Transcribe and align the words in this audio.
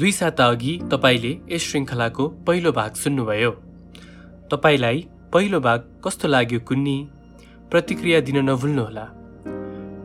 दुई 0.00 0.12
साता 0.12 0.44
अघि 0.46 0.80
तपाईँले 0.92 1.30
यस 1.50 1.62
श्रृङ्खलाको 1.62 2.28
पहिलो 2.28 2.72
भाग 2.72 2.92
सुन्नुभयो। 2.94 3.50
तपाईँलाई 4.50 5.06
पहिलो 5.32 5.60
भाग 5.60 6.00
कस्तो 6.04 6.28
लाग्यो 6.28 6.60
कुन्नी? 6.60 7.08
प्रतिक्रिया 7.70 8.20
दिन 8.20 8.36
नभुल्नुहोला। 8.50 9.04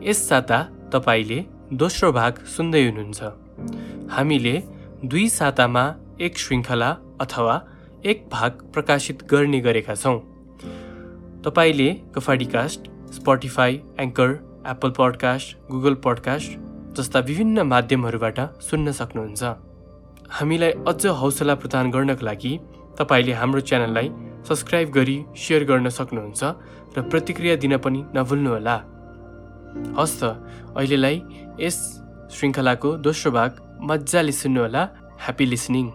यस 0.04 0.28
साता 0.28 0.58
तपाईँले 0.92 1.44
दोस्रो 1.72 2.12
भाग 2.12 2.44
सुन्दै 2.44 2.82
हुनुहुन्छ। 2.84 3.22
हामीले 4.12 4.62
दुई 5.04 5.28
सातामा 5.28 5.84
एक 6.20 6.38
श्रृङ्खला 6.38 6.90
अथवा 7.20 7.54
एक 8.04 8.28
भाग 8.32 8.50
प्रकाशित 8.74 9.22
गर्ने 9.24 9.60
गरेका 9.60 9.94
छौँ। 9.94 10.18
तपाईँले 11.44 11.88
गफाडीकास्ट 12.16 12.90
Spotify 13.12 13.80
Anchor 14.00 14.30
Apple 14.66 14.90
podcast 14.90 15.56
Google 15.70 15.94
podcast 15.94 16.50
जस्ता 17.00 17.20
विभिन्न 17.20 17.62
माध्यमहरूबाट 17.62 18.40
सुन्न 18.60 18.92
सक्नुहुन्छ। 18.92 19.75
हामीलाई 20.30 20.72
अझ 20.86 21.06
हौसला 21.20 21.54
प्रदान 21.54 21.90
गर्नको 21.90 22.24
लागि 22.26 22.52
तपाईँले 22.98 23.32
हाम्रो 23.32 23.60
च्यानललाई 23.60 24.08
सब्सक्राइब 24.48 24.88
गरी 24.90 25.16
सेयर 25.36 25.64
गर्न 25.70 25.88
सक्नुहुन्छ 25.88 26.42
र 26.96 27.02
प्रतिक्रिया 27.12 27.54
दिन 27.62 27.76
पनि 27.84 28.00
नभुल्नुहोला। 28.16 28.76
हस् 29.98 30.16
त 30.20 30.22
अहिलेलाई 30.76 31.16
यस 31.60 31.78
श्रृङ्खलाको 32.32 32.90
दोस्रो 33.06 33.30
भाग 33.32 33.50
मजाले 33.88 34.32
सुन्नुहोला। 34.32 34.82
ह्याप्पी 35.22 35.46
लिसनिङ 35.46 35.86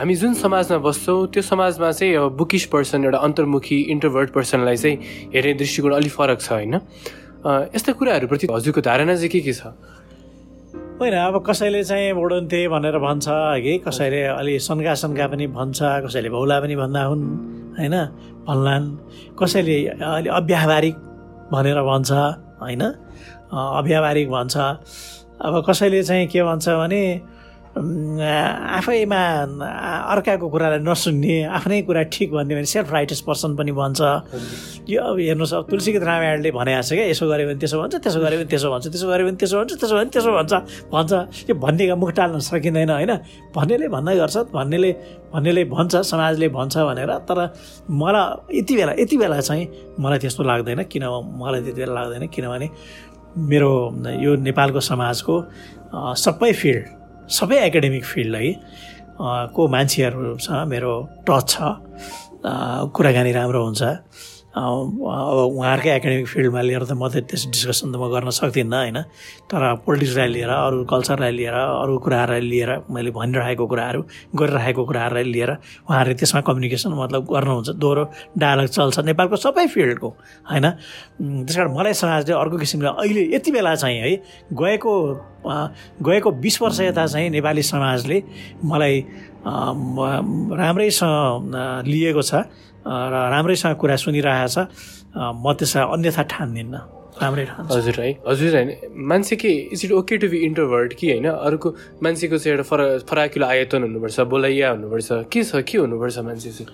हामी 0.00 0.14
जुन 0.16 0.34
समाजमा 0.34 0.78
बस्छौँ 0.80 1.26
त्यो 1.32 1.42
समाजमा 1.42 1.90
चाहिँ 1.92 2.14
अब 2.16 2.36
बुकिस 2.36 2.64
पर्सन 2.72 3.04
एउटा 3.04 3.18
अन्तर्मुखी 3.18 3.78
इन्टरभर्ट 3.92 4.30
पर्सनलाई 4.32 4.76
चाहिँ 4.76 4.96
हेर्ने 5.34 5.52
दृष्टिकोण 5.60 5.92
अलिक 5.94 6.12
फरक 6.12 6.40
छ 6.40 6.52
होइन? 6.52 6.74
यस्ता 7.74 7.92
कुराहरूप्रति 7.92 8.46
हजुरको 8.52 8.80
धारणा 8.80 9.14
चाहिँ 9.16 9.28
के 9.28 9.40
के 9.40 9.52
छ? 9.52 9.72
होइन 11.00 11.14
अब 11.16 11.36
कसैले 11.48 11.82
चाहिँ 11.84 12.12
बोडन्थे 12.12 12.60
भनेर 12.68 12.98
भन्छ 13.00 13.24
कि 13.64 13.76
कसैले 13.88 14.22
अलि 14.36 14.58
सन्का 14.60 14.94
सन्का 15.00 15.26
पनि 15.32 15.46
भन्छ 15.48 15.78
कसैले 16.04 16.28
भौला 16.28 16.60
पनि 16.60 16.76
भन्दा 16.76 17.02
हुन् 17.08 17.24
होइन 17.78 17.96
भन्लान्। 18.44 18.84
कसैले 19.32 19.76
अलि 19.96 20.28
अव्यावहारिक 20.28 20.96
भनेर 21.52 21.80
भन्छ 21.88 22.10
होइन 22.60 22.82
अव्यावहारिक 22.84 24.28
भन्छ। 24.30 24.56
अब 25.40 25.64
कसैले 25.68 26.02
चाहिँ 26.04 26.26
के 26.28 26.42
भन्छ 26.44 26.68
भने 26.68 27.02
आफैमा 27.70 29.22
अर्काको 30.10 30.46
कुरालाई 30.50 30.82
नसुन्ने 30.82 31.54
आफ्नै 31.54 31.80
कुरा 31.86 32.02
ठिक 32.10 32.28
भन्ने 32.34 32.54
भने 32.58 32.66
सेल्फ 32.66 32.90
राइटस 32.90 33.20
पर्सन 33.22 33.54
पनि 33.54 33.72
भन्छ। 33.72 34.00
यो 34.90 34.98
अब 34.98 35.18
हेर्नुहोस् 35.22 35.54
अब 35.54 35.64
तुलसीगीत 35.70 36.02
रामायणले 36.02 36.50
भनेको 36.50 36.82
छ 36.82 36.90
क्या 36.98 37.06
यसो 37.14 37.24
गऱ्यो 37.30 37.46
भने 37.46 37.58
त्यसो 37.62 37.78
भन्छ 37.78 37.94
त्यसो 38.02 38.18
गऱ्यो 38.20 38.38
भने 38.42 38.50
त्यसो 38.50 38.68
भन्छ 38.74 38.86
त्यसो 38.90 39.06
गऱ्यो 39.06 39.24
भने 39.26 39.38
त्यसो 39.38 39.56
भन्छ 39.62 39.72
त्यसो 39.78 39.94
भने 39.94 40.10
त्यसो 40.10 40.30
भन्छ 40.34 40.52
भन्छ। 40.90 41.12
यो 41.46 41.54
भन्नेका 41.54 41.94
मुख 41.94 42.10
टाल्न 42.18 42.38
सकिँदैन 42.42 42.90
होइन? 42.90 43.12
भन्नेले 43.54 43.86
भन्दै 43.94 44.14
गर्छ 44.18 44.36
भन्नेले 44.50 44.90
भन्नेले 45.30 45.62
भन्छ 45.70 45.94
समाजले 46.10 46.48
भन्छ 46.50 46.74
भनेर 46.90 47.12
तर 47.22 47.38
मलाई 47.86 48.58
यति 48.58 48.72
बेला 48.76 48.92
यति 48.98 49.16
बेला 49.22 49.40
चाहिँ 49.46 49.94
मलाई 49.94 50.18
त्यस्तो 50.18 50.42
लाग्दैन 50.42 50.90
किन 50.90 51.04
मलाई 51.38 51.60
त्यति 51.62 51.80
बेला 51.80 51.94
लाग्दैन 51.94 52.26
किनभने 52.34 52.68
मेरो 53.38 53.72
यो 54.26 54.30
नेपालको 54.42 54.80
समाजको 54.82 55.34
सबै 56.18 56.52
फिल्ड 56.52 56.98
सबै 57.30 57.56
एकाडेमिक 57.66 58.04
फिल्ड 58.04 58.36
है। 58.36 58.52
को 59.54 59.68
मान्छेहरूसँग 59.68 60.68
मेरो 60.68 60.92
टच 61.28 61.48
छ। 61.48 61.56
कुराकानी 62.94 63.32
राम्रो 63.32 63.64
हुन्छ। 63.64 63.82
अब 64.50 64.98
उहाँहरूकै 64.98 65.90
एकाडेमिक 65.94 66.26
फिल्डमा 66.26 66.60
लिएर 66.60 66.82
त 66.82 66.92
म 66.92 67.06
त 67.06 67.22
त्यस 67.22 67.54
डिस्कसन 67.54 67.94
त 67.94 67.96
म 67.96 68.10
गर्न 68.10 68.30
सक्दिनँ 68.30 68.74
होइन 68.74 68.98
तर 69.46 69.62
पोलिटिक्सलाई 69.86 70.28
लिएर 70.28 70.50
अरू 70.50 70.78
कल्चरलाई 70.84 71.32
लिएर 71.32 71.54
अरू 71.54 71.94
कुराहरूलाई 71.96 72.42
लिएर 72.42 72.70
मैले 72.84 73.10
भनिरहेको 73.14 73.64
कुराहरू 73.64 74.00
गरिरहेको 74.34 74.82
कुराहरूलाई 74.82 75.24
लिएर 75.30 75.50
उहाँहरूले 75.86 76.14
त्यसमा 76.18 76.40
कम्युनिकेसन 76.42 76.90
मतलब 76.92 77.22
गर्नुहुन्छ 77.30 77.68
दोहोरो 77.78 78.04
डायलग 78.36 78.66
चल्छ 78.68 78.98
नेपालको 79.06 79.36
सबै 79.38 79.66
फिल्डको 79.70 80.08
होइन 80.42 80.66
त्यस 81.46 81.56
कारण 81.56 81.70
मलाई 81.70 81.94
समाजले 81.94 82.34
अर्को 82.34 82.56
किसिमले 82.58 82.90
अहिले 82.98 83.22
यति 83.30 83.50
बेला 83.52 83.74
चाहिँ 83.76 83.98
है 84.02 84.10
गएको 84.50 84.92
गएको 86.02 86.30
बिस 86.42 86.62
वर्ष 86.62 86.80
यता 86.82 87.06
चाहिँ 87.06 87.30
नेपाली 87.30 87.62
समाजले 87.64 88.18
मलाई 88.66 88.96
राम्रैसँग 90.58 91.54
लिएको 91.86 92.22
छ 92.22 92.34
र 92.86 93.14
राम्रैसँग 93.34 93.76
कुरा 93.76 93.96
सुनिरहेको 93.96 94.48
छ 94.48 94.58
म 95.16 95.44
त्यसलाई 95.58 95.84
अन्यथा 95.94 96.22
ठान्दिनँ। 96.32 96.80
राम्रै 97.20 97.44
हजुर 97.68 97.96
है 98.00 98.10
हजुर 98.26 98.54
होइन 98.56 98.70
मान्छे 99.10 99.36
के 99.36 99.50
is 99.74 99.84
it 99.84 99.92
okay 99.92 100.16
to 100.16 100.28
be 100.32 100.38
introvert 100.48 100.92
कि 100.96 101.06
होइन? 101.10 101.26
अरूको 101.28 101.68
मान्छेको 102.02 102.38
चाहिँ 102.38 102.56
एउटा 102.56 102.64
फर 102.70 102.80
फराकिलो 103.04 103.46
आयतन 103.46 103.82
हुनुपर्छ 103.82 104.20
बोलाइया 104.32 104.70
हुनुपर्छ। 104.70 105.28
के 105.28 105.40
छ 105.44 105.60
के 105.68 105.78
हुनुपर्छ 105.78 106.18
मान्छे 106.24 106.50
चाहिँ? 106.56 106.70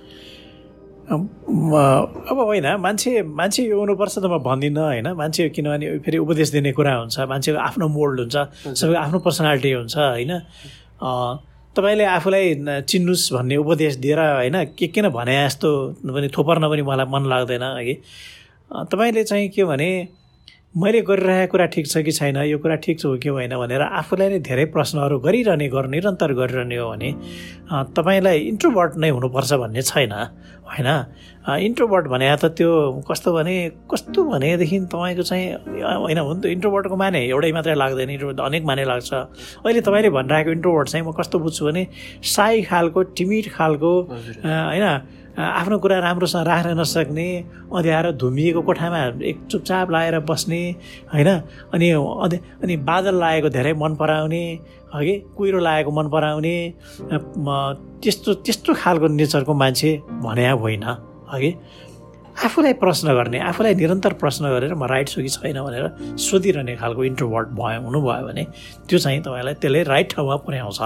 अब 1.07 2.39
होइन 2.39 2.67
मान्छे 2.79 3.23
मान्छे 3.23 3.63
यो 3.67 3.79
हुनुपर्छ 3.79 4.15
त 4.19 4.25
म 4.31 4.39
भन्दिनँ 4.47 4.83
होइन? 4.83 5.09
मान्छे 5.19 5.49
किनभने 5.51 5.99
फेरि 6.05 6.19
उपदेश 6.19 6.49
दिने 6.55 6.73
कुरा 6.79 6.95
हुन्छ 6.95 7.17
मान्छेको 7.27 7.59
आफ्नो 7.59 7.87
मोल्ड 7.89 8.19
हुन्छ 8.21 8.37
सबैको 8.79 8.99
आफ्नो 9.03 9.19
पर्सनालिटी 9.27 9.71
हुन्छ 9.73 9.97
होइन? 9.97 10.33
तपाईँले 11.77 12.05
आफूलाई 12.17 12.55
चिन्नुहोस् 12.89 13.33
भन्ने 13.33 13.57
उपदेश 13.57 13.95
दिएर 14.01 14.19
होइन 14.19 14.57
के 14.79 14.87
किन 14.89 15.09
भने 15.13 15.37
जस्तो 15.45 15.71
पनि 16.09 16.29
थोपर्न 16.37 16.65
पनि 16.73 16.83
मलाई 16.83 17.07
मन 17.13 17.23
लाग्दैन 17.29 17.63
है 17.63 17.95
तपाईँले 18.91 19.25
चाहिँ 19.25 19.49
के 19.55 19.65
भने 19.65 19.91
मैले 20.77 21.01
गरिरहेको 21.09 21.51
कुरा 21.53 21.67
ठिक 21.73 21.87
छ 21.89 22.05
कि 22.05 22.13
छैन? 22.13 22.37
यो 22.37 22.59
कुरा 22.61 22.77
ठिक 22.85 23.01
छ 23.01 23.05
हो 23.07 23.17
कि 23.17 23.29
होइन? 23.29 23.57
भनेर 23.57 23.81
आफूलाई 23.81 24.29
नै 24.29 24.39
धेरै 24.45 24.65
प्रश्नहरू 24.77 25.19
गरिरहने 25.25 25.69
गर् 25.73 25.89
निरन्तर 25.89 26.33
गरिरहने 26.37 26.77
हो 26.77 26.89
भने 26.93 27.11
तपाईँलाई 27.97 28.39
इन्ट्रोभर्ट 28.53 28.93
नै 29.01 29.09
हुनुपर्छ 29.09 29.53
भन्ने 29.57 29.83
छैन 29.83 30.13
होइन? 30.13 30.89
इन्ट्रोभर्ट 31.47 32.07
भने 32.11 32.37
त 32.37 32.45
त्यो 32.59 32.71
कस्तो 33.07 33.33
भने 33.33 33.55
कस्तो 33.91 34.23
भनेदेखि 34.25 34.79
तपाईँको 34.91 35.23
चाहिँ 35.23 35.47
होइन 36.03 36.19
हुन 36.19 36.41
त 36.41 36.47
इन्ट्रोभर्टको 36.47 36.97
माने 36.97 37.21
एउटै 37.27 37.53
मात्रै 37.53 37.75
लाग्दैन 37.75 38.11
इन्ट्रोभर्ट 38.11 38.41
अनेक 38.41 38.65
माने 38.67 38.85
लाग्छ। 38.85 39.13
अहिले 39.63 39.81
तपाईँले 39.81 40.11
भनिरहेको 40.11 40.51
इन्ट्रोभर्ट 40.51 40.89
चाहिँ 40.89 41.07
म 41.07 41.13
कस्तो 41.15 41.39
बुझ्छु 41.39 41.65
भने 41.67 41.87
साई 42.27 42.63
खालको 42.67 43.03
टिमिड 43.15 43.51
खालको 43.55 43.93
होइन 44.43 44.87
आफ्नो 45.39 45.79
कुरा 45.79 45.99
राम्रोसँग 46.01 46.47
राख्न 46.49 46.81
नसक्ने 46.81 47.29
अँध्यारो 47.71 48.13
धुमिएको 48.19 48.63
कोठामा 48.67 49.01
एक 49.23 49.47
चुपचाप 49.51 49.91
लगाएर 49.91 50.19
बस्ने 50.27 50.63
होइन 51.15 51.31
अनि 51.75 51.91
अनि 51.93 52.77
बादल 52.83 53.15
लागेको 53.23 53.49
धेरै 53.55 53.73
मन 53.79 53.95
पराउने 53.95 54.45
हगि 54.95 55.15
कुहिरो 55.37 55.59
लागेको 55.61 55.91
मन 55.93 56.09
पराउने 56.11 56.57
त्यस्तो 58.03 58.35
त्यस्तो 58.43 58.75
खालको 58.75 59.07
नेचरको 59.15 59.55
मान्छे 59.55 59.91
भने 60.25 60.51
होइन। 60.51 60.85
हगि 61.33 61.51
आफूलाई 62.45 62.73
प्रश्न 62.83 63.15
गर्ने 63.17 63.39
आफूलाई 63.41 63.75
निरन्तर 63.75 64.13
प्रश्न 64.23 64.45
गरेर 64.53 64.75
म 64.75 64.85
राइट 64.85 65.09
छु 65.09 65.23
कि 65.23 65.29
छैन 65.29 65.61
भनेर 65.63 66.17
सोधिरहने 66.21 66.77
खालको 66.77 67.05
इन्ट्रोभर्ट 67.05 67.49
भयो 67.61 67.81
हुनुभयो 67.83 68.27
भने 68.29 68.45
त्यो 68.89 68.99
चाहिँ 68.99 69.21
तपाईँलाई 69.25 69.55
त्यसले 69.55 69.83
राइट 69.83 70.13
ठाउँमा 70.13 70.37
पुर्याउँछ। 70.45 70.81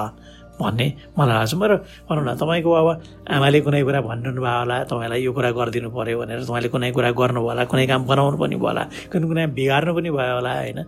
भन्ने 0.60 0.86
मलाई 1.18 1.34
लाग्छ। 1.40 1.54
मेरो 1.56 1.76
भनौँ 2.08 2.24
न 2.24 2.30
तपाईँको 2.36 2.70
अब 2.70 2.88
आमाले 3.32 3.58
कुनै 3.64 3.82
कुरा 3.82 4.00
भनिरहनु 4.04 4.40
भयो 4.40 4.58
होला 4.60 4.76
तपाईँलाई 4.84 5.20
यो 5.24 5.32
कुरा 5.32 5.50
गरिदिनु 5.56 5.88
पऱ्यो 5.90 6.18
भनेर 6.20 6.40
तपाईँले 6.44 6.68
कुनै 6.68 6.90
कुरा 6.92 7.10
गर्नुभयो 7.16 7.48
होला 7.48 7.64
कुनै 7.64 7.86
काम 7.88 8.00
बनाउनु 8.04 8.36
पनि 8.36 8.56
भयो 8.60 8.68
होला 8.68 8.84
कुनै 9.12 9.26
कुनै 9.30 9.46
बिगार्नु 9.56 9.92
पनि 9.96 10.10
भयो 10.10 10.34
होला 10.36 10.52
होइन? 10.60 10.80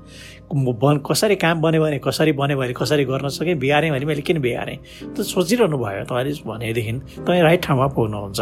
बन 0.53 1.01
कसरी 1.01 1.37
काम 1.41 1.61
बन्यो 1.65 1.81
भने 1.81 1.99
कसरी 2.05 2.33
बन्यो 2.37 2.57
भने 2.61 2.73
कसरी 2.77 3.05
गर्न 3.09 3.29
सकेँ 3.33 3.57
बिगारेँ 3.57 3.91
भने 3.91 4.05
मैले 4.05 4.21
किन 4.21 4.39
बिगारेँ? 4.45 4.77
त 5.17 5.25
सोचिरहनु 5.25 5.77
भयो 5.81 6.05
तपाईँले 6.05 6.33
भनेदेखि 6.45 6.93
तपाईँ 7.25 7.43
राइट 7.43 7.61
ठाउँमा 7.65 7.87
पुग्नुहुन्छ। 7.97 8.41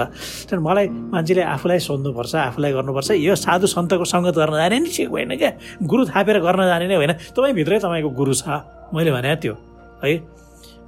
तर 0.51 0.59
मलाई 0.59 0.87
मान्छेले 0.91 1.43
आफूलाई 1.55 1.79
सोध्नुपर्छ 1.79 2.35
आफूलाई 2.51 2.73
गर्नुपर्छ 2.75 3.11
यो 3.15 3.35
साधु 3.39 3.67
सन्तको 3.71 4.05
सङ्गत 4.05 4.35
गर्न 4.35 4.55
जाने 4.59 4.79
नि 4.83 4.91
ठिक 4.91 5.09
होइन 5.09 5.39
क्या? 5.39 5.51
गुरु 5.87 6.03
थापेर 6.11 6.37
गर्न 6.43 6.67
जाने 6.67 6.87
नै 6.91 6.97
होइन। 6.99 7.13
तपाईँभित्रै 7.31 7.79
तपाईँको 7.79 8.11
गुरु 8.11 8.35
छ। 8.35 8.45
मैले 8.91 9.11
भने 9.15 9.31
त्यो 9.39 9.55
है? 10.03 10.40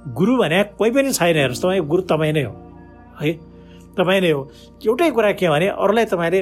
गुरु 0.07 0.33
भने 0.37 0.63
कोही 0.77 0.91
पनि 0.91 1.11
छैन 1.13 1.35
हेर्नुहोस् 1.35 1.61
तपाईँको 1.63 1.87
गुरु 1.87 2.01
तपाईँ 2.03 2.33
नै 2.33 2.43
हो। 2.43 2.53
है? 3.21 3.31
तपाईँ 3.97 4.21
नै 4.21 4.31
हो। 4.31 4.41
एउटै 4.85 5.09
कुरा 5.11 5.31
के 5.39 5.49
भने 5.49 5.67
अरूलाई 5.79 6.05
तपाईँले 6.05 6.41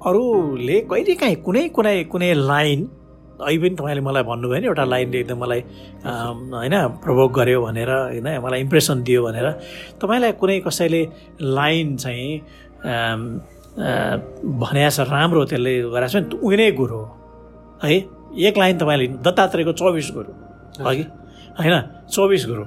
अरूले 0.00 0.76
कहिले 0.90 1.14
काहीँ 1.14 1.36
कुनै 1.44 1.68
कुनै 1.76 2.04
कुनै 2.12 2.32
लाइन 2.34 2.80
अहिले 3.40 3.58
पनि 3.60 3.76
तपाईँले 3.76 4.00
मलाई 4.00 4.22
भन्नुभयो 4.22 4.60
नि 4.60 4.66
एउटा 4.66 4.84
लाइनले 4.84 5.18
एकदम 5.20 5.38
मलाई 5.40 5.60
होइन 6.52 6.74
प्रभोक 7.04 7.30
गर्यो 7.32 7.58
भनेर 7.64 7.90
होइन 7.90 8.28
मलाई 8.44 8.60
इम्प्रेसन 8.60 9.02
दियो 9.02 9.20
भनेर। 9.24 9.46
तपाईँलाई 10.00 10.32
कुनै 10.40 10.60
कसैले 10.60 11.02
लाइन 11.40 11.96
चाहिँ 11.96 12.32
भने 14.60 14.90
छ 14.90 15.00
राम्रो 15.10 15.44
त्यसले 15.44 15.72
गरेको 15.90 16.08
छ 16.12 16.16
नि 16.16 16.38
उयो 16.38 16.56
नै 16.56 16.70
गुरु 16.72 16.96
हो। 16.96 17.06
है? 17.84 17.92
एक 18.46 18.54
लाइन 18.58 18.74
तपाईँले 18.78 19.06
दत्तात्रेयको 19.24 19.72
चौबिस 19.72 20.08
गुरु 20.16 20.30
अघि? 20.84 21.04
होइन 21.60 21.76
चौबिस 22.08 22.42
गुरु। 22.48 22.64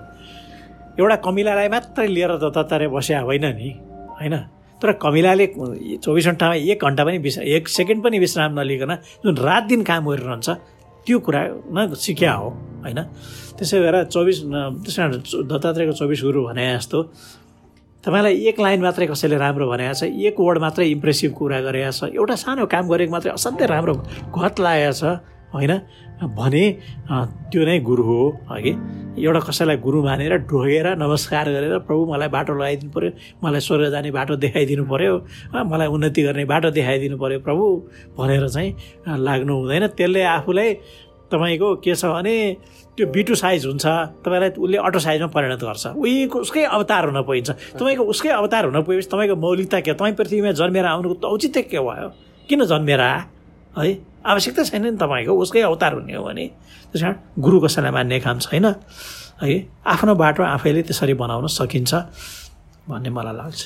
एउटा 1.00 1.16
कमिलालाई 1.26 1.68
मात्रै 1.74 2.08
लिएर 2.08 2.32
दत्तात्रेय 2.38 2.88
बस्या 2.94 3.20
होइन 3.26 3.46
नि 3.58 3.70
होइन? 4.20 4.36
तर 4.82 4.92
कमिलाले 5.02 5.46
चौबिस 6.04 6.26
घन्टामा 6.28 6.56
एक 6.72 6.80
घन्टा 6.86 7.04
पनि 7.06 7.18
विश्राम 7.18 7.46
एक 7.48 7.68
सेकेन्ड 7.68 8.04
पनि 8.04 8.18
विश्राम 8.20 8.60
नलिकन 8.60 8.92
जुन 9.24 9.36
रात 9.38 9.64
दिन 9.72 9.82
काम 9.90 10.04
गरिरहन्छ 10.10 10.50
त्यो 11.06 11.18
कुरामा 11.20 11.82
सिक्या 11.98 12.34
हो 12.34 12.50
होइन? 12.84 13.00
त्यसै 13.58 13.80
भएर 13.80 13.96
चौबिस 14.14 14.38
त्यस 14.84 14.96
कारण 14.98 15.12
दत्तात्रेयको 15.50 15.94
चौबिस 16.00 16.22
गुरु 16.24 16.40
भने 16.48 16.64
जस्तो 16.78 17.00
तपाईँलाई 18.04 18.36
एक 18.52 18.60
लाइन 18.60 18.80
मात्रै 18.84 19.08
कसैले 19.08 19.38
राम्रो 19.40 19.66
भनेको 19.72 19.94
छ 19.96 20.04
एक 20.04 20.36
वर्ड 20.38 20.58
मात्रै 20.60 20.86
इम्प्रेसिभ 20.92 21.32
कुरा 21.34 21.60
गरेको 21.64 21.92
छ 21.92 22.02
एउटा 22.12 22.36
सानो 22.44 22.66
काम 22.68 22.86
गरेको 22.92 23.12
मात्रै 23.16 23.32
असाध्यै 23.34 23.68
राम्रो 23.72 23.94
घत 24.36 24.56
लागेको 24.60 24.94
छ। 25.00 25.04
होइन? 25.54 25.74
भने 26.24 26.64
त्यो 27.52 27.66
नै 27.66 27.80
गुरु 27.80 28.04
हो 28.04 28.20
अघि। 28.50 28.72
एउटा 29.20 29.40
कसैलाई 29.40 29.78
गुरु 29.78 30.04
मानेर 30.04 30.34
ढोगेर 30.50 30.88
नमस्कार 30.98 31.46
गरेर 31.52 31.78
प्रभु 31.86 32.06
मलाई 32.12 32.30
बाटो 32.36 32.54
लगाइदिनु 32.54 32.92
पऱ्यो 32.92 33.12
मलाई 33.44 33.62
स्वर्ग 33.62 33.90
जाने 33.92 34.12
बाटो 34.12 34.36
देखाइदिनु 34.40 34.84
पऱ्यो 34.88 35.14
मलाई 35.54 35.88
उन्नति 35.88 36.22
गर्ने 36.24 36.46
बाटो 36.46 36.70
देखाइदिनु 36.72 37.18
पऱ्यो 37.18 37.40
प्रभु 37.40 37.66
भनेर 38.18 38.48
चाहिँ 38.50 38.70
लाग्नु 39.20 39.54
हुँदैन। 39.54 39.88
त्यसले 39.94 40.24
आफूलाई 40.38 40.74
तपाईँको 41.32 41.76
के 41.84 41.96
छ 41.96 42.06
भने 42.06 42.36
त्यो 42.98 43.06
बिटु 43.12 43.36
साइज 43.36 43.66
हुन्छ 43.66 43.86
तपाईँलाई 44.24 44.50
उसले 44.56 44.78
अटो 44.78 45.00
साइजमा 45.00 45.28
परिणत 45.28 45.62
गर्छ। 45.66 45.86
उहीको 45.98 46.40
उसकै 46.40 46.64
अवतार 46.72 47.06
हुन 47.10 47.22
पाइन्छ 47.28 47.50
तपाईँको 47.78 48.04
उसकै 48.06 48.30
अवतार 48.32 48.66
हुन 48.66 48.82
पुगेपछि 48.82 49.10
तपाईँको 49.12 49.36
मौलिकता 49.36 49.80
के 49.82 49.94
तपाईँ 49.94 50.16
पृथ्वीमा 50.16 50.52
जन्मेर 50.56 50.86
आउनुको 50.86 51.28
औचित्य 51.28 51.62
के 51.68 51.80
भयो? 51.80 52.10
किन 52.50 52.66
जन्मेर 52.66 53.02
है? 53.78 53.98
आवश्यकता 54.26 54.64
छैन 54.64 54.84
नि 54.86 54.98
तपाईँको 54.98 55.34
उसकै 55.34 55.62
अवतार 55.62 55.94
हुने 55.94 56.14
हो 56.14 56.24
भने। 56.24 56.46
त्यस 56.94 57.02
कारण 57.02 57.16
गुरु 57.42 57.58
कसैलाई 57.66 57.92
मान्ने 57.92 58.20
काम 58.22 58.38
छैन 58.40 58.66
है? 59.44 59.56
आफ्नो 59.86 60.14
बाटो 60.16 60.44
आफैले 60.44 60.82
त्यसरी 60.88 61.14
बनाउन 61.18 61.48
सकिन्छ 61.48 61.94
भन्ने 62.84 63.10
मलाई 63.10 63.36
लाग्छ। 63.36 63.62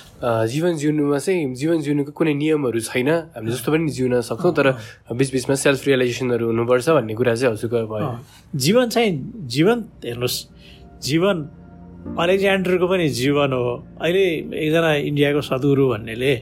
जीवन 0.51 0.73
जिउनुमा 0.77 1.17
चाहिँ 1.17 1.53
जीवन 1.57 1.77
जिउनुको 1.81 2.11
कुनै 2.13 2.33
नियमहरू 2.33 2.79
छैन। 2.79 3.09
हामीले 3.33 3.51
जस्तो 3.53 3.69
पनि 3.73 3.89
जिउन 3.89 4.21
सक्छौँ 4.21 4.53
तर 4.53 4.67
बिचबिचमा 5.09 5.55
सेल्फ 5.57 5.81
रियलाइजेसनहरू 5.85 6.45
हुनुपर्छ 6.53 6.87
भन्ने 6.97 7.13
कुरा 7.17 7.33
चाहिँ 7.35 7.53
हजुरको 7.53 7.77
भयो 7.89 8.09
जीवन 8.55 8.85
चाहिँ 8.93 9.11
जीवन 9.53 9.77
हेर्नुहोस् 10.05 10.37
जीवन 11.01 11.37
अलेक्जेन्डरको 12.15 12.87
पनि 12.87 13.07
जीवन 13.19 13.51
हो। 13.53 13.65
अहिले 14.01 14.23
एकजना 14.55 14.91
इन्डियाको 15.09 15.41
सद्गुरु 15.41 15.85
भन्नेले 15.89 16.33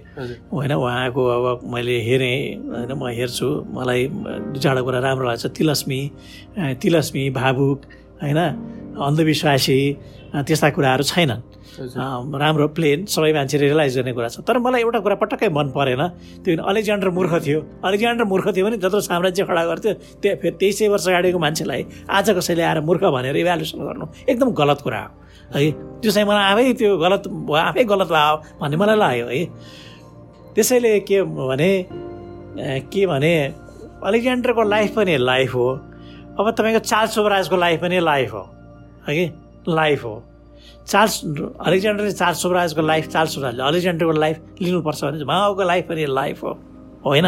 होइन 0.54 0.72
उहाँको 0.72 1.22
अब 1.26 1.46
मैले 1.74 1.96
हेरेँ 2.08 2.38
होइन 2.70 2.92
म 2.94 3.04
हेर्छु 3.10 3.48
मलाई 3.74 4.02
दुई 4.54 4.60
चारवटा 4.62 4.82
कुरा 4.86 5.00
राम्रो 5.02 5.26
लाग्छ 5.26 5.46
तिलस्मी 5.58 6.00
तिलस्मी 6.80 7.24
भावुक 7.36 7.80
होइन 8.22 8.40
अन्धविश्वासी 8.96 9.80
त्यस्ता 10.48 10.70
कुराहरू 10.76 11.04
छैनन्। 11.04 11.42
राम्रो 11.76 12.68
प्लेन 12.72 13.04
सबै 13.12 13.32
मान्छेले 13.36 13.68
रियलाइज 13.68 13.98
गर्ने 14.00 14.14
कुरा 14.16 14.28
छ। 14.32 14.40
तर 14.48 14.64
मलाई 14.64 14.82
एउटा 14.88 15.00
कुरा 15.04 15.16
पटक्कै 15.20 15.50
मन 15.52 15.76
परेन। 15.76 16.02
त्यो 16.44 16.64
अलेक्जेन्डर 16.64 17.10
मूर्ख 17.12 17.34
थियो। 17.44 17.60
अलेक्जेन्डर 17.84 18.24
मूर्ख 18.24 18.48
थियो 18.56 18.64
भने 18.64 18.78
जत्रो 18.80 19.00
साम्राज्य 19.04 19.44
खडा 19.44 19.64
गर्थ्यो 19.68 19.94
त्यो 20.24 20.36
फेरि 20.40 20.56
तेइस 20.56 20.80
सय 20.80 20.88
वर्ष 20.88 21.08
अगाडिको 21.12 21.40
मान्छेलाई 21.40 21.82
आज 22.08 22.28
कसैले 22.40 22.64
आएर 22.64 22.80
मूर्ख 22.88 23.04
भनेर 23.12 23.36
इभ्यालुएसन 23.36 23.80
गर्नु 23.84 24.06
एकदम 24.24 24.50
गलत 24.56 24.80
कुरा 24.88 25.02
हो। 25.04 25.12
है। 25.54 25.72
त्यो 26.02 26.12
चाहिँ 26.12 26.28
मलाई 26.28 26.44
आफै 26.52 26.74
त्यो 26.74 26.98
गलत 26.98 27.24
आफै 27.60 27.84
गलत 27.84 28.08
भयो 28.08 28.36
भन्ने 28.62 28.78
मलाई 28.78 28.98
लाग्यो 28.98 29.28
है। 29.28 29.46
त्यसैले 30.56 31.00
के 31.08 31.22
भने 31.24 31.72
के 32.88 33.06
भने 33.08 33.36
अलेक्जेन्डरको 34.04 34.64
लाइफ 34.64 34.96
पनि 34.96 35.18
लाइफ 35.18 35.56
हो। 35.56 35.68
अब 36.40 36.52
तपाईँको 36.52 36.80
चार्ल्स 36.82 37.16
सोबराजको 37.16 37.56
लाइफ 37.58 37.82
पनि 37.82 38.00
लाइफ 38.00 38.34
हो 38.34 38.44
है 39.08 39.26
लाइफ 39.70 40.04
हो। 40.06 40.16
चार्ल्स 40.88 41.14
अलेक्जेन्डरले 41.66 42.12
चार्ल्स 42.12 42.42
सोबराजको 42.42 42.82
लाइफ 42.82 43.08
चार्ल्स 43.08 43.34
सोबराजले 43.36 43.64
अलेक्जेन्डरको 43.64 44.12
लाइफ 44.12 44.38
लिनुपर्छ 44.62 45.04
भने 45.04 45.24
उहाँको 45.24 45.64
लाइफ 45.64 45.86
पनि 45.90 46.06
लाइफ 46.10 46.44
हो 46.44 46.52
होइन? 47.06 47.28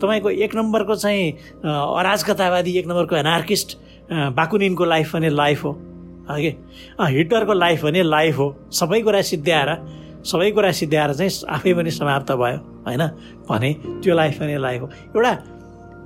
तपाईँको 0.00 0.30
एक 0.30 0.54
नम्बरको 0.56 0.94
चाहिँ 0.96 1.32
अराजकतावादी 1.64 2.78
एक 2.78 2.86
नम्बरको 2.88 3.16
एनार्किस्ट 3.16 3.76
बाकुनिनको 4.36 4.84
लाइफ 4.84 5.12
पनि 5.12 5.28
लाइफ 5.30 5.64
हो। 5.64 5.72
कि? 6.30 6.50
हिटलरको 7.00 7.52
लाइफ 7.52 7.82
पनि 7.82 8.02
लाइफ 8.02 8.38
हो। 8.38 8.46
सबै 8.72 9.00
कुरा 9.02 9.22
सिद्ध्याएर 9.22 9.70
सबै 10.24 10.50
कुरा 10.50 10.70
सिद्ध्याएर 10.72 11.12
चाहिँ 11.14 11.30
आफै 11.52 11.72
पनि 11.74 11.90
समाप्त 11.90 12.32
भयो 12.32 12.58
होइन? 12.86 13.02
भने 13.48 13.72
त्यो 14.02 14.14
लाइफ 14.14 14.38
पनि 14.40 14.56
लाइफ 14.56 14.80
हो। 14.82 14.88
एउटा 15.16 15.32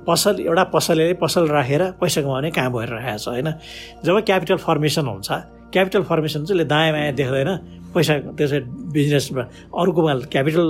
पसल 0.07 0.39
एउटा 0.41 0.63
पसलले 0.75 1.13
पसल 1.21 1.47
राखेर 1.47 1.83
पैसा 2.01 2.21
कमाउने 2.21 2.51
काम 2.51 2.73
गरिरहेको 2.73 3.17
छ 3.17 3.27
होइन? 3.27 3.49
जब 4.03 4.19
क्यापिटल 4.25 4.57
फर्मेसन 4.57 5.05
हुन्छ 5.07 5.29
क्यापिटल 5.71 6.03
फर्मेसन 6.03 6.45
चाहिँ 6.45 6.65
दायाँ 6.67 6.91
बायाँ 6.93 7.13
देख्दैन। 7.13 7.49
पैसा 7.93 8.13
त्यसै 8.37 8.59
बिजनेसमा 8.93 9.41
अर्कोमा 9.73 10.13
क्यापिटल 10.33 10.65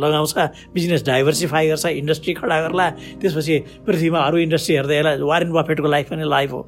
लगाउँछ 0.00 0.34
बिजनेस 0.74 1.04
डाइभर्सिफाई 1.04 1.68
गर्छ 1.68 1.86
इन्डस्ट्री 1.86 2.32
खडा 2.34 2.56
गर्ला 2.62 2.86
त्यसपछि 3.20 3.58
पृथ्वीमा 3.86 4.18
अरू 4.18 4.36
इन्डस्ट्री 4.46 4.74
हेर्दै 4.76 4.96
होला 4.96 5.12
वारेन 5.24 5.50
बफेटको 5.52 5.88
लाइफ 5.88 6.06
पनि 6.10 6.24
लाइफ 6.24 6.50
हो। 6.52 6.60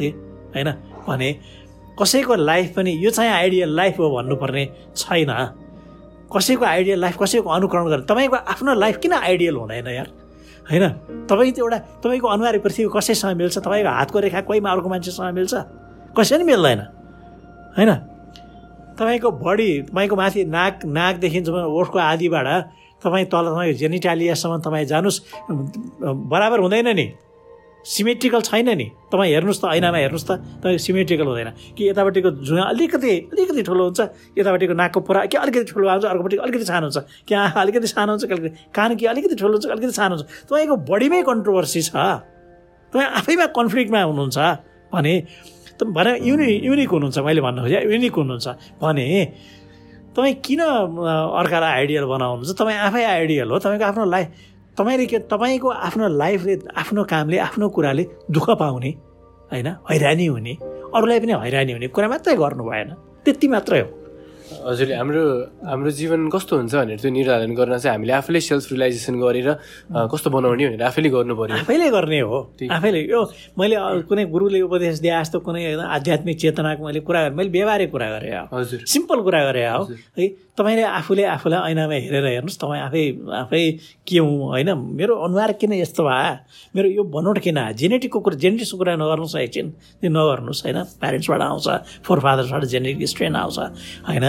है? 0.00 0.25
होइन? 0.56 0.70
भने 1.06 1.30
कसैको 2.00 2.34
लाइफ 2.34 2.74
पनि 2.76 2.92
यो 3.04 3.10
चाहिँ 3.10 3.30
आइडियल 3.30 3.76
लाइफ 3.76 3.98
हो 3.98 4.08
भन्नुपर्ने 4.16 4.64
छैन। 4.96 5.30
कसैको 6.32 6.64
आइडियल 6.64 6.98
लाइफ 7.00 7.16
कसैको 7.20 7.48
अनुकरण 7.50 7.84
गर्ने 7.88 8.06
तपाईँको 8.08 8.36
आफ्नो 8.36 8.74
लाइफ 8.74 8.96
किन 8.98 9.12
आइडियल 9.12 9.54
हुँदैन 9.56 9.86
यार? 9.86 10.08
होइन? 10.66 10.84
तपाईँ 11.30 11.52
त 11.52 11.58
एउटा 11.58 11.78
तपाईँको 12.02 12.26
अनुहार 12.28 12.58
पृथ्वी 12.58 12.88
कसैसँग 12.90 13.36
मिल्छ? 13.36 13.58
तपाईँको 13.58 13.90
हातको 13.90 14.18
रेखा 14.18 14.40
कोहीमा 14.40 14.70
अर्को 14.70 14.88
मान्छेसँग 14.88 15.34
मिल्छ? 15.34 15.54
कसै 16.16 16.34
पनि 16.36 16.44
मिल्दैन। 16.44 16.80
होइन? 17.76 17.92
तपाईँको 18.96 19.30
बडी 19.30 19.70
तपाईँको 19.92 20.16
माथि 20.16 20.44
नाक 20.48 20.84
नाकदेखि 20.84 21.40
ओठको 21.52 21.98
आदिबाट 22.00 22.48
तपाईँ 23.04 23.26
तल 23.28 23.44
तपाईँको 23.52 23.78
जेनिटालियासम्म 23.78 24.58
तपाईँ 24.64 24.86
जानुहोस्। 24.88 25.18
बराबर 26.00 26.58
हुँदैन 26.60 26.88
नि। 26.96 27.06
सिमेट्रिकल 27.86 28.40
छैन 28.42 28.68
नि। 28.76 28.86
तपाईँ 29.12 29.32
हेर्नुहोस् 29.32 29.60
त 29.62 29.64
ऐनामा 29.78 29.98
हेर्नुहोस् 30.02 30.26
त 30.26 30.30
तपाईँको 30.58 30.82
सिमेट्रिकल 30.82 31.26
हुँदैन। 31.26 31.50
कि 31.78 31.82
यतापट्टिको 31.88 32.30
जुवा 32.42 32.62
अलिकति 32.74 33.12
अलिकति 33.30 33.62
ठुलो 33.62 33.82
हुन्छ 33.86 34.00
यतापट्टिको 34.38 34.74
नाकको 34.74 35.00
पुरा 35.06 35.20
कि 35.30 35.36
अलिकति 35.38 35.64
ठुलो 35.70 35.86
आउँछ 35.86 36.04
अर्कोपट्टि 36.04 36.36
अलिकति 36.36 36.66
सानो 36.66 36.86
हुन्छ। 36.90 36.98
कि 37.28 37.34
आँखा 37.34 37.60
अलिकति 37.62 37.86
सानो 37.86 38.10
हुन्छ 38.12 38.24
अलिकति 38.26 38.50
कान 38.74 38.90
कि 38.98 39.06
अलिकति 39.06 39.34
ठुलो 39.38 39.54
हुन्छ 39.54 39.66
अलिकति 39.70 39.94
सानो 39.94 40.14
हुन्छ। 40.18 40.26
तपाईँको 40.50 40.76
बडीमै 40.82 41.22
कन्ट्रोभर्सी 41.30 41.82
छ। 41.82 41.94
तपाईँ 42.90 43.08
आफैमा 43.22 43.46
कन्फ्लिक्टमा 43.54 44.00
हुनुहुन्छ 44.02 44.38
भने 44.90 45.14
भने 45.76 46.12
युनि 46.26 46.48
युनिक 46.66 46.90
हुनुहुन्छ 46.90 47.18
मैले 47.22 47.40
भन्नु 47.46 47.60
खोजेँ 47.62 47.82
युनिक 47.86 48.14
हुनुहुन्छ 48.18 48.46
भने 48.82 49.06
तपाईँ 50.16 50.34
किन 50.40 50.60
अर्कालाई 50.64 51.72
आइडियल 51.78 52.04
बनाउनुहुन्छ? 52.08 52.50
तपाईँ 52.56 52.78
आफै 52.88 53.04
आइडियल 53.04 53.48
हो 53.52 53.58
तपाईँको 53.60 53.84
आफ्नो 53.84 54.04
लाइफ 54.10 54.28
तपाईँले 54.78 55.06
के 55.06 55.18
तपाईँको 55.32 55.68
आफ्नो 55.88 56.06
लाइफले 56.20 56.54
आफ्नो 56.76 57.02
कामले 57.04 57.36
आफ्नो 57.48 57.68
कुराले 57.68 58.04
दुःख 58.30 58.48
पाउने 58.60 58.90
होइन? 59.52 59.68
हैरानी 59.90 60.26
हुने 60.26 60.52
अरूलाई 60.94 61.18
पनि 61.20 61.32
हैरानी 61.44 61.72
हुने 61.72 61.88
कुरा 61.88 62.08
मात्रै 62.08 62.36
गर्नु 62.36 62.64
भएन। 62.64 62.88
त्यति 63.24 63.48
मात्रै 63.48 63.80
हो। 63.80 63.88
हजुरले 64.46 64.94
हाम्रो 64.94 65.22
हाम्रो 65.66 65.90
जीवन 65.90 66.28
कस्तो 66.30 66.56
हुन्छ 66.56 66.74
भनेर 66.74 66.98
त्यो 67.02 67.10
निर्धारण 67.10 67.50
गर्न 67.58 67.78
चाहिँ 67.82 67.94
हामीले 67.98 68.12
आफैले 68.14 68.40
सेल्फ 68.40 68.66
रियलाइजेसन 68.70 69.14
गरेर 69.18 69.48
कस्तो 70.12 70.30
बनाउने 70.30 70.64
भनेर 70.70 70.82
आफैले 70.86 71.08
गर्नु 71.10 71.34
पर्यो। 71.34 71.56
आफैले 71.66 71.90
गर्ने 71.90 72.20
हो। 72.20 72.38
आफैले 72.70 73.00
यो 73.10 73.20
मैले 73.58 73.76
कुनै 74.06 74.24
गुरुले 74.30 74.60
उपदेश 74.62 74.98
दिए 75.02 75.18
जस्तो 75.18 75.38
कुनै 75.42 75.74
आध्यात्मिक 75.74 76.36
चेतनाको 76.38 76.82
मैले 76.86 77.00
कुरा 77.02 77.20
गरेँ 77.26 77.36
मैले 77.36 77.50
व्यवहारिक 77.50 77.90
कुरा 77.90 78.08
गरेँ। 78.14 78.32
हजुर। 78.54 78.86
सिम्पल 78.86 79.18
कुरा 79.26 79.40
गरेँ। 79.50 79.66
हो। 79.66 79.82
है 80.18 80.26
तपाईँले 80.56 80.82
आफूले 80.82 81.24
आफूलाई 81.36 81.70
ऐनामा 81.70 81.94
हेरेर 82.00 82.26
हेर्नुहोस् 82.26 82.58
तपाईँ 82.60 82.82
आफै 82.88 83.02
आफै 83.28 83.62
के 84.08 84.18
हुँ 84.18 84.56
होइन? 84.56 84.68
मेरो 84.96 85.14
अनुहार 85.28 85.52
किन 85.60 85.72
यस्तो 85.84 86.02
भए 86.08 86.32
मेरो 86.72 86.88
यो 86.96 87.02
बनोट 87.12 87.38
किन? 87.44 87.58
जेनेटिकको 87.76 88.20
कुरा 88.24 88.36
जेनेटिक्सको 88.40 88.78
कुरा 88.80 88.94
नगर्नुहोस् 88.96 89.36
एकछिन। 89.36 89.66
त्यो 90.00 90.10
नगर्नुहोस् 90.10 90.62
होइन? 90.64 90.78
प्यारेन्ट्सबाट 90.96 91.40
आउँछ 91.40 91.68
फोर 92.08 92.18
फादर्सबाट 92.24 92.64
जेनेटिक 92.72 93.08
स्ट्रेन 93.08 93.36
आउँछ 93.36 93.58
होइन? 94.08 94.24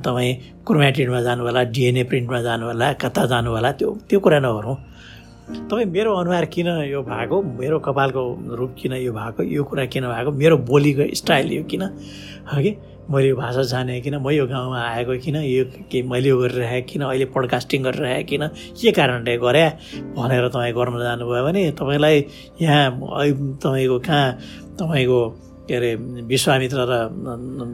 तपाईँ 0.00 0.32
क्रोमेटिडमा 0.64 1.20
जानु 1.20 1.42
होला 1.44 1.62
डिएनए 1.68 2.04
प्रिन्टमा 2.08 2.40
जानु 2.48 2.64
होला 2.66 2.92
कता 2.96 3.22
जानु 3.28 3.50
होला 3.52 3.70
त्यो 3.76 3.90
त्यो 4.08 4.18
कुरा 4.24 4.38
नगरौँ 4.40 4.76
तपाईँ 5.68 5.84
मेरो 5.84 6.10
अनुहार 6.16 6.44
किन 6.48 6.68
यो 6.88 7.00
भएको? 7.04 7.36
मेरो 7.60 7.78
कपालको 7.84 8.22
रूप 8.56 8.72
किन 8.80 8.92
यो 9.04 9.12
भएको? 9.12 9.42
यो 9.44 9.62
कुरा 9.64 9.84
किन 9.92 10.04
भएको? 10.08 10.30
मेरो 10.32 10.56
बोलीको 10.64 11.04
स्टाइल 11.12 11.52
यो 11.52 11.62
किन? 11.64 11.82
कि? 12.56 12.72
मैले 13.10 13.28
यो 13.28 13.36
भाषा 13.36 13.62
जाने 13.72 14.00
किन 14.04 14.14
म 14.20 14.30
यो 14.30 14.46
गाउँमा 14.46 14.78
आएको 14.78 15.16
किन 15.24 15.36
यो 15.36 15.64
के 15.90 16.02
मैले 16.04 16.28
यो 16.28 16.36
गरिरहेको 16.38 16.86
किन 16.92 17.02
अहिले 17.08 17.24
पोडकास्टिङ 17.32 17.82
गरिरहेको 17.88 18.28
किन 18.28 18.42
के 18.76 18.90
कारणले 18.92 19.36
गरे 19.40 19.64
भनेर 20.12 20.48
तपाईँ 20.52 20.72
गर्न 20.76 20.96
जानुभयो 21.00 21.42
भने 21.44 21.62
तपाईँलाई 21.72 22.16
यहाँ 22.60 22.86
तपाईँको 23.64 23.98
कहाँ 24.04 24.26
तपाईँको 24.76 25.20
के 25.68 25.74
अरे 25.76 25.94
विश्वामित्र 26.28 26.78
र 26.84 26.92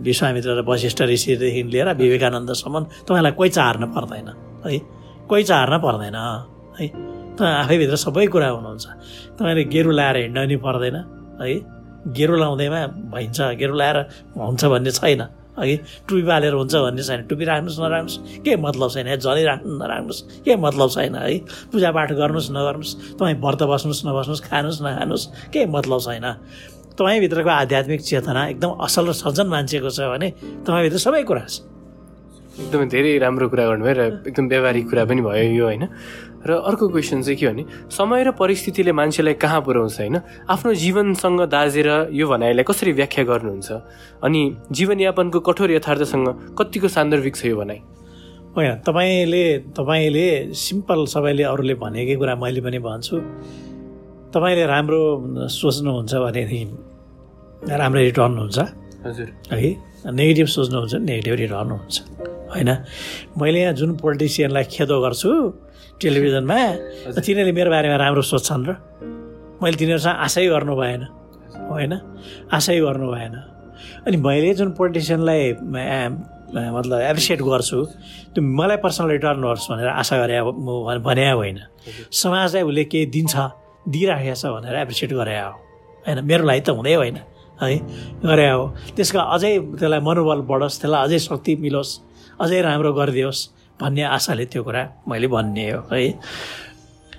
विश्वामित्र 0.07 0.51
र 0.59 0.63
वशिष्ठ 0.71 1.03
ऋषिदेखि 1.03 1.63
लिएर 1.75 1.89
विवेकानन्दसम्म 1.99 2.85
तपाईँलाई 3.07 3.33
कोही 3.39 3.51
चाहर्न 3.59 3.85
पर्दैन 3.95 4.29
है? 4.67 4.79
कोही 5.31 5.43
चाहर्न 5.51 5.79
पर्दैन 5.83 6.17
है? 6.79 6.87
तपाईँ 7.35 7.55
आफैभित्र 7.63 7.97
सबै 8.07 8.27
कुरा 8.35 8.49
हुनुहुन्छ। 8.55 8.87
तपाईँले 9.39 9.65
गेरु 9.75 9.91
लाएर 9.91 10.17
हिँड्न 10.17 10.47
नि 10.49 10.57
पर्दैन 10.63 10.97
है? 11.43 11.74
गेरु 12.13 12.35
लाउँदैमा 12.37 12.81
भइन्छ 13.13 13.41
गेरु 13.61 13.75
लाएर 13.75 13.97
हुन्छ 14.37 14.65
भन्ने 14.65 14.91
छैन। 14.91 15.23
अघि 15.55 15.77
टुपी 16.09 16.23
बालेर 16.27 16.53
हुन्छ 16.53 16.75
भन्ने 16.75 17.03
छैन 17.03 17.21
टुपी 17.31 17.45
राख्नुहोस् 17.47 17.81
नराख्नुहोस् 17.81 18.43
के 18.45 18.53
मतलब 18.59 18.89
छैन? 18.91 19.09
झलै 19.17 19.45
राख्नु 19.45 19.71
नराख्नुहोस् 19.79 20.23
के 20.45 20.53
मतलब 20.57 20.89
छैन? 20.91 21.15
है 21.15 21.39
पूजापाठ 21.73 22.13
गर्नुहोस् 22.13 22.51
नगर्नुहोस् 22.51 22.95
तपाईँ 23.15 23.37
व्रत 23.39 23.63
बस्नुहोस् 23.71 24.03
नबस्नुहोस् 24.07 24.43
खानुहोस् 24.51 24.83
नखानुहोस् 24.83 25.27
के 25.55 25.61
मतलब 25.71 26.01
छैन? 26.07 26.27
तपाईँभित्रको 26.99 27.51
आध्यात्मिक 27.51 28.01
चेतना 28.03 28.43
एकदम 28.51 28.71
असल 28.83 29.05
र 29.09 29.13
सज्जन 29.15 29.47
मान्छेको 29.47 29.91
छ 29.91 30.01
भने 30.11 30.29
तपाईँभित्र 30.67 30.99
सबै 30.99 31.23
कुरा 31.23 31.47
छ। 31.47 31.63
एकदमै 32.55 32.87
धेरै 32.87 33.19
राम्रो 33.19 33.47
कुरा 33.51 33.65
गर्नुभयो 33.67 33.95
र 33.95 34.03
एकदम 34.31 34.47
व्यावहारिक 34.47 34.85
कुरा 34.91 35.05
पनि 35.11 35.21
भयो 35.23 35.51
यो 35.59 35.65
होइन? 35.71 35.85
र 36.47 36.53
अर्को 36.61 36.89
क्वेसन 36.89 37.23
चाहिँ 37.23 37.39
के 37.39 37.47
भने 37.49 37.65
समय 37.91 38.25
र 38.25 38.31
परिस्थितिले 38.37 38.93
मान्छेलाई 38.93 39.35
कहाँ 39.35 39.61
पुर्याउँछ 39.65 40.01
होइन? 40.01 40.17
आफ्नो 40.49 40.75
जीवनसँग 40.75 41.41
दाजेर 41.49 41.89
यो 42.13 42.29
भनाइलाई 42.29 42.65
कसरी 42.69 42.93
व्याख्या 42.93 43.25
गर्नुहुन्छ? 43.25 43.71
अनि 44.25 44.41
जीवनयापनको 44.73 45.41
कठोर 45.41 45.71
यथार्थसँग 45.73 46.29
कतिको 46.59 46.89
सान्दर्भिक 46.89 47.37
छ 47.37 47.45
यो 47.47 47.57
भनाइ? 47.57 47.81
होइन 48.57 48.71
तपाईँले 48.87 49.45
तपाईँले 49.75 50.27
सिम्पल 50.55 51.07
सबैले 51.11 51.43
अरूले 51.43 51.75
भनेकै 51.75 52.15
कुरा 52.17 52.35
मैले 52.37 52.61
पनि 52.61 52.79
भन्छु। 52.79 53.17
तपाईँले 54.31 54.65
राम्रो 54.67 55.03
सोच्नुहुन्छ 55.49 56.13
भनेदेखि 56.15 56.61
राम्रो 57.71 58.01
रिटर्न 58.01 58.39
हुन्छ 58.39 58.59
हजुर। 59.07 59.29
है 59.53 59.71
नेगेटिभ 60.13 60.47
सोच्नुहुन्छ 60.47 60.95
नेगेटिभ 60.95 61.35
रिटर्न 61.35 61.71
हुन्छ 61.73 61.97
होइन? 62.53 62.71
मैले 63.41 63.61
यहाँ 63.61 63.75
जुन 63.75 63.97
पोलिटिसियनलाई 63.97 64.65
खेदो 64.71 65.01
गर्छु 65.01 65.31
टेलिभिजनमा? 66.01 66.59
तिनीहरूले 67.17 67.53
मेरो 67.59 67.71
बारेमा 67.71 67.97
राम्रो 68.03 68.23
सोध्छन् 68.23 68.65
र? 68.69 68.71
मैले 69.63 69.77
तिनीहरूसँग 69.81 70.17
आशै 70.27 70.45
गर्नु 70.53 70.75
भएन। 70.77 71.03
होइन? 71.71 71.93
आशै 72.53 72.79
गर्नु 72.81 73.07
भएन। 73.15 73.35
अनि 74.07 74.17
मैले 74.17 74.55
जुन 74.59 74.69
पोलिटिसियनलाई 74.79 75.43
मतलब 76.55 76.99
एप्रिसिएट 77.11 77.41
गर्छु 77.43 77.79
त्यो 78.35 78.41
मलाई 78.43 78.79
पर्सनल 78.85 79.09
रिटर्न 79.11 79.43
होस् 79.43 79.71
भनेर 79.71 79.89
आशा 79.91 80.15
गरे 80.23 80.39
भने 81.03 81.31
होइन। 81.31 81.59
समाजलाई 82.13 82.63
उसले 82.63 82.85
केही 82.91 83.07
दिन्छ 83.15 83.35
दिइराखेको 83.89 84.35
छ 84.35 84.45
भनेर 84.55 84.75
एप्रिसिएट 84.85 85.13
गरे 85.19 85.35
हो। 85.41 85.51
होइन? 86.07 86.19
मेरो 86.25 86.45
लागि 86.45 86.61
त 86.61 86.69
हुँदै 86.79 86.95
होइन। 86.95 87.17
है? 87.63 87.79
गरे 88.23 88.49
हो। 88.51 88.63
त्यसको 88.95 89.19
अझै 89.35 89.53
त्यसलाई 89.79 90.01
मनोबल 90.03 90.41
बढोस् 90.51 90.77
त्यसलाई 90.81 91.01
अझै 91.07 91.19
शक्ति 91.27 91.53
मिलोस् 91.65 91.93
अझै 92.43 92.61
राम्रो 92.67 92.91
गरिदियोस्। 92.93 93.41
भन्ने 93.81 94.03
आशाले 94.17 94.45
त्यो 94.53 94.63
कुरा 94.63 94.83
मैले 95.09 95.27
भन्ने 95.35 95.71
हो 95.71 95.81
है। 95.93 96.03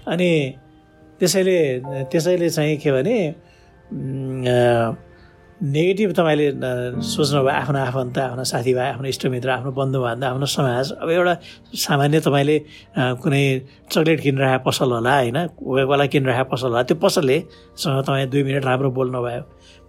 अनि 0.08 0.30
त्यसैले 1.20 1.58
त्यसैले 2.12 2.50
चाहिँ 2.50 2.78
के 2.84 2.92
भने 2.92 3.18
नेगेटिभ 5.56 6.12
तपाईँले 6.12 6.48
सोच्नुभयो 7.00 7.56
आफ्नो 7.56 7.80
आफन्त 7.80 8.18
आफ्नो 8.20 8.44
साथीभाइ 8.44 8.88
आफ्नो 8.92 9.08
इष्टमित्र 9.08 9.50
आफ्नो 9.50 9.72
बन्धुबान्धव 9.72 10.28
आफ्नो 10.28 10.46
समाज। 10.46 10.92
अब 11.00 11.10
एउटा 11.10 11.34
सामान्य 11.80 12.20
तपाईँले 12.28 12.58
कुनै 13.24 13.44
चक्लेट 13.92 14.20
किनिरहेको 14.22 14.64
पसल 14.68 14.92
होला 14.92 15.16
होइन 15.16 15.38
कोला 15.60 16.06
किनिरहेको 16.12 16.50
पसल 16.52 16.68
होला 16.76 16.84
त्यो 16.84 16.98
पसललेसँग 17.00 18.04
तपाईँ 18.04 18.28
दुई 18.32 18.44
मिनट 18.44 18.64
राम्रो 18.66 18.90
बोल्नुभयो 19.00 19.44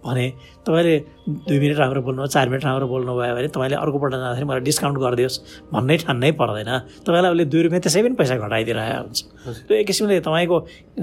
भने 0.07 0.25
तपाईँले 0.63 0.95
दुई 1.27 1.59
मिनट 1.59 1.77
राम्रो 1.77 2.01
बोल्नु 2.07 2.27
चार 2.31 2.47
मिनट 2.49 2.63
राम्रो 2.63 2.87
बोल्नुभयो 2.87 3.35
भने 3.35 3.47
तपाईँले 3.51 3.75
अर्कोपल्ट 3.75 4.13
जाँदाखेरि 4.15 4.45
मलाई 4.47 4.63
डिस्काउन्ट 4.63 4.97
गरिदियोस्। 5.03 5.37
भन्नै 5.75 5.97
ठान्नै 6.07 6.31
पर्दैन। 6.39 6.71
तपाईँलाई 7.03 7.31
उसले 7.31 7.45
दुई 7.51 7.61
रुपियाँ 7.67 7.81
त्यसै 7.83 8.01
पनि 8.07 8.15
पैसा 8.15 8.35
घटाइदिरहेको 8.39 9.03
हुन्छ। 9.03 9.19
त्यो 9.67 9.75
एक 9.77 9.87
किसिमले 9.87 10.19
तपाईँको 10.23 10.57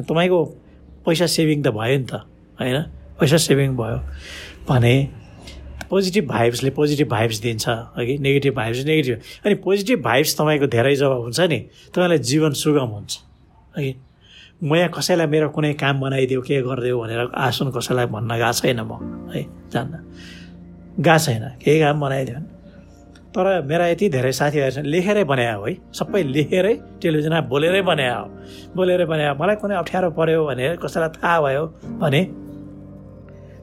तपाईँको 0.08 0.38
पैसा 1.04 1.26
सेभिङ 1.28 1.58
त 1.62 1.68
भयो 1.76 1.96
नि 2.00 2.06
त 2.08 2.24
होइन? 2.58 2.76
पैसा 3.20 3.36
सेभिङ 3.36 3.76
भयो। 3.76 3.98
भने 4.68 4.94
पोजिटिभ 5.84 6.24
भाइब्सले 6.26 6.70
पोजिटिभ 6.70 7.08
भाइब्स 7.08 7.38
दिन्छ 7.44 7.68
अघि। 7.68 8.16
नेगेटिभ 8.18 8.54
भाइब्स 8.56 8.84
नेगेटिभ 8.88 9.16
अनि 9.44 9.54
पोजिटिभ 9.60 9.98
भाइब्स 10.02 10.32
तपाईँको 10.40 10.66
धेरै 10.66 10.94
जब 10.96 11.12
हुन्छ 11.28 11.40
नि 11.52 11.58
तपाईँलाई 11.92 12.18
जीवन 12.18 12.52
सुगम 12.56 12.90
हुन्छ 12.96 13.12
अघि। 13.76 13.92
म 14.64 14.74
यहाँ 14.74 14.90
कसैलाई 14.90 15.26
मेरो 15.26 15.48
कुनै 15.50 15.72
काम 15.76 16.00
बनाइदियो 16.00 16.40
के 16.40 16.60
गरिदियो 16.62 16.96
भनेर 17.00 17.20
आसन 17.36 17.70
कसैलाई 17.70 18.06
भन्न 18.08 18.32
गएको 18.32 18.52
छैन 18.60 18.80
म 18.80 18.92
है 19.28 19.42
जान्न 19.72 19.94
गएको 20.98 21.18
छैन 21.20 21.44
केही 21.60 21.78
काम 21.80 22.00
बनाइदियो 22.00 22.40
तर 23.30 23.46
मेरा 23.66 23.86
यति 23.88 24.08
धेरै 24.08 24.32
साथीहरू 24.32 24.70
छन् 24.72 24.86
लेखेरै 24.86 25.24
बनायो 25.26 25.60
है 25.64 25.72
सबै 25.92 26.22
लेखेरै 26.30 26.74
टेलिभिजनमा 27.02 27.40
बोलेरै 27.52 27.82
बनायो 27.82 28.22
बोलेरै 28.72 29.06
बनायो 29.12 29.32
मलाई 29.36 29.56
कुनै 29.60 29.74
अप्ठ्यारो 29.82 30.08
पऱ्यो 30.18 30.40
भने 30.48 30.64
कसैलाई 30.80 31.10
थाहा 31.16 31.36
भयो 31.44 31.64
भने 32.00 32.20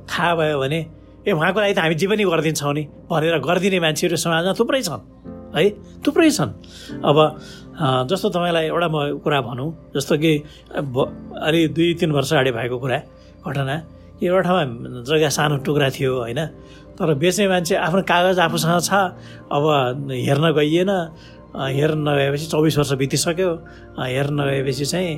थाहा 0.05 0.31
भयो 0.36 0.58
भने 0.60 0.79
ए 1.24 1.31
उहाँको 1.31 1.60
लागि 1.62 1.74
त 1.74 1.79
हामी 1.79 1.96
जे 1.96 2.08
पनि 2.12 2.24
गरिदिन्छौँ 2.29 2.74
नि 2.74 2.84
भनेर 3.10 3.38
गरिदिने 3.41 3.79
मान्छेहरू 3.79 4.17
समाजमा 4.20 4.53
थुप्रै 4.60 4.81
छन् 4.86 5.03
है 5.55 5.63
थुप्रै 6.03 6.29
छन् 6.31 6.51
अब 7.00 7.17
जस्तो 7.80 8.30
तपाईँलाई 8.30 8.66
एउटा 8.68 8.88
म 8.88 8.98
कुरा 9.24 9.40
भनौँ 9.42 9.70
जस्तो 9.96 10.18
कि 10.18 10.32
अलि 10.75 11.68
दुई 11.75 11.94
तिन 12.00 12.12
वर्ष 12.12 12.32
अगाडि 12.34 12.51
भएको 12.51 12.78
कुरा 12.80 12.98
घटना। 13.48 13.75
एउटा 14.22 14.42
ठाउँमा 14.42 15.01
जग्गा 15.08 15.30
सानो 15.30 15.56
टुक्रा 15.66 15.90
थियो 15.90 16.12
होइन? 16.20 16.40
तर 16.94 17.13
बेच्ने 17.18 17.48
मान्छे 17.48 17.75
आफ्नो 17.75 18.01
कागज 18.06 18.40
आफूसँग 18.40 18.82
छ 18.86 18.92
अब 19.50 19.63
हेर्न 20.12 20.46
गइएन। 20.54 20.92
हेर्न 21.51 22.00
नगएपछि 22.08 22.46
चौबिस 22.51 22.78
वर्ष 22.78 22.92
बितिसक्यो। 23.01 23.50
हेर्न 23.98 24.34
नगएपछि 24.40 24.86
चाहिँ 24.86 25.12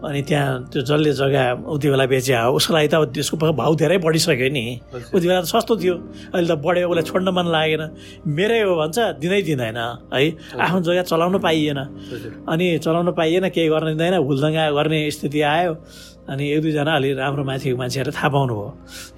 अनि 0.00 0.20
त्यहाँ 0.24 0.72
त्यो 0.72 0.80
जसले 0.82 1.12
जग्गा 1.12 1.44
उति 1.68 1.88
बेला 1.92 2.06
बेचे 2.08 2.34
हो 2.34 2.52
उसको 2.56 2.72
लागि 2.74 2.88
त 2.88 2.94
अब 2.94 3.04
त्यसको 3.12 3.36
भाउ 3.36 3.72
धेरै 3.76 3.98
बढिसक्यो 4.00 4.48
नि। 4.48 4.64
उति 5.12 5.26
बेला 5.28 5.40
त 5.40 5.46
सस्तो 5.52 5.76
थियो। 5.76 5.94
अहिले 6.34 6.48
त 6.48 6.56
बढ्यो 6.56 6.88
उसलाई 6.88 7.04
छोड्न 7.04 7.28
मन 7.36 7.46
लागेन। 7.52 7.82
मेरै 8.24 8.60
हो 8.64 8.72
भन्छ 8.80 8.98
दिँदै 9.20 9.40
दिँदैन 9.48 9.78
है। 10.12 10.24
आफ्नो 10.56 10.80
जग्गा 10.80 11.02
चलाउनु 11.04 11.38
पाइएन। 11.44 11.80
अनि 12.48 12.66
चलाउनु 12.80 13.12
पाइएन 13.12 13.48
केही 13.52 13.68
गर्न 13.68 13.86
दिँदैन 13.92 14.14
हुलदङ्गा 14.24 14.64
गर्ने 14.72 14.98
स्थिति 15.10 15.40
आयो। 15.40 15.72
अनि 16.30 16.44
एक 16.48 16.60
दुईजना 16.62 16.92
अलि 16.96 17.08
राम्रो 17.20 17.44
माथिको 17.44 17.76
मान्छेहरू 17.76 18.10
थाहा 18.16 18.28
पाउनु 18.32 18.54
भयो 18.54 18.70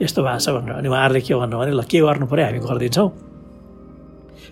यस्तो 0.02 0.20
भएको 0.22 0.40
छ 0.42 0.48
भनेर। 0.50 0.74
अनि 0.80 0.88
उहाँहरूले 0.88 1.20
के 1.20 1.34
भन्नु 1.34 1.56
भने 1.60 1.72
ल 1.78 1.82
के 1.86 1.98
गर्नु 2.00 2.26
पऱ्यो 2.26 2.44
हामी 2.46 2.58
गरिदिन्छौँ। 2.58 3.31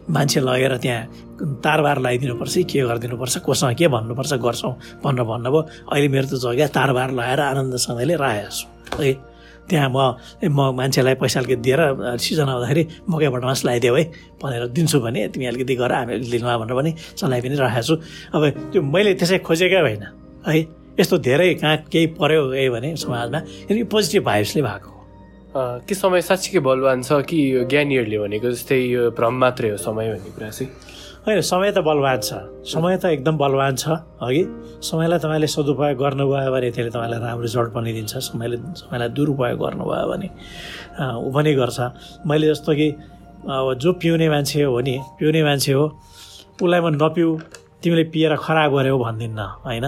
मान्छे 0.09 0.40
लगेर 0.40 0.76
त्यहाँ 0.80 1.61
तारबार 1.64 1.99
लगाइदिनुपर्छ 2.00 2.54
के 2.71 2.80
गरिदिनुपर्छ 2.88 3.37
कोसँग 3.45 3.75
के 3.76 3.88
भन्नुपर्छ 3.88 4.33
गर्छौँ 4.40 4.73
भनेर 5.04 5.25
भन्नुभयो। 5.28 5.61
अहिले 5.92 6.09
मेरो 6.09 6.26
त 6.26 6.35
जग्गा 6.40 6.66
तारबार 6.73 7.11
लगाएर 7.19 7.40
आनन्दसँगले 7.40 8.14
राखेको 8.16 8.50
छु। 8.50 9.02
है 9.02 9.12
त्यहाँ 9.71 9.88
म 9.88 9.99
म 10.50 10.75
मान्छेलाई 10.75 11.14
पैसा 11.14 11.40
अलिकति 11.40 11.62
दिएर 11.62 11.80
सिजन 12.19 12.49
आउँदाखेरि 12.49 12.83
मकै 13.07 13.28
भटमास 13.30 13.64
लगाइदियो 13.64 13.95
है 13.95 14.04
भनेर 14.42 14.66
दिन्छु 14.75 14.99
भने 15.00 15.28
तिमी 15.30 15.47
अलिकति 15.47 15.75
गर 15.78 15.92
हामी 15.92 16.14
लिनुमा 16.26 16.57
भनेर 16.59 16.75
पनि 16.75 16.90
चलाइ 17.16 17.40
पनि 17.40 17.54
राखेको 17.54 17.83
छु। 17.87 17.95
अब 18.35 18.42
त्यो 18.75 18.83
मैले 18.83 19.14
त्यसै 19.14 19.38
खोजेकै 19.47 19.80
होइन। 19.80 20.04
है 20.42 20.59
यस्तो 20.99 21.16
धेरै 21.23 21.54
कहाँ 21.62 21.76
केही 21.87 22.07
पऱ्यो 22.19 22.50
है 22.50 22.69
भने 22.69 22.97
समाजमा 22.99 23.38
यो 23.71 23.85
पोजिटिभ 23.87 24.25
भाइब्सले 24.26 24.62
भएको 24.62 24.90
के 25.57 25.95
समय 25.95 26.21
साँच्चीकै 26.23 26.61
बलवान 26.62 27.02
छ 27.02 27.26
कि 27.26 27.66
ज्ञानीहरूले 27.66 28.19
भनेको 28.19 28.50
जस्तै 28.54 28.76
यो 28.87 29.11
भ्रम 29.19 29.35
मात्रै 29.35 29.71
हो 29.71 29.76
समय 29.83 30.14
भन्ने 30.14 30.30
कुरा 30.30 30.50
चाहिँ? 30.50 30.71
होइन 31.26 31.40
समय 31.42 31.71
त 31.75 31.78
बलवान 31.83 32.21
छ। 32.23 32.38
समय 32.71 32.97
त 33.02 33.04
एकदम 33.19 33.35
बलवान 33.35 33.75
छ 33.75 33.99
अघि 34.23 34.42
समयलाई 34.78 35.19
तपाईँले 35.19 35.47
सदुपयोग 35.50 35.99
गर्नुभयो 35.99 36.50
भने 36.54 36.71
त्यसले 36.71 36.90
तपाईँलाई 36.95 37.19
राम्रो 37.19 37.42
रिजल्ट 37.42 37.71
पनि 37.75 37.92
दिन्छ। 37.92 38.12
समयले 38.30 38.57
समयलाई 38.78 39.09
दुरुपयोग 39.11 39.59
गर्नुभयो 39.59 40.07
भने 40.07 40.28
ऊ 41.19 41.28
पनि 41.35 41.50
गर्छ। 41.59 41.78
मैले 42.30 42.47
जस्तो 42.54 42.73
कि 42.78 42.88
अब 43.50 43.75
जो 43.75 43.90
पिउने 43.99 44.28
मान्छे 44.30 44.62
हो 44.62 44.80
नि 44.87 44.97
पिउने 45.19 45.42
मान्छे 45.42 45.73
हो 45.73 45.85
उसलाई 46.62 46.80
म 46.80 46.95
नपिउ 46.95 47.28
तिमीले 47.83 48.04
पिएर 48.14 48.37
खराब 48.38 48.71
गऱ्यौ 48.71 48.99
भन्दिनँ 49.02 49.66
होइन? 49.66 49.87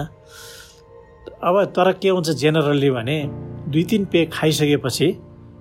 अब 1.39 1.55
तर 1.71 1.91
के 2.03 2.09
हुन्छ 2.09 2.29
जेनरल्ली 2.35 2.89
भने 2.91 3.17
दुई 3.71 3.83
तिन 3.87 4.05
पे 4.11 4.25
खाइसकेपछि 4.27 5.07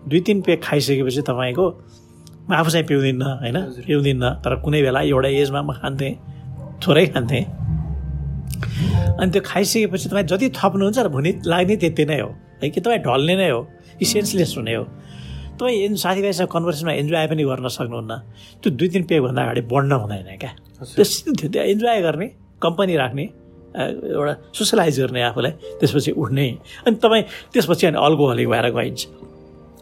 दुई 0.08 0.20
तिन 0.26 0.42
पेक 0.42 0.62
खाइसकेपछि 0.62 1.22
तपाईँको 1.22 1.66
म 2.42 2.52
आफू 2.52 2.70
चाहिँ 2.70 2.86
पिउँदिनँ 2.86 3.30
होइन 3.42 3.58
पिउँदिनँ 3.86 4.30
तर 4.42 4.54
कुनै 4.64 4.82
बेला 4.82 5.00
एउटा 5.06 5.28
एजमा 5.28 5.60
म 5.62 5.72
खान्थेँ 5.78 6.12
थोरै 6.82 7.06
खान्थेँ। 7.14 7.44
अनि 9.20 9.30
त्यो 9.32 9.42
खाइसकेपछि 9.46 10.08
तपाईँ 10.10 10.26
जति 10.26 10.46
थप्नुहुन्छ 10.58 10.98
र 10.98 11.08
भुनी 11.08 11.30
लाग्ने 11.46 11.76
त्यति 11.82 12.04
नै 12.10 12.18
हो। 12.20 12.30
है 12.62 12.70
कि 12.70 12.80
तपाईँ 12.80 13.00
ढल्ने 13.06 13.34
नै 13.36 13.50
हो 13.50 13.60
कि 13.98 14.04
सेन्सलेस 14.04 14.54
हुने 14.58 14.74
हो। 14.74 14.84
तपाईँ 15.58 15.78
एन 15.86 15.94
साथीभाइसँग 16.02 16.48
कन्भर्सेसनमा 16.50 16.92
इन्जोय 16.98 17.26
पनि 17.30 17.42
गर्न 17.44 17.68
सक्नुहुन्न। 17.68 18.12
त्यो 18.62 18.70
दुई 18.74 18.88
तिन 18.90 19.02
पेकभन्दा 19.06 19.42
अगाडि 19.42 19.62
बढ्न 19.70 19.92
हुँदैन 20.02 20.30
क्या। 20.42 20.52
त्यो 20.82 21.46
त्यो 21.46 21.62
इन्जोय 21.62 22.00
गर्ने 22.02 22.26
कम्पनी 22.58 22.94
राख्ने 22.96 23.24
एउटा 23.72 24.34
सोसलाइज 24.50 25.00
गर्ने 25.00 25.22
आफूलाई 25.30 25.52
त्यसपछि 25.78 26.10
उठ्ने। 26.18 26.46
अनि 26.86 26.96
तपाईँ 26.98 27.24
त्यसपछि 27.54 27.86
अनि 27.86 27.98
अल्कोहलिक 28.02 28.48
भएर 28.48 28.66
गइन्छ। 28.74 29.00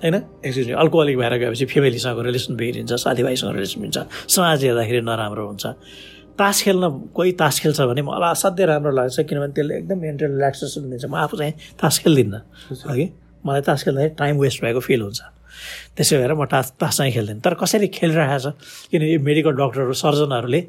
होइन? 0.00 0.14
एक्सक्युज 0.44 0.66
मी 0.66 0.74
अल्कोहलिक 0.82 1.16
भएर 1.18 1.34
गएपछि 1.38 1.64
फेमिलीसँग 1.72 2.18
रिलेसन 2.26 2.56
बिग्रिन्छ 2.56 2.92
साथीभाइसँग 3.04 3.50
रिलेसन 3.54 3.80
बिग्रिन्छ 3.80 3.98
समाज 4.34 4.64
हेर्दाखेरि 4.64 5.00
नराम्रो 5.04 5.46
हुन्छ। 5.46 5.66
तास 6.40 6.62
खेल्न 6.62 6.84
कोही 7.12 7.32
तास 7.36 7.60
खेल्छ 7.60 7.80
भने 7.90 8.02
मलाई 8.02 8.30
असाध्यै 8.32 8.66
राम्रो 8.66 8.92
लाग्छ 8.96 9.20
किनभने 9.28 9.52
त्यसले 9.52 9.74
एकदम 9.76 9.98
मेन्टल 10.00 10.30
रिल्याक्सेसन 10.40 10.82
दिन्छ। 10.90 11.04
म 11.04 11.14
आफू 11.20 11.36
चाहिँ 11.36 11.54
तास 11.76 11.98
खेल्दिनँ। 12.00 12.40
अघि 12.88 13.06
मलाई 13.44 13.60
तास 13.68 13.80
खेल्दाखेरि 13.84 14.14
टाइम 14.16 14.34
वेस्ट 14.40 14.58
भएको 14.64 14.80
फिल 14.80 15.00
हुन्छ। 15.04 15.20
त्यसो 15.96 16.16
भएर 16.16 16.32
म 16.32 16.44
टास 16.48 16.80
तास 16.80 16.96
चाहिँ 16.96 17.12
खेल्दिनँ। 17.12 17.40
तर 17.44 17.54
कसैले 17.60 17.88
खेलिरहेको 17.92 18.38
छ? 18.40 18.56
किन 18.88 19.02
यो 19.04 19.20
मेडिकल 19.20 19.52
डक्टरहरू 19.60 19.92
सर्जनहरूले 19.92 20.60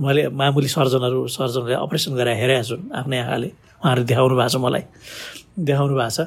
मैले 0.00 0.22
मामुली 0.32 0.68
सर्जनहरू 0.72 1.26
सर्जनहरूले 1.28 1.76
अपरेसन 1.84 2.12
गरेर 2.16 2.36
हेरेको 2.40 2.64
छु 2.64 2.76
आफ्नै 2.88 3.18
आँखाले। 3.20 3.48
उहाँहरू 3.76 4.02
देखाउनु 4.08 4.34
भएको 4.40 4.48
छ 4.48 4.56
मलाई। 4.56 4.84
देखाउनु 5.68 5.94
भएको 6.00 6.12
छ। 6.16 6.20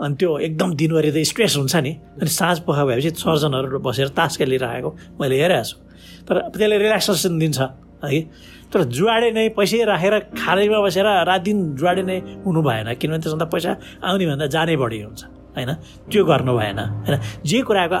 अनि 0.00 0.14
त्यो 0.18 0.30
एकदम 0.38 0.74
दिनभरि 0.74 1.10
त 1.14 1.16
स्ट्रेस 1.22 1.56
हुन्छ 1.56 1.74
नि। 1.76 1.92
अनि 2.20 2.30
साँझ 2.30 2.58
पख 2.66 2.78
भएपछि 2.88 3.10
सर्जनहरू 3.14 3.78
बसेर 3.78 4.08
तास 4.18 4.36
खेलिरहेको 4.36 4.90
मैले 5.20 5.36
हेरेको 5.42 5.64
छु। 5.64 5.76
तर 6.26 6.34
त्यसले 6.50 6.76
रिल्याक्सेसन 6.78 7.38
दिन्छ 7.38 7.58
है। 8.04 8.20
तर 8.72 8.80
जुवाडे 8.90 9.30
नै 9.30 9.48
पैसै 9.54 9.84
राखेर 9.86 10.14
खालैमा 10.34 10.78
बसेर 10.82 11.06
रात 11.30 11.40
दिन 11.46 11.58
जुवाडे 11.78 12.02
नै 12.02 12.18
हुनु 12.42 12.60
भएन। 12.66 12.88
किनभने 12.98 13.22
त्यसमा 13.22 13.38
त 13.38 13.46
पैसा 13.54 13.72
आउने 14.02 14.24
भन्दा 14.26 14.46
जानै 14.50 14.76
बढी 14.82 14.98
हुन्छ। 15.06 15.22
होइन? 15.54 15.70
त्यो 16.10 16.24
गर्नु 16.24 16.52
भएन 16.58 16.78
होइन? 16.78 17.14
जे 17.46 17.58
कुराको 17.62 18.00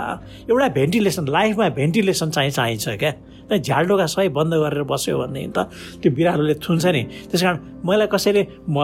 एउटा 0.50 0.68
भेन्टिलेसन 0.78 1.24
लाइफमा 1.28 1.68
भेन्टिलेसन 1.78 2.28
चाहिँ 2.30 2.50
चाहिन्छ 2.50 2.88
क्या। 2.98 3.12
झ्यालडोका 3.44 4.06
सबै 4.08 4.28
बन्द 4.32 4.52
गरेर 4.56 4.82
बस्यो 4.88 5.18
भनेदेखि 5.20 5.52
त 5.52 5.68
त्यो 6.00 6.10
बिरालोले 6.16 6.54
थुन्छ 6.64 6.84
नि। 6.96 7.02
त्यस 7.30 7.42
कारण 7.44 7.58
मलाई 7.84 8.08
कसैले 8.08 8.42
म 8.68 8.76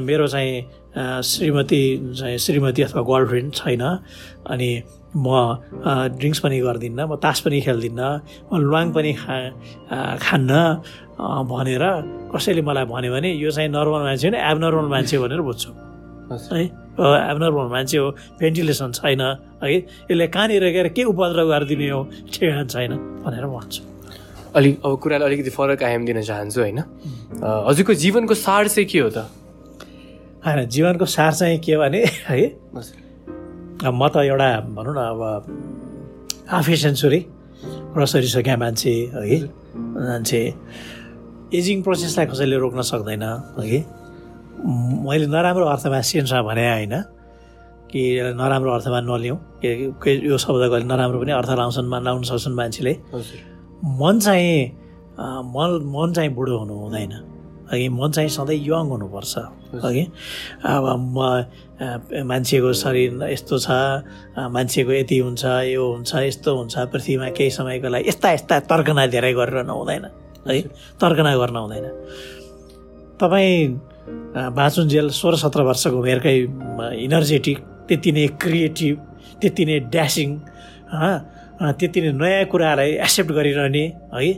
मेरो 0.00 0.26
चाहिँ 0.32 1.20
श्रीमती 1.22 1.82
चाहिँ 2.16 2.38
श्रीमती 2.38 2.82
अथवा 2.82 3.02
गर्लफ्रेन्ड 3.04 3.52
छैन 3.52 3.82
अनि 4.48 4.70
म 5.12 5.28
ड्रिङ्क्स 6.16 6.40
पनि 6.40 6.58
गर्दिनँ 6.60 7.04
म 7.04 7.20
तास 7.20 7.40
पनि 7.44 7.60
खेल्दिनँ 7.60 8.10
म 8.48 8.52
ल्वाङ 8.64 8.86
पनि 8.96 9.12
खा 9.12 9.36
खान्न 10.24 10.52
भनेर 11.52 11.84
कसैले 12.32 12.62
मलाई 12.64 12.84
भन्यो 12.88 13.12
भने 13.12 13.30
यो 13.36 13.50
चाहिँ 13.52 13.68
नर्मल 13.68 14.02
मान्छे 14.08 14.28
होइन 14.28 14.40
एबनर्मल 14.40 14.88
मान्छे 14.88 15.16
भनेर 15.20 15.40
बुझ्छु। 15.44 15.70
है? 16.32 16.81
एबनर्मल 16.92 17.66
मान्छे 17.72 17.96
हो 17.98 18.10
भेन्टिलेसन 18.40 18.92
छैन 18.92 19.20
है? 19.20 19.32
यसले 19.64 20.26
कहाँनिर 20.28 20.64
गएर 20.72 20.88
के 20.92 21.02
उपद्रव 21.08 21.48
गरिदिने 21.48 21.88
हो 21.88 22.00
ठेगान 22.32 22.66
छैन 22.68 22.92
भनेर 23.24 23.46
भन्छु। 23.48 23.82
अलिक 24.56 24.74
अब 24.84 24.92
कुरालाई 25.00 25.26
अलिकति 25.28 25.50
फरक 25.50 25.82
आयाम 25.82 26.04
दिन 26.04 26.20
चाहन्छु 26.22 26.60
होइन? 26.60 26.78
हजुरको 27.40 27.94
जीवनको 27.96 28.34
सार 28.36 28.68
चाहिँ 28.68 28.88
के 28.88 28.98
हो 28.98 29.08
त? 29.08 29.24
होइन 30.44 30.68
जीवनको 30.68 31.06
सार 31.06 31.32
चाहिँ 31.32 31.58
के 31.64 31.76
भने 31.80 32.04
है? 32.28 32.40
म 33.82 34.08
त 34.12 34.16
एउटा 34.28 34.48
भनौँ 34.76 34.94
न 34.94 35.00
अब 35.00 35.20
हाफे 36.50 36.76
सेन्चुरी 36.76 37.20
रसरिसक्या 37.96 38.56
मान्छे 38.56 38.92
है? 39.16 39.38
मान्छे 39.72 40.40
एजिङ 41.56 41.82
प्रोसेसलाई 41.82 42.26
कसैले 42.26 42.56
रोक्न 42.60 42.80
सक्दैन 42.84 43.22
है? 43.22 43.80
मैले 44.62 45.26
नराम्रो 45.26 45.66
अर्थमा 45.66 46.00
सेन्समा 46.00 46.42
भने 46.42 46.64
होइन 46.70 46.94
कि 47.90 48.02
नराम्रो 48.38 48.70
अर्थमा 48.72 49.00
नलिउँ 49.00 49.38
के 49.58 50.12
यो 50.26 50.38
शब्दको 50.38 50.76
नराम्रो 50.86 51.18
पनि 51.20 51.32
अर्थ 51.32 51.50
लाउँछन् 51.58 51.90
लाउन 52.04 52.22
सक्छन् 52.22 52.54
मान्छेले। 52.54 52.92
मन 54.00 54.18
चाहिँ 54.22 54.54
मन 55.54 55.70
मन 55.94 56.12
चाहिँ 56.16 56.30
बुढो 56.34 56.58
हुनु 56.58 56.74
हुँदैन। 56.74 57.12
अघि 57.72 57.88
मन 57.88 58.10
चाहिँ 58.10 58.28
सधैँ 58.28 58.56
यङ 58.56 58.86
हुनुपर्छ। 58.90 59.34
अघि 59.82 60.04
अब 60.64 60.84
म 60.96 61.18
मान्छेको 62.30 62.72
शरीर 62.72 63.22
यस्तो 63.32 63.58
छ 63.58 63.70
मान्छेको 64.38 64.92
यति 64.92 65.18
हुन्छ 65.18 65.44
यो 65.74 65.82
हुन्छ 65.92 66.14
यस्तो 66.14 66.50
हुन्छ 66.56 66.74
पृथ्वीमा 66.92 67.28
केही 67.36 67.50
समयको 67.50 67.88
लागि 67.88 68.08
यस्ता 68.08 68.28
यस्ता 68.32 68.60
तर्कना 68.70 69.06
धेरै 69.10 69.32
गरेर 69.34 69.64
नहुँदैन। 69.66 70.04
है 70.48 70.60
तर्कना 71.02 71.36
गर्न 71.36 71.56
हुँदैन। 71.56 71.86
तपाईँ 73.20 73.91
बाँचुन्जेल 74.08 75.08
सोह्र 75.14 75.36
सत्र 75.38 75.62
वर्षको 75.62 75.98
उमेरकै 75.98 76.36
इनर्जेटिक 77.06 77.58
त्यति 77.88 78.10
नै 78.12 78.26
क्रिएटिभ 78.42 78.96
त्यति 79.40 79.64
नै 79.64 79.78
ड्यासिङ 79.94 80.28
त्यति 81.78 82.00
नै 82.02 82.10
नयाँ 82.18 82.44
कुरालाई 82.50 82.90
एक्सेप्ट 83.06 83.30
गरिरहने 83.38 83.84
है 84.14 84.30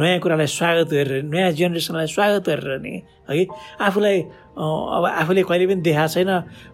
नयाँ 0.00 0.18
कुरालाई 0.24 0.48
स्वागत 0.56 0.88
गरेर 0.92 1.22
नयाँ 1.28 1.50
जेनेरेसनलाई 1.52 2.06
स्वागत 2.16 2.48
गरिरहने 2.48 2.94
है 3.28 3.44
आफूलाई 3.84 4.16
अब 4.56 5.04
आफूले 5.20 5.42
कहिले 5.44 5.66
पनि 5.68 5.82
देखाएको 5.84 6.12
छैन 6.16 6.30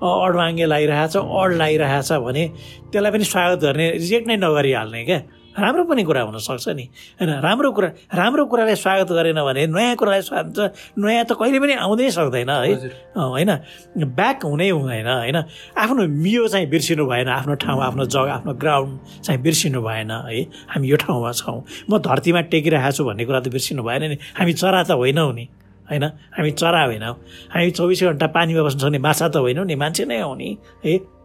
अडवाङ्गे 0.07 0.67
लागिरहेछ 0.71 1.17
अड 1.17 1.51
लागिरहेछ 1.63 2.11
भने 2.27 2.45
त्यसलाई 2.93 3.11
पनि 3.11 3.25
स्वागत 3.35 3.59
गर्ने 3.67 3.87
रिजेक्ट 3.99 4.27
नै 4.29 4.37
नगरिहाल्ने 4.47 5.03
क्या। 5.09 5.21
राम्रो 5.57 5.85
पनि 5.89 6.03
कुरा 6.05 6.23
हुनसक्छ 6.29 6.69
नि। 6.77 6.85
होइन 7.17 7.31
राम्रो 7.41 7.71
कुरा 7.73 7.89
राम्रो 8.13 8.45
कुरालाई 8.45 8.77
स्वागत 8.77 9.09
गरेन 9.13 9.41
भने 9.41 9.67
नयाँ 9.73 9.97
कुरालाई 9.97 10.23
स्वागत 10.23 10.97
नयाँ 11.01 11.25
त 11.25 11.33
कहिले 11.33 11.59
पनि 11.61 11.75
आउँदै 11.81 12.11
सक्दैन 12.13 12.51
है। 12.51 12.73
होइन 13.17 13.51
ब्याक 13.97 14.45
हुनै 14.45 14.69
हुँदैन 14.71 15.09
होइन। 15.09 15.39
आफ्नो 15.81 16.03
मियो 16.13 16.49
चाहिँ 16.53 16.69
बिर्सिनु 16.69 17.05
भएन 17.09 17.29
आफ्नो 17.33 17.55
ठाउँ 17.57 17.81
आफ्नो 17.89 18.05
जग्गा 18.05 18.35
आफ्नो 18.45 18.53
ग्राउन्ड 18.61 19.25
चाहिँ 19.25 19.41
बिर्सिनु 19.41 19.81
भएन 19.81 20.11
है। 20.29 20.41
हामी 20.77 20.87
यो 20.93 20.97
ठाउँमा 21.01 21.33
छौँ। 21.33 21.59
म 21.89 21.99
धरतीमा 22.05 22.41
टेकिरहेको 22.53 22.93
छु 22.93 23.05
भन्ने 23.09 23.25
कुरा 23.25 23.41
त 23.41 23.49
बिर्सिनु 23.49 23.83
भएन 23.83 24.03
नि। 24.13 24.17
हामी 24.37 24.53
चरा 24.53 24.83
त 24.85 24.91
होइनौँ 24.93 25.33
नि 25.33 25.45
होइन। 25.89 26.05
हामी 26.37 26.51
चरा 26.53 26.83
होइनौँ। 26.85 27.15
हामी 27.49 27.71
चौबिस 27.73 28.03
घन्टा 28.13 28.27
पानीमा 28.29 28.63
बस्न 28.63 28.79
सक्ने 28.85 28.99
माछा 29.01 29.29
त 29.33 29.37
होइनौँ 29.41 29.65
नि 29.65 29.75
मान्छे 29.75 30.05
नै 30.05 30.21
हो 30.21 30.35
नि 30.37 30.49
है। 30.85 31.16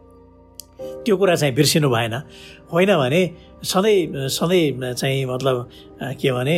त्यो 1.04 1.16
कुरा 1.16 1.34
चाहिँ 1.34 1.54
बिर्सिनु 1.54 1.88
भएन। 1.90 2.14
होइन 2.72 2.90
भने 2.96 3.22
सधैँ 3.64 4.28
सधैँ 4.28 4.94
चाहिँ 4.94 5.24
मतलब 5.26 5.68
के 6.20 6.32
भने 6.32 6.56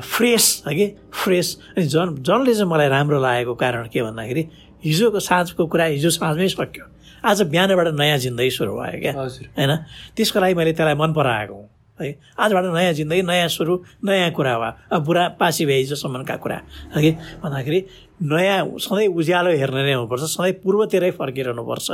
फ्रेस 0.00 0.62
है 0.66 0.74
कि? 0.74 0.86
फ्रेस। 1.12 1.48
अनि 1.76 1.86
जन 1.86 2.16
जर्नलिजम 2.24 2.68
मलाई 2.68 2.88
राम्रो 2.88 3.20
लागेको 3.20 3.54
कारण 3.54 3.88
के 3.92 4.02
भन्दाखेरि 4.02 4.42
हिजोको 4.84 5.20
साँझको 5.20 5.66
कुरा 5.66 5.84
हिजो 5.84 6.10
साँझमै 6.10 6.48
सक्यो। 6.48 6.84
आज 7.24 7.42
बिहानबाट 7.52 7.88
नयाँ 7.98 8.18
जिन्दगी 8.18 8.50
सुरु 8.50 8.72
भयो 8.72 9.00
क्या। 9.00 9.12
होइन? 9.12 9.72
त्यसको 10.16 10.40
लागि 10.40 10.54
मैले 10.54 10.72
त्यसलाई 10.72 10.94
मन 10.94 11.12
पराएको 11.12 11.54
हुँ 11.54 11.68
है? 12.00 12.08
आजबाट 12.38 12.64
नयाँ 12.72 12.92
जिन्दगी 12.92 13.22
नयाँ 13.22 13.48
सुरु 13.48 13.74
नयाँ 14.04 14.30
कुरा 14.32 14.56
वा 14.56 14.68
अब 14.92 15.04
बुढा 15.04 15.28
पासी 15.40 15.64
भए 15.66 15.78
हिजोसम्मका 15.84 16.36
कुरा 16.40 16.60
है 16.96 17.12
भन्दाखेरि 17.44 17.80
नयाँ 18.22 18.78
सधैँ 18.80 19.08
उज्यालो 19.12 19.50
हेर्ने 19.60 19.82
नै 19.84 19.92
हुनुपर्छ 19.92 20.24
सधैँ 20.24 20.52
पूर्वतिरै 20.64 21.10
फर्किरहनुपर्छ। 21.20 21.88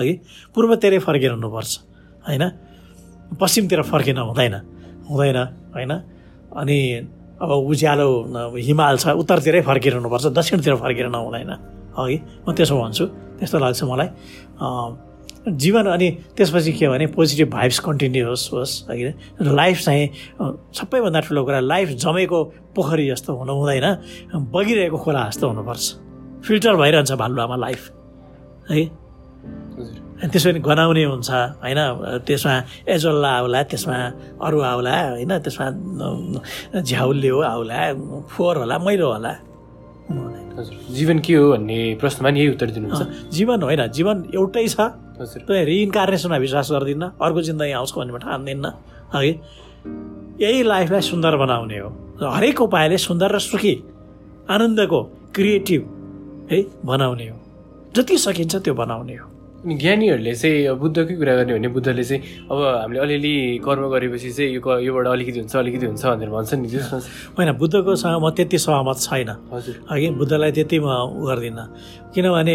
है। 0.00 0.14
पूर्वतिरै 0.54 0.98
फर्किरहनुपर्छ 0.98 1.70
होइन? 2.26 2.44
पश्चिमतिर 3.40 3.82
फर्किन 3.82 4.18
हुँदैन 4.18 4.54
हुँदैन 5.10 5.38
होइन? 5.74 5.92
अनि 6.56 6.78
अब 7.38 7.50
उज्यालो 7.70 8.08
हिमाल 8.56 8.96
छ 8.98 9.14
उत्तरतिरै 9.14 9.60
फर्किरहनुपर्छ 9.62 10.26
दक्षिणतिर 10.38 10.74
फर्किरहनु 10.82 11.18
हुँदैन 11.18 11.50
अघि 11.98 12.16
म 12.46 12.52
त्यसो 12.56 12.74
भन्छु 12.78 13.04
त्यस्तो 13.38 13.58
लाग्छ 13.58 13.82
मलाई। 13.84 14.08
जीवन 15.48 15.86
अनि 15.86 16.08
त्यसपछि 16.36 16.72
के 16.72 16.88
भने 16.88 17.06
पोजिटिभ 17.14 17.48
भाइब्स 17.50 17.78
कन्टिन्यू 17.80 18.26
होस् 18.28 18.52
होस् 18.52 18.74
होइन 18.90 19.14
लाइफ 19.54 19.78
चाहिँ 19.80 20.06
सबैभन्दा 20.76 21.20
ठुलो 21.24 21.44
कुरा 21.44 21.60
लाइफ 21.62 21.88
जमेको 22.02 22.38
पोखरी 22.74 23.06
जस्तो 23.08 23.30
हुनु 23.38 23.52
हुँदैन 23.54 23.86
बगिरहेको 24.52 24.98
खोला 24.98 25.22
जस्तो 25.28 25.48
हुनुपर्छ। 25.48 25.84
फिल्टर 26.44 26.74
भइरहन्छ 26.76 27.12
भालुवामा 27.12 27.56
लाइफ 27.56 27.82
है? 28.70 29.07
त्यसो 30.18 30.50
भने 30.50 30.60
गनाउने 30.60 31.04
हुन्छ 31.04 31.30
होइन? 31.62 31.80
त्यसमा 32.26 32.54
एजोल्ला 32.90 33.30
आउला 33.38 33.62
त्यसमा 33.70 33.96
अरू 34.42 34.58
आउला 34.60 34.94
होइन? 35.14 35.32
त्यसमा 35.38 35.66
झ्याउले 36.82 37.28
हो 37.28 37.40
आउला 37.40 37.78
फोहोर 38.26 38.56
होला 38.66 38.78
मैलो 38.82 39.06
होला। 39.14 39.32
जीवन 40.90 41.18
के 41.22 41.34
हो 41.38 41.50
भन्ने 41.54 41.78
प्रश्नमा 42.02 42.30
नि 42.30 42.40
यही 42.40 42.48
उत्तर 42.50 42.70
दिनुहुन्छ। 42.74 43.30
जीवन 43.30 43.62
होइन 43.62 43.86
जीवन 43.94 44.16
एउटै 44.34 44.66
छ। 44.66 44.80
तपाईँ 45.18 45.64
रिइन्कार्नेसनमा 45.64 46.36
विश्वास 46.36 46.68
गर्दिनँ 46.74 47.14
अर्को 47.14 47.40
जिन्दगी 47.42 47.72
आउँछ 47.78 47.90
भन्ने 47.94 48.18
ठान्दिनँ 48.18 48.72
है? 49.14 49.22
यही 50.42 50.62
लाइफलाई 50.66 51.00
सुन्दर 51.00 51.36
बनाउने 51.36 51.78
हो। 51.78 51.88
हरेक 52.26 52.60
उपायले 52.66 52.98
सुन्दर 52.98 53.30
र 53.34 53.38
सुखी 53.38 53.74
आनन्दको 54.50 55.00
क्रिएटिभ 55.34 55.82
है 56.50 56.58
बनाउने 56.82 57.26
हो। 57.28 57.36
जति 57.94 58.18
सकिन्छ 58.18 58.56
त्यो 58.66 58.74
बनाउने 58.74 59.14
हो। 59.14 59.37
अनि 59.58 59.74
ज्ञानीहरूले 59.74 60.34
चाहिँ 60.34 60.70
बुद्धकै 60.78 61.14
कुरा 61.18 61.34
गर्ने 61.34 61.52
भने 61.58 61.68
बुद्धले 61.74 62.04
चाहिँ 62.04 62.46
अब 62.46 62.58
हामीले 62.78 63.00
अलिअलि 63.02 63.34
कर्म 63.58 63.84
गरेपछि 63.90 64.30
चाहिँ 64.30 64.54
यो 64.54 64.62
योबाट 64.86 65.06
अलिकति 65.10 65.38
हुन्छ 65.42 65.56
अलिकति 65.56 65.86
हुन्छ 65.86 66.04
भनेर 66.06 66.30
भन्छ 66.30 66.54
नि 66.54 66.68
त्यसमा 66.70 66.98
होइन 67.36 67.50
बुद्धकोसँग 67.58 68.22
म 68.22 68.30
त्यति 68.38 68.58
सहमत 68.58 68.98
छैन। 69.02 69.30
हजुर। 69.50 69.74
अघि 69.90 70.08
बुद्धलाई 70.14 70.52
त्यति 70.54 70.78
म 70.78 70.88
गर्दिनँ। 71.26 71.66
किनभने 72.14 72.54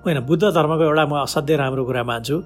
होइन 0.00 0.18
बुद्ध 0.24 0.44
धर्मको 0.56 0.84
एउटा 0.88 1.04
म 1.06 1.12
असाध्यै 1.28 1.56
राम्रो 1.60 1.84
कुरा 1.84 2.02
मान्छु। 2.08 2.36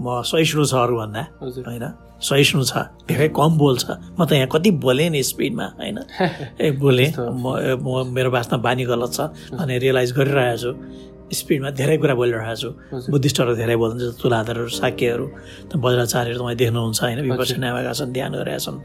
म 0.00 0.24
सहिष्णु 0.24 0.64
छ 0.64 0.74
अरूभन्दा 0.88 1.22
होइन? 1.68 1.84
सहिष्णु 2.24 2.64
छ 2.64 2.72
धेरै 3.04 3.28
कम 3.36 3.52
बोल्छ। 3.60 3.84
म 4.16 4.24
त 4.24 4.32
यहाँ 4.32 4.48
कति 4.48 4.70
बोलेँ 4.80 5.10
नि 5.12 5.22
स्पिडमा 5.22 5.66
होइन? 5.76 5.98
ए 6.64 6.70
बोलेँ। 6.80 7.08
म 7.20 8.08
मेरो 8.16 8.30
बाँच्न 8.32 8.56
बानी 8.64 8.84
गलत 8.88 9.12
छ 9.12 9.20
भने 9.60 9.78
रियलाइज 9.78 10.10
गरिरहेको 10.16 10.56
छु। 10.56 10.72
स्पिडमा 11.32 11.70
धेरै 11.80 11.96
कुरा 12.02 12.14
बोलिरहेको 12.20 12.56
छु। 12.60 12.68
बुद्धिस्टहरू 13.12 13.52
धेरै 13.56 13.76
बोल्नुहुन्छ 13.82 14.20
तुलाधरहरू 14.22 14.70
साक्यहरू 14.80 15.24
वज्राचार्यहरू 15.84 16.38
तपाईँ 16.40 16.58
देख्नुहुन्छ 16.60 16.98
होइन 17.02 17.18
विपक्षी 17.26 17.56
आएका 17.62 17.92
छन् 17.98 18.12
ध्यान 18.12 18.32
गरेका 18.40 18.60
छन्। 18.64 18.78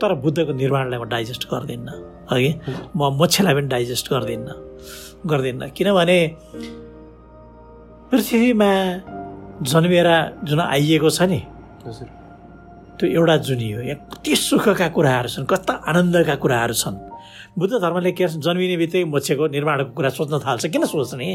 तर 0.00 0.10
बुद्धको 0.24 0.52
निर्माणलाई 0.54 0.98
म 0.98 1.04
डाइजेस्ट 1.14 1.42
गर्दिनँ 1.50 1.94
अघि 2.30 2.50
म 2.94 3.00
मोक्षलाई 3.18 3.54
पनि 3.54 3.68
डाइजेस्ट 3.74 4.06
गर्दिनँ 4.14 4.54
गर्दिनँ। 5.26 5.68
किनभने 5.76 6.18
पृथ्वीमा 8.10 8.70
जन्मिएर 9.70 10.08
जुन 10.46 10.60
आइएको 10.60 11.10
छ 11.10 11.22
नि 11.30 11.40
त्यो 12.98 13.06
एउटा 13.18 13.36
जुनी 13.46 13.68
हो। 13.72 13.80
यहाँ 13.82 13.98
कति 14.14 14.32
सुखका 14.38 14.86
कुराहरू 14.94 15.28
छन् 15.34 15.46
कस्ता 15.50 15.72
आनन्दका 15.90 16.34
कुराहरू 16.38 16.74
छन्। 16.74 16.96
बुद्ध 17.58 17.74
धर्मले 17.82 18.10
के 18.18 18.26
जन्मिने 18.38 18.76
बित्तिकै 18.78 19.04
मोक्षको 19.10 19.44
निर्माणको 19.50 19.92
कुरा 19.94 20.10
सोच्न 20.10 20.38
थाल्छ। 20.42 20.66
किन 20.74 20.84
सोच्ने 20.86 21.26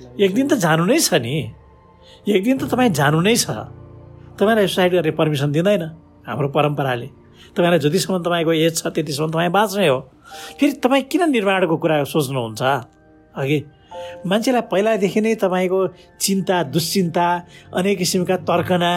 एक 0.00 0.34
दिन 0.34 0.48
त 0.48 0.54
जानु 0.60 0.84
नै 0.84 0.98
छ 0.98 1.14
नि। 1.20 1.34
एक 2.28 2.42
दिन 2.44 2.58
त 2.58 2.64
तपाईँ 2.70 2.90
जानु 2.92 3.20
नै 3.20 3.36
छ। 3.36 3.50
तपाईँलाई 4.36 4.66
सुसाइड 4.66 4.92
गर्ने 4.94 5.12
पर्मिसन 5.16 5.52
दिँदैन 5.52 5.82
हाम्रो 6.26 6.48
परम्पराले। 6.48 7.08
तपाईँलाई 7.56 7.80
जतिसम्म 7.84 8.18
तपाईँको 8.24 8.52
एज 8.52 8.74
छ 8.80 8.86
त्यतिसम्म 8.94 9.30
तपाईँ 9.30 9.50
बाँच्ने 9.50 9.88
हो। 9.88 9.98
फेरि 10.58 10.72
तपाईँ 10.80 11.04
किन 11.10 11.22
निर्माणको 11.30 11.76
कुरा 11.76 12.04
सोच्नुहुन्छ? 12.04 12.62
अघि 13.34 13.58
मान्छेलाई 14.26 14.64
पहिलादेखि 14.72 15.20
नै 15.20 15.34
तपाईँको 15.36 15.80
चिन्ता 16.20 16.56
दुश्चिन्ता 16.72 17.26
अनेक 17.76 17.98
किसिमका 17.98 18.36
तर्कना 18.48 18.92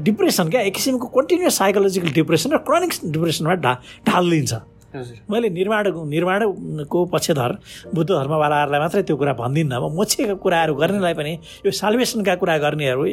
डिप्रेसन 0.00 0.48
क्या 0.50 0.60
एक 0.68 0.74
किसिमको 0.74 1.06
कन्टिन्युस 1.12 1.54
साइकोलोजिकल 1.58 2.10
डिप्रेसन 2.16 2.50
र 2.54 2.58
क्रोनिक 2.64 2.92
डिप्रेसनमा 3.12 3.54
ढा 3.60 3.72
ढालिदिन्छ। 4.08 4.52
मैले 4.90 5.48
निर्माण 5.50 5.86
निर्माणको 6.10 6.98
पक्षधर 7.14 7.50
बुद्ध 7.94 8.10
धर्मवालाहरूलाई 8.10 8.80
मात्रै 8.80 9.02
त्यो 9.06 9.16
कुरा 9.16 9.32
भन्दिनँ। 9.38 9.78
म 9.78 9.94
मोक्षका 9.94 10.34
कुराहरू 10.42 10.74
गर्नेलाई 10.74 11.14
पनि 11.14 11.32
यो 11.66 11.70
साल्भेसनका 11.70 12.34
कुरा 12.42 12.56
गर्नेहरू 12.58 13.04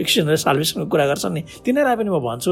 एकछिन 0.00 0.34
साल्भेसनको 0.40 0.88
कुरा 0.88 1.06
गर्छन् 1.12 1.34
नि 1.36 1.42
तिनीहरूलाई 1.64 1.96
पनि 2.00 2.08
म 2.08 2.16
भन्छु 2.16 2.50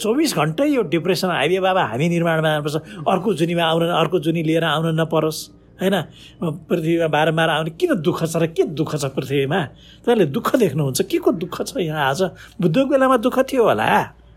चौबिस 0.00 0.32
घन्टै 0.40 0.66
यो 0.72 0.82
डिप्रेसन 0.88 1.28
हाइवे 1.36 1.60
बाबा 1.60 1.82
हामी 1.92 2.08
निर्माणमा 2.08 2.48
जानुपर्छ 2.48 2.76
अर्को 3.04 3.28
जुनीमा 3.44 3.64
आउन 3.76 3.82
अर्को 3.92 4.18
जुनी 4.24 4.42
लिएर 4.42 4.64
आउन 4.64 4.96
नपरोस्। 5.00 5.40
होइन? 5.78 5.94
पृथ्वीमा 6.42 7.06
बारम्बार 7.06 7.48
आउने 7.48 7.70
किन 7.76 8.02
दुःख 8.02 8.24
छ 8.24 8.36
र 8.40 8.46
के 8.56 8.64
दुःख 8.72 8.96
छ 8.96 9.04
पृथ्वीमा? 9.14 9.60
तपाईँले 10.02 10.26
दुःख 10.32 10.48
देख्नुहुन्छ 10.56 11.00
के 11.06 11.18
को 11.22 11.30
दुःख 11.38 11.56
छ 11.62 11.76
यहाँ 11.84 12.08
आज? 12.08 12.20
बुद्धको 12.56 12.88
बेलामा 12.88 13.16
दुःख 13.20 13.38
थियो 13.52 13.62
होला। 13.62 13.84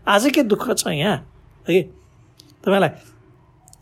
आज 0.06 0.24
के 0.30 0.42
दुःख 0.44 0.70
छ 0.76 0.86
यहाँ? 0.92 1.16
है? 1.66 1.82
तपाईँलाई 2.62 2.90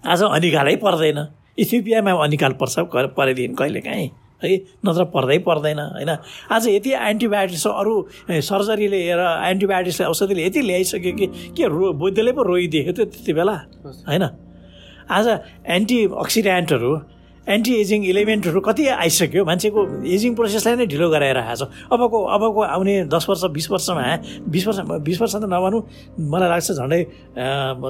आज 0.00 0.22
अनिकालै 0.24 0.76
पर्दैन। 0.80 1.18
इथियोपियामा 1.58 2.12
अनिकाल 2.24 2.52
पर्छ 2.56 2.88
परेदेखि 2.88 3.54
कहिले 3.54 3.80
काहीँ। 3.80 4.08
है 4.40 4.48
नत्र 4.80 5.04
पर्दै 5.12 5.38
पर्दैन 5.44 5.78
होइन। 5.78 6.10
आज 6.48 6.68
यति 6.70 6.90
एन्टिबायोटिक्स 6.90 7.66
अरू 7.68 7.94
सर्जरीले 8.40 9.00
हेर 9.04 9.20
एन्टिबायोटिक्सले 9.20 10.06
औषधिले 10.06 10.46
यति 10.46 10.60
ल्याइसक्यो 10.60 11.12
कि 11.12 11.26
के 11.52 11.64
रो 11.68 11.92
बुद्धले 11.92 12.32
पो 12.32 12.42
रोइदिएको 12.42 12.92
थियो 12.96 13.04
त्यति 13.04 13.32
बेला 13.32 13.56
होइन। 14.08 14.24
आज 15.10 15.26
एन्टी 15.68 15.98
अक्सिडेन्टहरू 16.16 16.92
एन्टी 17.48 17.72
एजिङ 17.80 18.04
इलिमेन्टहरू 18.04 18.60
कति 18.60 18.86
आइसक्यो? 19.00 19.44
मान्छेको 19.44 19.80
एजिङ 20.04 20.34
प्रोसेसलाई 20.36 20.76
नै 20.76 20.86
ढिलो 20.86 21.08
गराएर 21.10 21.38
आएको 21.40 21.56
छ। 21.56 21.62
अबको 21.88 22.18
अबको 22.36 22.60
आउने 22.60 22.94
दस 23.08 23.26
वर्ष 23.28 23.44
बिस 23.56 23.70
वर्षमा 23.70 24.02
बिस 24.44 24.66
वर्ष 24.66 24.78
बिस 25.00 25.20
वर्ष 25.20 25.34
त 25.34 25.44
नभनौँ 25.48 25.82
मलाई 26.20 26.48
लाग्छ 26.48 26.70
झन्डै 26.76 27.00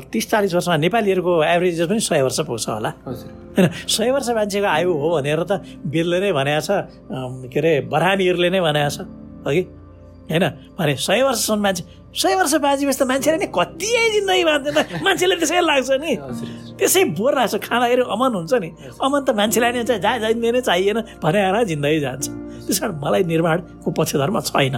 तिस 0.07 0.25
चालिस 0.31 0.55
वर्षमा 0.55 0.77
नेपालीहरूको 0.87 1.33
एभरेज 1.45 1.83
पनि 1.91 2.01
सय 2.01 2.23
वर्ष 2.23 2.41
पुग्छ 2.47 2.69
होला। 2.69 2.91
होइन 3.11 3.67
सय 3.91 4.11
वर्ष 4.11 4.29
मान्छेको 4.39 4.69
आयु 4.71 4.91
हो 4.93 5.09
भनेर 5.19 5.43
त 5.43 5.53
बेलले 5.83 6.19
नै 6.21 6.31
भनेको 6.33 6.63
छ 6.63 6.71
के 7.51 7.59
अरे 7.59 7.73
बरानीहरूले 7.91 8.51
नै 8.55 8.61
भनेको 8.63 8.91
छ 8.95 8.99
अघि 9.47 9.63
होइन? 10.31 10.47
भने 10.79 10.95
सय 10.97 11.23
वर्षसम्म 11.23 11.63
मान्छे 11.63 11.83
सय 12.11 12.35
वर्ष 12.35 12.55
बाँचेपछि 12.63 12.99
त 12.99 13.03
मान्छेले 13.07 13.39
नि 13.39 13.47
कति 13.55 13.91
जिन्दगी 14.15 14.45
बाँच्दैन 14.45 15.03
मान्छेले 15.05 15.35
त्यसै 15.43 15.61
लाग्छ 15.63 15.91
नि। 16.03 16.13
त्यसै 16.79 17.05
बोर 17.19 17.35
लाग्छ 17.39 17.55
खाँदाखेरि 17.67 18.03
अमन 18.15 18.33
हुन्छ 18.39 18.55
नि। 18.63 18.69
अमन 18.99 19.21
त 19.27 19.31
मान्छेलाई 19.35 19.71
नै 19.75 19.83
जा 19.85 19.99
जाइँदैन 19.99 20.61
चाहिएन 20.63 20.99
भने 21.23 21.65
जिन्दगी 21.71 22.01
जान्छ। 22.01 22.25
त्यस 22.67 22.79
कारण 22.79 22.95
मलाई 23.03 23.23
निर्माणको 23.31 23.89
पक्षधर्म 23.91 24.41
छैन। 24.41 24.77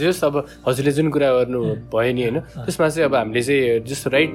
जस 0.00 0.22
अब 0.24 0.34
हजुरले 0.66 0.92
जुन 0.92 1.08
कुरा 1.10 1.28
गर्नु 1.36 1.60
भयो 1.92 2.12
नि 2.12 2.22
होइन 2.22 2.38
त्यसमा 2.58 2.88
चाहिँ 2.88 3.04
अब 3.08 3.14
हामीले 3.14 3.42
चाहिँ 3.42 3.80
जस्तो 3.84 4.10
राइट 4.10 4.34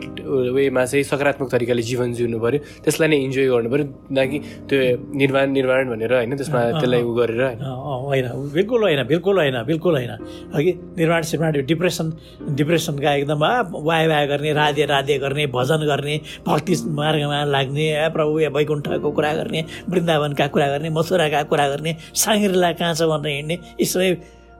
वेमा 0.56 0.86
चाहिँ 0.86 1.04
सकारात्मक 1.06 1.50
तरिकाले 1.52 1.82
जीवन 1.82 2.14
जिउनु 2.14 2.38
पऱ्यो 2.40 2.60
त्यसलाई 2.84 3.08
नै 3.10 3.18
इन्जोय 3.26 3.48
गर्नु 3.50 3.70
पऱ्यो 3.70 3.86
न 4.12 4.26
कि 4.32 4.38
त्यो 4.70 4.80
निर्माण 5.16 5.48
निर्माण 5.52 5.84
भनेर 5.92 6.14
होइन 6.16 6.36
त्यसमा 6.38 6.60
त्यसलाई 6.80 7.02
उ 7.02 7.14
गरेर 7.16 7.42
होइन। 7.42 8.28
बिल्कुल 8.54 8.82
होइन 8.84 9.04
बिल्कुल 9.08 9.36
होइन 9.38 9.58
बिल्कुल 9.66 9.94
होइन। 9.96 10.12
अघि 10.56 10.72
निर्माण 10.98 11.22
सिर्माण 11.30 11.52
डिप्रेसन 11.66 12.08
डिप्रेसनका 12.56 13.14
एकदम 13.16 13.44
वाय 13.86 14.08
वाय 14.08 14.28
गर्ने 14.28 14.54
राधे 14.54 14.86
राधे 14.86 15.18
गर्ने 15.20 15.46
भजन 15.56 15.86
गर्ने 15.88 16.16
भक्ति 16.48 16.74
मार्गमा 17.00 17.44
लाग्ने 17.46 17.88
प्रभु 18.16 18.40
या 18.40 18.50
वैकुण्ठको 18.56 19.12
कुरा 19.12 19.34
गर्ने 19.36 19.62
वृन्दावनका 19.90 20.48
कुरा 20.56 20.68
गर्ने 20.68 20.90
मथुराका 20.98 21.42
कुरा 21.52 21.68
गर्ने 21.70 21.96
साङ्ग्रीला 22.16 22.72
कहाँ 22.80 22.94
छ 22.94 23.02
भनेर 23.12 23.36
हिँड्ने 23.36 23.56
यी 23.80 23.86
सबै 23.86 24.10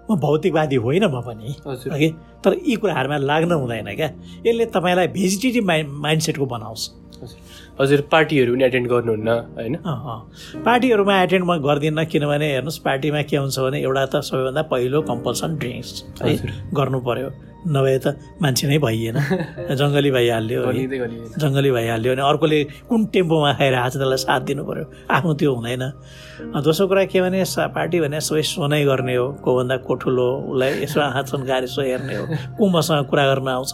म 0.10 0.16
भौतिकवादी 0.20 0.76
होइन 0.76 1.04
म 1.06 1.22
पनि। 1.22 1.56
है 1.66 2.10
तर 2.44 2.58
यी 2.68 2.76
कुराहरूमा 2.76 3.18
लाग्न 3.18 3.52
हुँदैन 3.52 3.96
क्या। 3.96 4.10
यसले 4.46 4.66
तपाईँलाई 4.76 5.08
भेजिटेटिभ 5.18 5.66
माइन्ड 5.66 5.90
माइन्डसेटको 6.06 6.46
बनाउँछ। 6.46 6.82
हजुर। 7.80 8.02
पार्टीहरू 8.12 8.54
पनि 8.54 8.64
एटेन्ड 8.66 8.88
गर्नुहुन्न 8.88 9.30
होइन? 9.58 9.76
पार्टीहरूमा 10.66 11.16
एटेन्ड 11.24 11.46
म 11.46 11.58
गर्दिनँ 11.66 12.06
किनभने 12.06 12.48
हेर्नुहोस् 12.52 12.80
पार्टीमा 12.86 13.22
के 13.30 13.38
हुन्छ 13.38 13.60
भने 13.60 13.82
एउटा 13.82 14.06
त 14.06 14.22
सबैभन्दा 14.30 14.62
पहिलो 14.72 15.02
कम्पल्सन 15.02 15.56
ड्रिङ्क्स 15.58 16.04
है? 16.22 16.36
गर्नु 16.74 17.00
पऱ्यो 17.02 17.30
नभए 17.68 17.98
त 18.00 18.08
मान्छे 18.42 18.68
नै 18.68 18.78
भइएन। 18.78 19.18
जङ्गली 19.82 20.12
भइहाल्यो 20.12 20.62
जङ्गली 21.42 21.72
भइहाल्यो 21.72 22.12
भने 22.14 22.24
अर्कोले 22.30 22.60
कुन 22.90 23.06
टेम्पोमा 23.14 23.52
खाइरहेको 23.58 23.90
छ 23.90 23.98
त्यसलाई 23.98 24.18
साथ 24.26 24.42
दिनु 24.48 24.64
पऱ्यो 24.70 24.86
आफ्नो 25.10 25.34
त्यो 25.34 25.54
हुँदैन। 25.56 25.84
दोस्रो 26.62 26.88
कुरा 26.88 27.04
के 27.10 27.22
भने 27.22 27.44
पार्टी 27.76 27.98
भने 28.06 28.20
सबै 28.22 28.42
सोनै 28.44 28.84
गर्ने 28.86 29.16
हो। 29.16 29.26
कोभन्दा 29.44 29.76
को 29.82 29.94
ठुलो 30.02 30.28
उसलाई 30.54 30.72
यसो 30.84 31.00
आँखा 31.02 31.22
चन्काएर 31.32 31.64
यसो 31.64 31.82
हेर्ने 31.82 32.16
हो। 32.16 32.26
को 32.58 32.64
मसँग 32.70 33.06
कुरा 33.10 33.26
गर्न 33.34 33.48
आउँछ। 33.48 33.74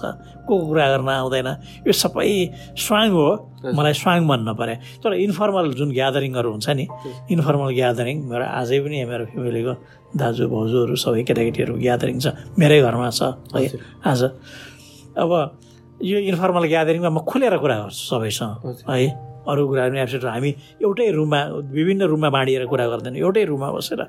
को 0.52 0.56
कुरा 0.68 0.86
गर्न 1.00 1.08
आउँदैन। 1.08 1.50
यो 1.88 1.94
सबै 1.96 2.28
स्वाङ 2.76 3.08
हो। 3.16 3.28
मलाई 3.62 3.94
स्वाङ 3.94 4.28
भन्न 4.28 4.50
पऱ्यो 4.60 4.76
तर 5.00 5.12
इन्फर्मल 5.24 5.66
जुन 5.80 5.90
ग्यादरिङहरू 5.96 6.50
हुन्छ 6.52 6.68
नि 6.76 6.86
इन्फर्मल 7.32 7.70
ग्यादरिङ 7.80 8.16
मेरो 8.28 8.46
आजै 8.60 8.78
पनि 8.84 8.98
मेरो 9.08 9.24
फ्यामिलीको 9.32 9.74
दाजु 10.18 10.44
भाउजूहरू 10.52 10.96
सबै 11.00 11.24
केटाकेटीहरू 11.30 11.74
ग्यादरिङ 11.80 12.16
छ। 12.20 12.28
मेरै 12.60 12.80
घरमा 12.84 13.10
छ। 13.16 13.22
है 13.56 13.70
आज। 14.04 14.22
अब 15.16 15.32
यो 16.02 16.18
इन्फर्मल 16.32 16.66
ग्यादरिङमा 16.74 17.10
म 17.14 17.20
खुलेर 17.22 17.56
कुरा 17.62 17.76
गर्छु 17.86 18.04
सबैसँग। 18.12 18.90
है 18.90 19.08
अरू 19.42 19.62
कुराहरू 19.70 19.92
पनि 19.94 20.02
एब्सेट 20.02 20.26
हामी 20.26 20.52
एउटै 20.82 21.08
रुममा 21.18 21.40
विभिन्न 21.74 22.02
रुममा 22.12 22.30
बाँडिएर 22.30 22.66
कुरा 22.66 22.86
गर्दैन। 22.94 23.16
एउटै 23.22 23.44
रुममा 23.46 23.70
बसेर 23.78 24.02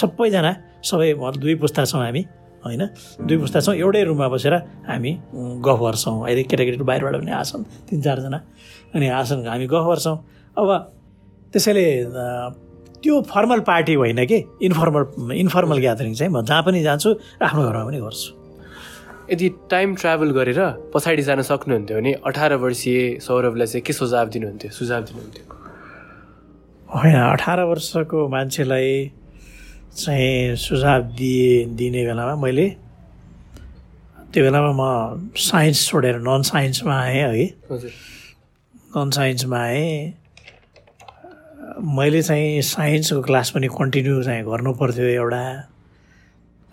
सबैजना 0.00 0.52
सबै 0.80 1.12
दुई 1.40 1.54
पुस्ता 1.60 1.84
छौँ 1.84 2.02
हामी 2.04 2.22
होइन? 2.64 2.82
दुई 3.26 3.36
पुस्ता 3.38 3.60
छौँ 3.60 3.74
एउटै 3.76 4.02
रुममा 4.04 4.28
बसेर 4.28 4.54
हामी 4.88 5.12
गफ 5.60 5.78
गर्छौँ 5.84 6.16
अहिले 6.24 6.42
केटाकेटीहरू 6.50 6.84
बाहिरबाट 6.84 7.14
पनि 7.20 7.32
आछन् 7.32 7.64
तिन 7.88 8.00
चारजना। 8.02 8.38
अनि 8.94 9.06
आछन् 9.20 9.46
हामी 9.46 9.66
गफ 9.66 9.84
गर्छौँ 9.90 10.16
अब 10.56 10.68
त्यसैले 11.52 11.86
त्यो 13.02 13.14
फर्मल 13.28 13.60
पार्टी 13.68 13.94
होइन 13.94 14.24
कि? 14.24 14.38
इन्फर्मल 14.64 15.32
इन्फर्मल 15.36 15.78
ग्यादरिङ 15.78 16.14
चाहिँ 16.14 16.32
म 16.32 16.40
जहाँ 16.42 16.62
पनि 16.64 16.82
जान्छु 16.82 17.10
आफ्नो 17.42 17.62
घरमा 17.68 17.84
पनि 17.84 17.98
गर्छु। 18.00 18.30
यदि 19.32 19.48
टाइम 19.70 19.94
ट्राभल 19.96 20.30
गरेर 20.36 20.60
पछाडि 20.92 21.22
जान 21.22 21.40
सक्नुहुन्थ्यो 21.42 21.96
भने 21.96 22.12
अठार 22.24 22.54
वर्षीय 22.64 23.18
सौरभलाई 23.20 23.66
चाहिँ 23.66 23.82
के 23.84 23.92
सुझाव 23.92 24.26
दिनुहुन्थ्यो? 24.28 24.70
सुझाव 24.70 25.02
दिनुहुन्थ्यो। 25.08 25.44
होइन 26.94 27.16
अठार 27.16 27.60
वर्षको 27.64 28.28
मान्छेलाई 28.28 28.90
चाहिँ 29.94 30.56
सुझाव 30.56 31.02
दिए 31.14 31.64
दिने 31.78 32.02
बेलामा 32.06 32.34
मैले 32.42 32.68
त्यो 34.34 34.42
बेलामा 34.44 34.72
म 34.74 35.30
साइन्स 35.38 35.86
छोडेर 35.88 36.16
नन 36.18 36.42
साइन्समा 36.42 36.94
आएँ 37.00 37.22
है। 37.22 37.46
नन 38.96 39.10
साइन्समा 39.10 39.58
आएँ। 39.58 40.12
मैले 41.78 42.22
चाहिँ 42.22 42.62
साइन्सको 42.62 43.22
क्लास 43.22 43.50
पनि 43.54 43.68
कन्टिन्यू 43.70 44.22
चाहिँ 44.22 44.42
गर्नु 44.44 44.72
पर्थ्यो 44.74 45.06
एउटा। 45.22 45.42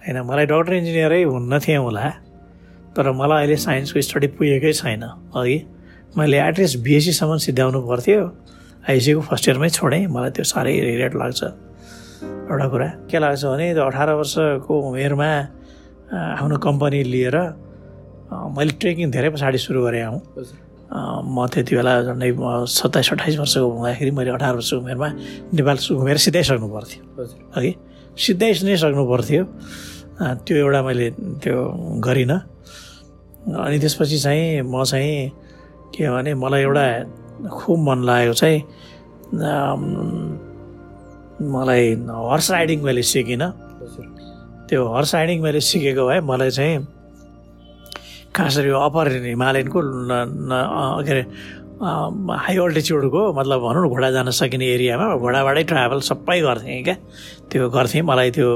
होइन 0.01 0.17
मलाई 0.25 0.45
डक्टर 0.45 0.73
इन्जिनियरै 0.73 1.23
हुन्न 1.23 1.59
थिएँ 1.61 1.77
होला 1.77 2.09
तर 2.97 3.11
मलाई 3.13 3.45
अहिले 3.45 3.57
साइन्सको 3.61 4.01
स्टडी 4.01 4.27
पुगेकै 4.37 4.73
छैन 4.73 5.03
अघि। 5.37 5.57
मैले 6.17 6.37
एटलिस्ट 6.49 6.77
बिएससीसम्म 6.81 7.37
सिद्ध्याउनु 7.45 7.79
पर्थ्यो। 7.87 8.21
आइसीको 8.89 9.21
फर्स्ट 9.29 9.45
इयरमै 9.47 9.69
छोडेँ। 9.69 10.05
मलाई 10.09 10.31
त्यो 10.35 10.43
साह्रै 10.43 10.73
रिग्रेट 10.81 11.13
लाग्छ। 11.15 11.41
एउटा 12.21 12.67
कुरा। 12.73 12.87
के 13.09 13.17
लाग्छ 13.19 13.43
भने 13.45 13.65
त्यो 13.73 13.83
अठार 13.89 14.09
वर्षको 14.19 14.73
उमेरमा 14.89 15.29
आफ्नो 16.37 16.57
कम्पनी 16.65 16.99
लिएर 17.13 17.37
मैले 18.55 18.71
ट्रेकिङ 18.79 19.11
धेरै 19.11 19.29
पछाडि 19.33 19.57
सुरु 19.57 19.79
गरेँ 19.85 20.03
आउँ। 20.05 20.19
म 20.91 21.47
त्यति 21.47 21.75
बेला 21.75 21.93
झन्डै 22.03 22.29
सत्ताइस 22.67 23.07
अठाइस 23.15 23.35
वर्षको 23.39 23.67
हुँदाखेरि 23.71 24.11
मैले 24.11 24.31
अठार 24.37 24.53
वर्षको 24.59 24.77
उमेरमा 24.83 25.07
नेपाल 25.55 25.77
घुमेर 25.97 26.17
सिधाइसक्नु 26.25 26.67
पर्थ्यो। 26.67 27.01
है? 27.55 27.71
सिधाइ 28.11 28.51
नै 28.67 28.75
सक्नु 28.77 29.03
पर्थ्यो। 29.07 29.43
त्यो 30.45 30.55
एउटा 30.61 30.79
मैले 30.83 31.07
त्यो 31.41 31.57
गरिनँ। 32.05 32.39
अनि 33.49 33.77
त्यसपछि 33.81 34.17
चाहिँ 34.19 34.61
म 34.61 34.83
चाहिँ 34.83 35.31
के 35.95 36.03
भने 36.11 36.31
मलाई 36.37 36.61
एउटा 36.61 36.85
खुब 37.49 37.77
मन 37.87 37.99
लागेको 38.05 38.35
चाहिँ 38.37 38.59
मलाई 41.41 41.85
हर्स 42.05 42.47
राइडिङ 42.51 42.79
मैले 42.85 43.03
सिकिनँ। 43.03 43.49
त्यो 44.69 44.79
हर्स 44.93 45.11
राइडिङ 45.15 45.37
मैले 45.41 45.59
सिकेको 45.59 46.03
भए 46.07 46.19
मलाई 46.21 46.51
चाहिँ 46.57 46.77
खास 48.35 48.57
गरी 48.57 48.69
यो 48.69 48.77
अप्पर 48.79 49.05
हिमालयनको 49.27 49.79
के 51.03 51.11
अरे 51.11 51.23
हाई 51.81 52.55
अल्टिच्युडको 52.61 53.21
मतलब 53.33 53.59
भनौँ 53.59 53.81
न 53.83 53.89
घोडा 53.89 54.09
जान 54.13 54.29
सकिने 54.29 54.65
एरियामा 54.77 55.05
घोडाबाटै 55.17 55.63
ट्राभल 55.65 55.99
सबै 56.05 56.39
गर्थेँ 56.45 56.83
क्या। 56.85 56.95
त्यो 57.49 57.69
गर्थेँ। 57.73 58.01
मलाई 58.05 58.29
त्यो 58.37 58.47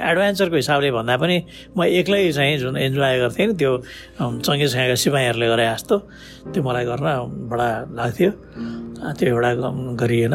एडभेन्चरको 0.00 0.56
हिसाबले 0.56 0.90
भन्दा 0.96 1.16
पनि 1.20 1.36
म 1.76 1.84
एक्लै 1.84 2.32
चाहिँ 2.32 2.56
जुन 2.58 2.76
इन्जोय 2.80 3.18
गर्थेँ 3.20 3.46
नि 3.46 3.54
त्यो 3.60 3.72
सँगैसँगै 4.16 4.96
सिपाहीहरूले 4.96 5.46
गरे 5.52 5.64
जस्तो 5.76 5.96
त्यो 6.56 6.60
मलाई 6.64 6.84
गर्न 6.88 7.06
बडा 7.52 7.68
लाग्थ्यो। 8.00 8.30
त्यो 9.12 9.28
एउटा 9.28 9.50
गरिएन। 10.00 10.34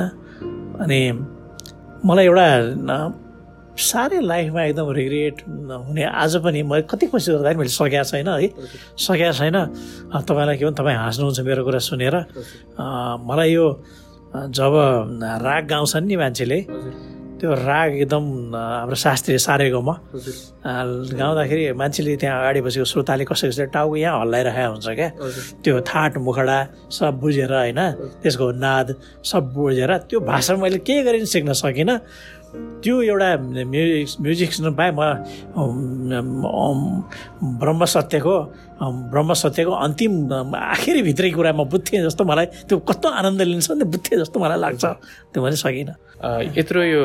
अनि 0.85 0.99
मलाई 2.05 2.25
एउटा 2.25 2.47
साह्रै 3.81 4.19
लाइफमा 4.21 4.61
एकदम 4.63 4.89
रिग्रेट 4.93 5.41
हुने 5.89 6.03
आज 6.05 6.35
पनि 6.45 6.61
मैले 6.63 6.85
कति 6.85 7.05
कोसिस 7.09 7.33
गर्दा 7.33 7.49
पनि 7.49 7.57
मैले 7.59 7.73
सकेको 7.73 8.03
छैन 8.05 8.29
है? 8.29 8.47
सकेको 8.93 9.33
छैन। 9.33 9.57
तपाईँलाई 10.13 10.57
के 10.57 10.65
भन् 10.65 10.77
तपाईँ 10.77 10.97
हाँस्नुहुन्छ 11.01 11.39
मेरो 11.49 11.61
कुरा 11.65 11.79
सुनेर। 11.81 12.15
मलाई 13.25 13.49
यो 13.51 13.65
जब 14.53 14.73
राग 15.41 15.63
गाउँछन् 15.65 16.05
नि 16.05 16.15
मान्छेले 16.21 16.59
त्यो 17.45 17.53
राग 17.53 18.09
एकदम 18.09 18.25
हाम्रो 18.57 18.95
शास्त्रीय 18.97 19.37
सारेगोमा। 19.37 19.93
गाउँदाखेरि 21.13 21.63
मान्छेले 21.77 22.15
त्यहाँ 22.17 22.41
अगाडि 22.41 22.61
बसेको 22.65 22.85
श्रोताले 22.89 23.23
कसै 23.29 23.53
कसै 23.53 23.65
टाउको 23.69 23.95
यहाँ 24.01 24.17
हल्लाइरहेको 24.25 24.71
हुन्छ 24.73 24.87
क्या। 24.97 25.09
त्यो 25.61 25.73
थाट 25.85 26.17
मुखडा 26.25 26.57
सब 26.89 27.13
बुझेर 27.21 27.53
होइन 27.53 27.81
त्यसको 28.25 28.45
नाद 28.65 28.87
सब 29.21 29.43
बुझेर 29.53 29.91
त्यो 30.09 30.19
भाषा 30.25 30.57
मैले 30.57 30.81
केही 30.81 31.01
गरी 31.05 31.25
सिक्न 31.29 31.53
सकिनँ। 31.53 31.95
त्यो 32.83 32.95
एउटा 33.01 33.29
म्युजिक 33.41 34.21
म्युजिक 34.21 34.49
सुन्नु 34.53 34.71
पाएँ। 34.77 34.91
म 34.93 35.01
ब्रह्म 37.61 37.81
सत्यको 37.85 38.35
ब्रह्म 39.11 39.33
सत्यको 39.33 39.71
अन्तिम 39.85 40.13
अम, 40.29 40.53
आखिरी 40.53 41.01
भित्रै 41.01 41.29
कुरा 41.33 41.51
म 41.53 41.65
बुझ्थेँ 41.65 42.01
जस्तो 42.05 42.23
मलाई 42.29 42.45
त्यो 42.69 42.77
कस्तो 42.85 43.07
आनन्द 43.09 43.41
लिन्छ 43.41 43.67
नि 43.81 43.85
बुझ्थेँ 43.89 44.17
जस्तो 44.21 44.37
मलाई 44.39 44.59
लाग्छ। 44.65 44.85
त्यो 45.33 45.39
मैले 45.43 45.57
सकिनँ। 45.57 45.95
यत्रो 46.57 46.81
यो 46.83 47.03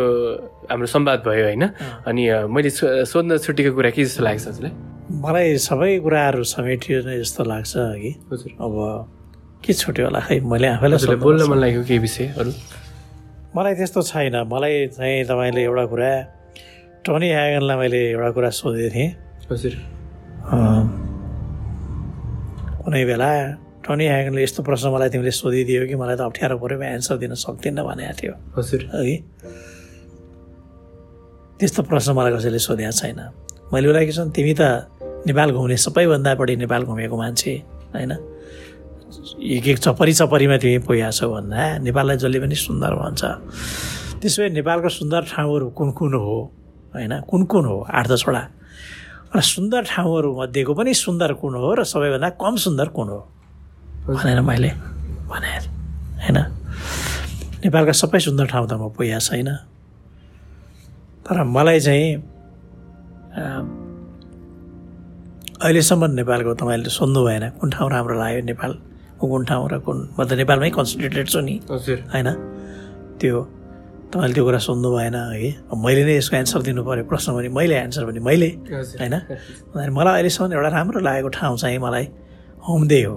हाम्रो 0.71 0.87
संवाद 0.87 1.19
भयो 1.27 1.45
होइन। 1.49 1.65
अनि 2.09 2.23
मैले 2.53 2.71
सोध्न 3.09 3.39
छुट्टीको 3.41 3.71
कुरा 3.73 3.91
के 3.97 4.05
जस्तो 4.05 4.23
लाग्छ 4.25 4.47
हजुरलाई? 4.49 4.73
मलाई 5.11 5.57
सबै 5.59 5.91
कुराहरू 6.05 6.43
समेटियो 6.45 6.97
नै 7.09 7.19
जस्तो 7.25 7.43
लाग्छ 7.45 7.73
कि। 8.03 8.11
हजुर। 8.33 8.51
अब 8.61 8.75
के 9.65 9.73
छुट्यो 9.73 10.05
होला 10.07 10.21
खै? 10.29 10.41
मैले 10.41 10.69
आफैलाई 10.77 11.17
बोल्न 11.25 11.43
मन 11.51 11.59
लागेको 11.59 11.83
केही 11.89 12.01
विषयहरू? 12.05 12.53
मलाई 13.51 13.75
त्यस्तो 13.75 14.01
छैन। 14.07 14.37
मलाई 14.47 14.87
चाहिँ 14.95 15.25
तपाईँले 15.27 15.63
एउटा 15.67 15.85
कुरा 15.91 16.11
टनी 17.03 17.29
ह्यागनलाई 17.35 17.77
मैले 17.83 18.01
एउटा 18.15 18.31
कुरा 18.31 18.51
सोधेको 18.55 18.91
थिएँ। 18.95 19.11
हजुर 19.51 19.75
कुनै 22.87 23.03
बेला 23.11 23.31
टनी 23.83 24.07
ह्यागनले 24.07 24.43
यस्तो 24.47 24.63
प्रश्न 24.63 24.87
मलाई 24.95 25.09
तिमीले 25.11 25.33
सोधिदियो 25.35 25.83
कि 25.91 25.95
मलाई 25.99 26.17
त 26.17 26.23
अप्ठ्यारो 26.31 26.57
पऱ्यो 26.63 26.79
म 26.79 26.83
एन्सर 26.95 27.17
दिन 27.19 27.35
सक्दिनँ 27.35 27.83
भनेको 27.83 28.15
थियो। 28.23 28.35
हजुर 28.55 28.81
है? 28.95 29.03
त्यस्तो 31.59 31.81
प्रश्न 31.91 32.11
मलाई 32.15 32.31
कसैले 32.39 32.61
सोधेको 32.63 32.95
छैन। 32.95 33.21
मैले 33.75 33.87
उसलाई 33.91 34.07
के 34.07 34.15
छन् 34.15 34.31
तिमी 34.31 34.55
त 34.55 34.63
नेपाल 35.27 35.49
घुम्ने 35.59 35.77
सबैभन्दा 35.77 36.31
बढी 36.39 36.55
नेपाल 36.63 36.83
घुमेको 36.87 37.17
मान्छे 37.19 37.53
होइन? 37.99 38.13
एक 39.21 39.67
एक 39.69 39.79
चपरी 39.85 40.13
चपरीमा 40.17 40.57
तिमी 40.57 40.79
पुगेको 40.89 41.13
छौ 41.13 41.29
भन्दा 41.29 41.85
नेपाललाई 41.85 42.17
जसले 42.17 42.39
पनि 42.41 42.57
सुन्दर 42.57 42.93
भन्छ। 42.97 43.23
त्यसो 44.21 44.39
भए 44.43 44.49
नेपालको 44.57 44.89
सुन्दर 44.89 45.23
ठाउँहरू 45.29 45.67
कुन 45.77 45.89
कुन 45.93 46.13
हो? 46.15 46.37
होइन 46.97 47.13
कुन 47.29 47.43
कुन 47.45 47.65
हो? 47.65 47.77
आठ 47.85 48.07
दसवटा 48.09 48.43
र 49.37 49.41
सुन्दर 49.41 49.83
ठाउँहरू 49.93 50.29
मध्येको 50.41 50.73
पनि 50.75 50.93
सुन्दर 50.95 51.33
कुन 51.37 51.55
हो 51.55 51.69
र 51.79 51.85
सबैभन्दा 51.85 52.29
कम 52.41 52.55
सुन्दर 52.65 52.89
कुन 52.97 53.09
हो? 53.09 53.21
भनेर 54.09 54.41
मैले 54.41 54.71
भने 55.31 55.53
होइन। 56.25 56.39
नेपालका 57.63 57.93
सबै 57.93 58.19
सुन्दर 58.19 58.47
ठाउँ 58.51 58.67
त 58.67 58.73
म 58.81 58.89
पुगेको 58.91 59.21
छैन। 59.21 59.49
तर 61.23 61.37
मलाई 61.45 61.81
चाहिँ 61.81 62.09
अहिलेसम्म 65.61 66.03
नेपालको 66.19 66.51
तपाईँले 66.57 66.91
सोध्नु 66.91 67.21
भएन 67.21 67.45
कुन 67.61 67.69
ठाउँ 67.71 67.89
राम्रो 67.93 68.15
लाग्यो 68.17 68.43
नेपाल। 68.49 68.90
कुन 69.21 69.45
ठाउँ 69.45 69.69
र 69.73 69.79
कुन 69.85 69.99
म 70.17 70.19
त 70.25 70.33
नेपालमै 70.41 70.71
कन्सन्ट्रेटेड 70.71 71.27
छु 71.29 71.41
नि। 71.41 71.55
होइन? 71.69 72.29
त्यो 73.21 73.37
तपाईँले 74.11 74.35
त्यो 74.35 74.45
कुरा 74.45 74.59
सोध्नु 74.59 74.89
भएन 74.91 75.15
है 75.15 75.51
मैले 75.71 76.03
नै 76.09 76.15
यसको 76.19 76.37
एन्सर 76.37 76.61
दिनु 76.67 76.83
पऱ्यो 76.83 77.05
प्रश्न 77.11 77.29
भने 77.37 77.49
मैले 77.53 77.75
एन्सर 77.87 78.05
भने 78.09 78.21
मैले। 78.21 78.51
होइन? 79.01 79.15
मलाई 79.97 80.15
अहिलेसम्म 80.19 80.53
एउटा 80.57 80.71
राम्रो 80.77 80.99
लागेको 81.01 81.29
ठाउँ 81.37 81.57
चाहिँ 81.63 81.79
मलाई 81.79 82.05
होमदे 82.67 83.01
हो। 83.05 83.17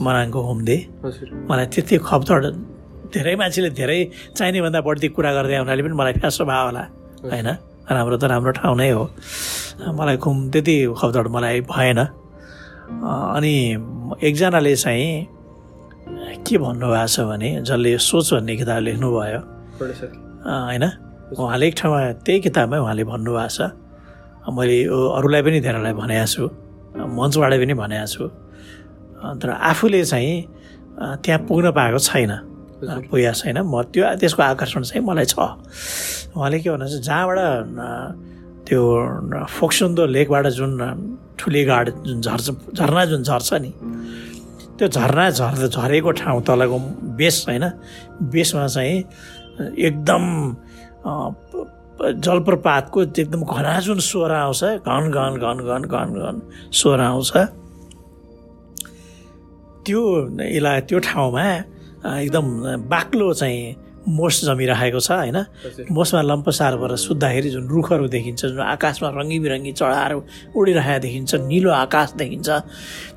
मनाङको 0.00 0.40
होमदे। 0.48 0.76
मलाई 1.50 1.66
त्यति 1.74 1.96
खपतड 2.08 2.44
धेरै 3.12 3.34
मान्छेले 3.36 3.70
धेरै 3.76 3.98
चाहिने 4.36 4.58
भन्दा 4.64 4.80
बढी 4.80 5.08
कुरा 5.12 5.30
गर्दै 5.36 5.56
हुनाले 5.60 5.82
पनि 5.84 5.94
मलाई 6.00 6.12
फ्यासो 6.16 6.42
भयो 6.48 6.64
होला। 6.66 6.82
होइन? 7.28 7.48
राम्रो 7.92 8.16
त 8.16 8.24
राम्रो 8.32 8.52
ठाउँ 8.56 8.76
नै 8.80 8.90
हो। 8.96 9.04
मलाई 9.98 10.16
घुम 10.16 10.36
त्यति 10.48 10.76
खपतड 10.96 11.26
मलाई 11.28 11.60
भएन। 11.68 12.00
अनि 13.00 13.54
एकजनाले 14.22 14.74
चाहिँ 14.76 15.26
के 16.44 16.58
भन्नुभएको 16.58 17.06
छ 17.06 17.20
भने 17.30 17.48
जसले 17.64 17.90
सोच 17.98 18.26
भन्ने 18.34 18.56
किताब 18.56 18.80
लेख्नुभयो। 18.82 19.40
होइन? 19.80 20.84
उहाँले 21.32 21.66
एक 21.66 21.74
ठाउँमा 21.78 22.00
त्यही 22.26 22.40
किताबमै 22.46 22.78
उहाँले 22.78 23.04
भन्नुभएको 23.04 23.48
छ। 23.48 23.60
मैले 24.52 24.76
यो 24.84 24.96
अरूलाई 25.16 25.42
पनि 25.42 25.58
धेरैलाई 25.64 25.94
भनेको 25.96 26.26
छु। 26.26 26.44
मञ्चबाट 26.98 27.52
पनि 27.62 27.74
भनेको 27.74 28.06
छु। 28.12 28.24
तर 29.40 29.48
आफूले 29.50 30.04
चाहिँ 30.04 30.34
त्यहाँ 31.22 31.40
पुग्न 31.46 31.66
पाएको 31.72 31.98
छैन। 31.98 32.32
पुगेको 32.82 33.32
छैन। 33.38 33.58
म 33.62 33.82
त्यो 33.94 34.02
त्यसको 34.20 34.42
आकर्षण 34.42 34.82
चाहिँ 34.82 35.02
मलाई 35.06 35.26
छ। 35.30 35.38
उहाँले 36.36 36.58
के 36.60 36.68
भन्नुहुन्छ 36.70 37.06
जहाँबाट 37.06 37.38
त्यो 38.66 38.82
फोक्सुन्दो 39.48 40.06
लेकबाट 40.06 40.46
जुन 40.58 40.72
ठुली 41.38 41.64
गाड 41.64 41.90
जुन 42.06 42.20
झर्छ 42.20 42.50
झरना 42.74 43.04
जुन 43.04 43.22
झर्छ 43.22 43.52
नि 43.54 43.70
त्यो 44.78 44.88
झरना 44.88 45.28
झर् 45.30 45.66
झरेको 45.68 46.10
ठाउँ 46.20 46.42
तलको 46.48 46.78
बेस 47.18 47.44
होइन 47.48 47.64
बेसमा 48.32 48.66
चाहिँ 48.66 49.02
एकदम 49.78 50.24
जलप्रपातको 52.02 53.02
एकदम 53.02 53.42
घना 53.44 53.78
जुन 53.80 53.98
स्वर 53.98 54.30
आउँछ 54.30 54.64
घन 54.64 55.10
घन 55.10 55.32
घन 55.42 55.58
घन 55.66 55.82
घन 55.82 56.08
घन 56.22 56.40
स्वर 56.72 57.00
आउँछ। 57.00 57.32
त्यो 59.86 60.02
इला 60.56 60.78
त्यो 60.88 60.98
ठाउँमा 60.98 61.46
एकदम 62.22 62.46
बाक्लो 62.88 63.32
चाहिँ 63.34 63.74
मोस 64.08 64.44
जमिरहेको 64.44 65.00
छ 65.00 65.10
होइन? 65.12 65.38
मोसमा 65.90 66.20
लम्पसार 66.22 66.76
भएर 66.76 66.96
सुत्दाखेरि 66.96 67.50
जुन 67.50 67.64
रुखहरू 67.68 68.06
देखिन्छ 68.08 68.40
जुन 68.52 68.60
आकाशमा 68.74 69.08
रङ्गी 69.18 69.38
बिरङ्गी 69.38 69.72
चढाहरू 69.78 70.18
उडिरहेको 70.58 71.00
देखिन्छ 71.06 71.30
निलो 71.46 71.70
आकाश 71.70 72.08
देखिन्छ 72.18 72.48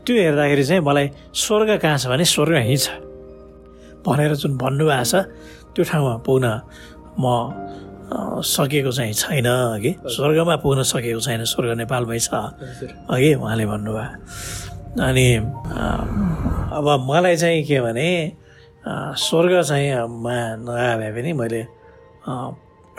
त्यो 0.05 0.13
हेर्दाखेरि 0.15 0.63
चाहिँ 0.63 0.81
मलाई 0.85 1.07
स्वर्ग 1.33 1.69
कहाँ 1.81 1.97
छ 1.97 2.05
भने 2.13 2.25
स्वर्ग 2.25 2.55
यहीँ 2.61 2.77
छ 2.77 2.87
भनेर 4.05 4.35
जुन 4.37 4.57
भन्नुभएको 4.61 5.05
छ 5.09 5.13
त्यो 5.73 5.83
ठाउँमा 5.89 6.15
पुग्न 6.21 6.45
म 7.17 7.25
सकेको 8.45 8.91
चाहिँ 8.91 9.13
छैन 9.13 9.47
कि 9.81 9.91
स्वर्गमा 10.13 10.55
पुग्न 10.61 10.83
सकेको 10.85 11.19
छैन 11.25 11.43
स्वर्ग 11.49 11.77
नेपालमै 11.81 12.19
छ। 12.21 12.29
अघि 13.09 13.33
उहाँले 13.33 13.65
भन्नुभयो। 13.65 15.01
अनि 15.01 15.27
अब 16.77 16.87
मलाई 17.09 17.35
चाहिँ 17.35 17.63
के 17.65 17.81
भने 17.81 18.09
स्वर्ग 18.87 19.63
चाहिँ 19.63 19.93
मा 19.95 20.55
नआए 20.55 20.97
भए 20.97 21.21
पनि 21.21 21.33
मैले 21.33 21.61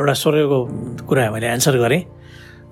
एउटा 0.01 0.13
स्वर्गको 0.13 0.59
कुरा 1.07 1.31
मैले 1.31 1.47
एन्सर 1.47 1.79
गरेँ। 1.79 2.03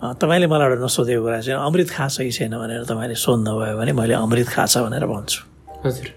तपाईँले 0.05 0.47
मलाई 0.47 0.69
एउटा 0.69 0.85
नसोधेको 0.85 1.23
कुरा 1.23 1.41
चाहिँ 1.41 1.61
अमृत 1.61 1.91
खाछ 1.91 2.19
कि 2.19 2.31
छैन 2.31 2.59
भनेर 2.59 2.85
तपाईँले 2.85 3.15
सोध्नुभयो 3.15 3.79
भने 3.79 3.93
मैले 3.93 4.15
अमृत 4.15 4.49
खाछ 4.49 4.79
भनेर 4.79 5.07
भन्छु। 5.07 5.41
हजुर 5.87 6.09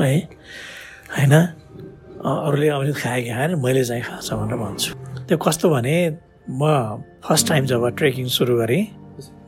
है? 0.00 0.18
होइन? 1.18 1.34
अरूले 2.24 2.68
अमृत 2.68 2.96
खायो 2.96 3.24
कि 3.24 3.30
खाएन 3.30 3.54
मैले 3.54 3.84
चाहिँ 3.84 4.02
खान्छ 4.02 4.32
भनेर 4.32 4.56
भन्छु। 4.56 4.94
त्यो 5.26 5.38
कस्तो 5.38 5.70
भने 5.70 6.16
म 6.50 6.62
फर्स्ट 7.24 7.48
टाइम 7.48 7.64
जब 7.66 7.88
ट्रेकिङ 7.88 8.26
सुरु 8.26 8.56
गरेँ 8.56 8.86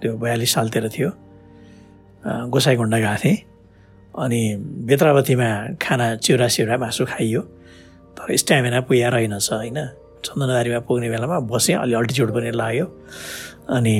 त्यो 0.02 0.16
बयालिस 0.16 0.52
सालतिर 0.52 0.88
थियो। 0.88 1.10
अ, 1.10 2.46
गोसाइगुन्डा 2.46 2.98
गएको 2.98 3.16
थिएँ। 3.24 3.55
अनि 4.16 4.40
बेत्रावतीमा 4.88 5.48
खाना 5.82 6.06
चिउरा 6.24 6.48
सिउरा 6.48 6.76
मासु 6.80 7.04
खाइयो। 7.04 7.40
तर 8.16 8.36
स्ट्यामिना 8.42 8.80
पुगेर 8.88 9.12
रहेनछ 9.12 9.48
होइन? 9.52 9.78
चन्दनबारीमा 10.24 10.80
पुग्ने 10.88 11.08
बेलामा 11.12 11.38
बसेँ 11.52 11.76
अलि 11.84 11.94
अल्टिच्युड 12.00 12.30
पनि 12.34 12.50
लाग्यो। 12.56 12.86
अनि 13.76 13.94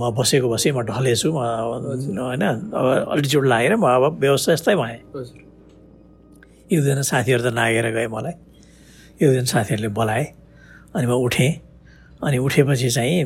बसेको 0.16 0.48
बसेँ 0.48 0.72
म 0.72 0.80
ढलेछु 0.88 1.28
म 1.28 1.38
होइन 1.38 2.44
अब 2.72 2.86
अल्टिच्युड 3.12 3.44
लागेर 3.46 3.76
म 3.76 3.84
अब 3.84 4.18
व्यवस्था 4.20 4.52
यस्तै 4.52 4.74
भएँ। 4.80 4.98
हजुर। 5.14 5.38
एक 6.72 6.78
दुईजना 6.80 7.02
साथीहरू 7.02 7.42
त 7.44 7.52
नागेर 7.52 7.86
गए 7.92 8.06
मलाई। 8.08 8.34
एक 9.20 9.26
दुईजना 9.28 9.50
साथीहरूले 9.52 9.88
बोलाए। 9.92 10.24
अनि 10.96 11.06
म 11.06 11.12
उठेँ। 11.20 11.67
अनि 12.18 12.38
उठेपछि 12.38 12.88
चाहिँ 12.90 13.24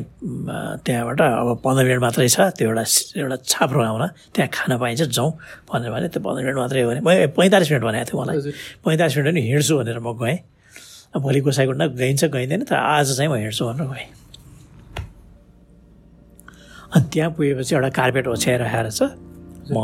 त्यहाँबाट 0.85 1.21
अब 1.21 1.49
पन्ध्र 1.65 1.83
मिनट 1.83 2.01
मात्रै 2.01 2.27
छ 2.29 2.53
त्यो 2.57 2.69
एउटा 2.69 2.83
एउटा 3.17 3.35
छाप्रो 3.41 3.81
आउन 3.81 4.03
त्यहाँ 4.37 4.49
खान 4.53 4.77
पाइन्छ 4.77 5.01
जाउँ 5.09 5.29
भनेर 5.65 5.91
भने 5.91 6.07
त्यो 6.13 6.21
पन्ध्र 6.21 6.41
मिनट 6.45 6.57
मात्रै 6.57 6.81
हो 6.81 6.89
भने। 6.89 7.01
मैले 7.01 7.27
पैँतालिस 7.33 7.71
मिनट 7.71 7.83
भनेको 7.83 8.05
थियो 8.05 8.21
मलाई। 8.21 8.53
पैँतालिस 8.85 9.17
मिनट 9.17 9.27
पनि 9.33 9.41
हिँड्छु 9.49 9.73
भनेर 9.77 9.99
म 9.99 10.13
गएँ। 10.13 10.37
भोलि 11.17 11.39
गोसाइकुण्ड 11.41 11.81
गइन्छ 11.97 12.23
गइँदैन 12.25 12.61
तर 12.69 12.75
आज 12.75 13.17
चाहिँ 13.17 13.29
म 13.31 13.35
हिँड्छु 13.41 13.65
भनेर 13.65 13.87
गएँ। 13.89 14.07
अनि 16.93 17.05
त्यहाँ 17.13 17.29
पुगेपछि 17.33 17.75
एउटा 17.75 17.89
कार्पेट 17.97 18.27
ओछ्याएर 18.29 18.61
आएर 18.61 18.89
छ 18.93 19.01
म 19.73 19.77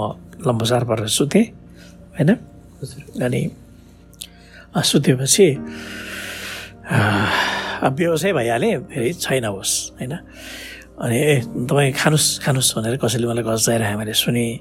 लम्बसार 0.45 0.83
परेर 0.85 1.07
सुतेँ 1.09 1.45
होइन? 2.13 2.29
अनि 3.25 3.41
सुतेपछि 4.85 5.47
व्यवसाय 7.81 8.33
भइहालेँ 8.33 8.77
फेरि 8.85 9.13
छैन 9.15 9.45
होस् 9.47 9.75
होइन 9.95 10.13
अनि 10.99 11.17
ए 11.17 11.35
तपाईँ 11.65 11.91
खानुहोस् 11.93 12.29
खानुहोस् 12.43 12.75
भनेर 12.75 12.97
कसैले 12.97 13.27
मलाई 13.27 13.43
गजाइरहेको 13.45 13.97
मैले 13.97 14.13
सुनेँ 14.13 14.51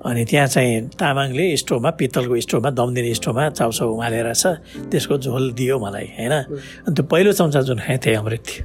अनि 0.00 0.24
त्यहाँ 0.24 0.46
चाहिँ 0.46 0.88
तामाङले 0.92 1.46
स्टोभमा 1.56 1.90
पित्तलको 1.96 2.34
स्टोभमा 2.38 2.70
दम 2.70 2.94
दिने 2.94 3.14
स्टोभमा 3.14 3.48
चाउचाउ 3.50 3.88
उमालेर 3.90 4.32
छ 4.32 4.46
त्यसको 4.86 5.18
झोल 5.18 5.52
दियो 5.52 5.78
मलाई 5.78 6.06
होइन 6.14 6.32
अनि 6.32 6.94
त्यो 6.94 7.04
पहिलो 7.04 7.32
चम्चा 7.32 7.60
जुन 7.64 7.78
खाएँ 7.80 7.98
त्यही 7.98 8.16
अमृत 8.16 8.42
थियो 8.44 8.64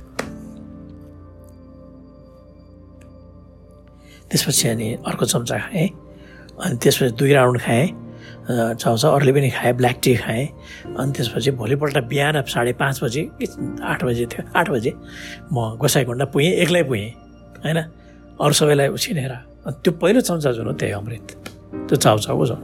त्यसपछि 4.30 4.68
अनि 4.68 4.88
अर्को 5.02 5.26
चम्चा 5.26 5.58
खाएँ 5.60 5.88
अनि 6.60 6.76
त्यसपछि 6.78 7.12
दुई 7.16 7.34
राउन्ड 7.34 7.60
खाएँ 7.62 7.88
चाउचाउ 8.50 9.12
अरूले 9.16 9.32
पनि 9.32 9.50
खाएँ 9.54 9.74
ब्ल्याक 9.78 9.98
टी 10.04 10.16
खाएँ। 10.26 10.46
अनि 10.98 11.12
त्यसपछि 11.14 11.52
भोलिपल्ट 11.54 11.98
बिहान 12.10 12.42
साढे 12.50 12.74
पाँच 12.82 13.04
बजी 13.04 13.22
आठ 13.84 14.04
बजी 14.04 14.26
थियो 14.26 14.42
आठ 14.58 14.68
बजे 14.70 14.92
म 15.54 15.78
गोसाइकुण्ड 15.78 16.24
पुगेँ 16.34 16.54
एक्लै 16.66 16.84
पुगेँ 16.90 17.10
होइन? 17.64 17.80
अरू 18.42 18.54
सबैलाई 18.58 18.88
उछिनेर। 18.98 19.34
त्यो 19.70 19.92
पहिलो 20.02 20.22
चम्चा 20.26 20.52
जुन 20.58 20.66
हो 20.66 20.74
त्यही 20.74 20.94
अमृत। 20.98 21.28
त्यो 21.88 21.96
चाउचाउको 21.96 22.46
झन् 22.50 22.64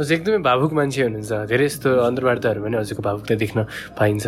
हजुर 0.00 0.14
एकदमै 0.16 0.40
भावुक 0.40 0.72
मान्छे 0.72 1.02
हुनुहुन्छ। 1.04 1.32
धेरै 1.50 1.64
यस्तो 1.68 1.88
अन्तर्वार्ताहरू 2.08 2.60
पनि 2.64 2.76
हजुरको 2.80 3.02
भावुकता 3.04 3.34
देख्न 3.36 3.58
पाइन्छ। 3.98 4.24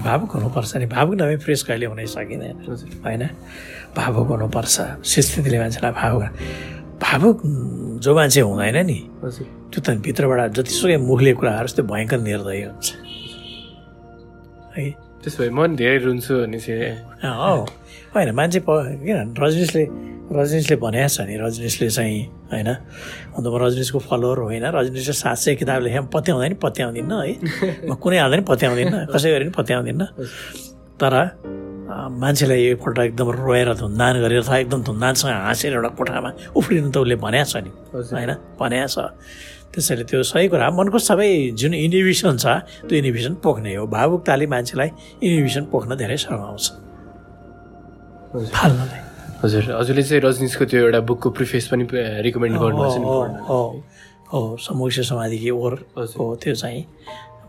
भावुक 0.00 0.30
हुनुपर्छ 0.34 0.72
नि। 0.80 0.86
भावुक 0.88 1.14
नभए 1.20 1.36
फ्रेस 1.44 1.62
कहिले 1.68 1.86
हुनै 1.92 2.06
सकिँदैन। 2.08 2.56
होइन? 3.04 3.22
भावुक 3.94 4.28
हुनुपर्छ। 4.32 4.76
स्थितिले 5.04 5.58
मान्छेलाई 5.60 5.92
भावुक 5.92 6.24
भावुक 7.02 7.38
जो 8.04 8.14
मान्छे 8.14 8.40
हुँदैन 8.40 8.76
नि। 8.86 8.98
त्यो 9.72 9.80
त 9.80 9.88
भित्रबाट 10.04 10.52
जतिसुकै 10.56 10.96
मुखले 10.96 11.32
कुराहरू 11.34 11.68
त्यो 11.76 11.84
भयङ्कर 11.84 12.18
निर्दय 12.20 12.60
हुन्छ। 12.68 12.88
है? 14.76 14.84
त्यसो 15.22 15.38
भए 15.42 15.50
मन 15.50 15.76
धेरै 15.76 15.98
रुन्छु 16.04 16.32
भने 16.34 16.58
चाहिँ 16.60 16.92
हो। 17.24 17.56
होइन 18.14 18.28
मान्छे 18.34 18.60
प 18.64 18.68
किन 19.04 19.34
रजनीशले 19.36 19.84
रजनीशले 20.32 20.76
भनेको 20.76 21.08
छ 21.08 21.18
नि 21.28 21.34
रजनीशले 21.36 21.88
चाहिँ 21.90 22.20
होइन 22.52 22.68
अन्त 23.36 23.46
म 23.46 23.54
रजनीशको 23.64 23.98
फलोवर 23.98 24.38
होइन 24.46 24.64
रजनीशले 24.70 25.14
सात 25.14 25.36
सय 25.36 25.54
किताब 25.60 25.82
लेखेँ 25.82 26.08
पत्याउँदैन 26.08 26.54
पत्याउँदिनँ 26.56 27.20
है? 27.20 27.32
म 27.90 27.94
कुनै 28.00 28.18
हाल्दा 28.18 28.36
पनि 28.36 28.44
पत्याउँदिनँ 28.48 29.06
कसै 29.12 29.28
गरी 29.30 29.44
पनि 29.44 29.54
पत्याउँदिनँ। 29.58 30.06
तर 31.00 31.14
मान्छेलाई 31.90 32.62
एकपल्ट 32.66 32.98
एकदम 33.00 33.30
रोएर 33.32 33.72
धुन्दान 33.74 34.20
गरेर 34.20 34.40
अथवा 34.40 34.56
एकदम 34.58 34.82
धुन्दानसँग 34.82 35.30
हाँसेर 35.30 35.72
एउटा 35.74 35.88
कोठामा 35.98 36.30
उफ्रिनु 36.54 36.90
त 36.90 36.96
उसले 36.98 37.16
भनेको 37.18 37.50
छ 37.50 37.56
नि 37.64 37.70
होइन 37.94 38.30
भनेको 38.58 38.88
छ 38.88 38.98
त्यसैले 39.70 40.04
त्यो 40.04 40.22
सही 40.24 40.48
कुरा 40.48 40.70
मनको 40.72 40.98
सबै 41.00 41.30
जुन 41.54 41.74
इनिभिसन 41.76 42.36
छ 42.36 42.46
त्यो 42.86 42.96
इनिभिसन 42.98 43.34
पोख्ने 43.38 43.74
हो 43.74 43.86
भावुकताले 43.88 44.46
मान्छेलाई 44.46 44.90
इनिभिसन 45.20 45.64
पोख्न 45.70 45.96
धेरै 45.96 46.16
सघाउँछ 46.18 46.66
फाल्नलाई 48.50 49.00
हजुर 49.40 49.62
हजुरले 49.72 50.02
चाहिँ 50.02 50.22
रजनीशको 50.22 50.64
त्यो 50.64 50.80
एउटा 50.80 51.00
बुकको 51.06 51.30
प्रिफेस 51.32 51.66
पनि 51.68 51.84
रिकमेन्ड 52.22 52.56
गर्नुहुन्छ 52.58 52.96
हो 53.48 53.60
हो 54.32 54.40
समोक्ष 54.60 55.00
समाधि 55.08 55.38
कि 55.38 55.50
ओर 55.50 55.74
हो 55.96 56.34
त्यो 56.42 56.54
चाहिँ 56.54 56.84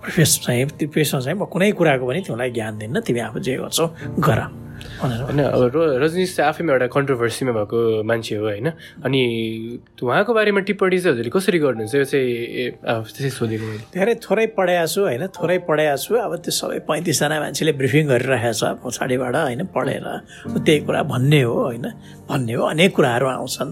प्रिफेस 0.02 0.40
चाहिँ 0.46 0.66
त्यो 0.66 0.88
प्रिफेसमा 0.90 1.20
चाहिँ 1.22 1.38
म 1.38 1.46
कुनै 1.46 1.72
कुराको 1.78 2.04
पनि 2.08 2.20
तिमीलाई 2.26 2.52
ज्ञान 2.52 2.74
दिन्न 2.78 3.00
तिमी 3.06 3.20
आफू 3.22 3.40
जे 3.40 3.56
गर्छौ 3.62 3.88
गर। 4.20 4.40
होइन 5.02 5.40
अब 5.46 5.62
रजनीश 6.02 6.36
चाहिँ 6.36 6.50
आफैमा 6.50 6.74
एउटा 6.74 6.88
कन्ट्रोभर्सीमा 6.90 7.52
भएको 7.54 7.80
मान्छे 8.02 8.36
हो 8.36 8.46
होइन? 8.46 8.68
अनि 9.06 9.22
उहाँको 10.02 10.34
बारेमा 10.34 10.62
टिप्पणी 10.66 10.98
चाहिँ 10.98 11.14
हजुरले 11.14 11.30
कसरी 11.30 11.60
गर्नुहुन्छ? 11.62 11.96
यो 11.96 12.06
चाहिँ 12.06 12.82
त्यसै 12.82 13.30
सोधेको 13.30 13.66
मैले। 13.66 13.86
धेरै 13.94 14.16
थोरै 14.26 14.46
पढाएको 14.58 14.90
छु 14.90 15.02
होइन? 15.06 15.24
थोरै 15.38 15.58
पढाएको 15.70 15.98
छु। 16.02 16.18
अब 16.18 16.34
त्यो 16.42 16.52
सबै 16.52 16.80
पैँतिसजना 16.90 17.38
मान्छेले 17.46 17.72
ब्रिफिङ 17.78 18.04
गरिरहेको 18.10 18.58
छ 18.58 18.64
पछाडिबाट 18.82 19.36
होइन? 19.38 19.62
पढेर। 19.70 20.06
त्यही 20.50 20.80
कुरा 20.82 21.02
भन्ने 21.14 21.42
हो 21.46 21.54
होइन? 21.62 21.86
भन्ने 22.26 22.54
हो 22.58 22.64
अनेक 22.74 22.92
कुराहरू 22.98 23.26
आउँछन्। 23.38 23.70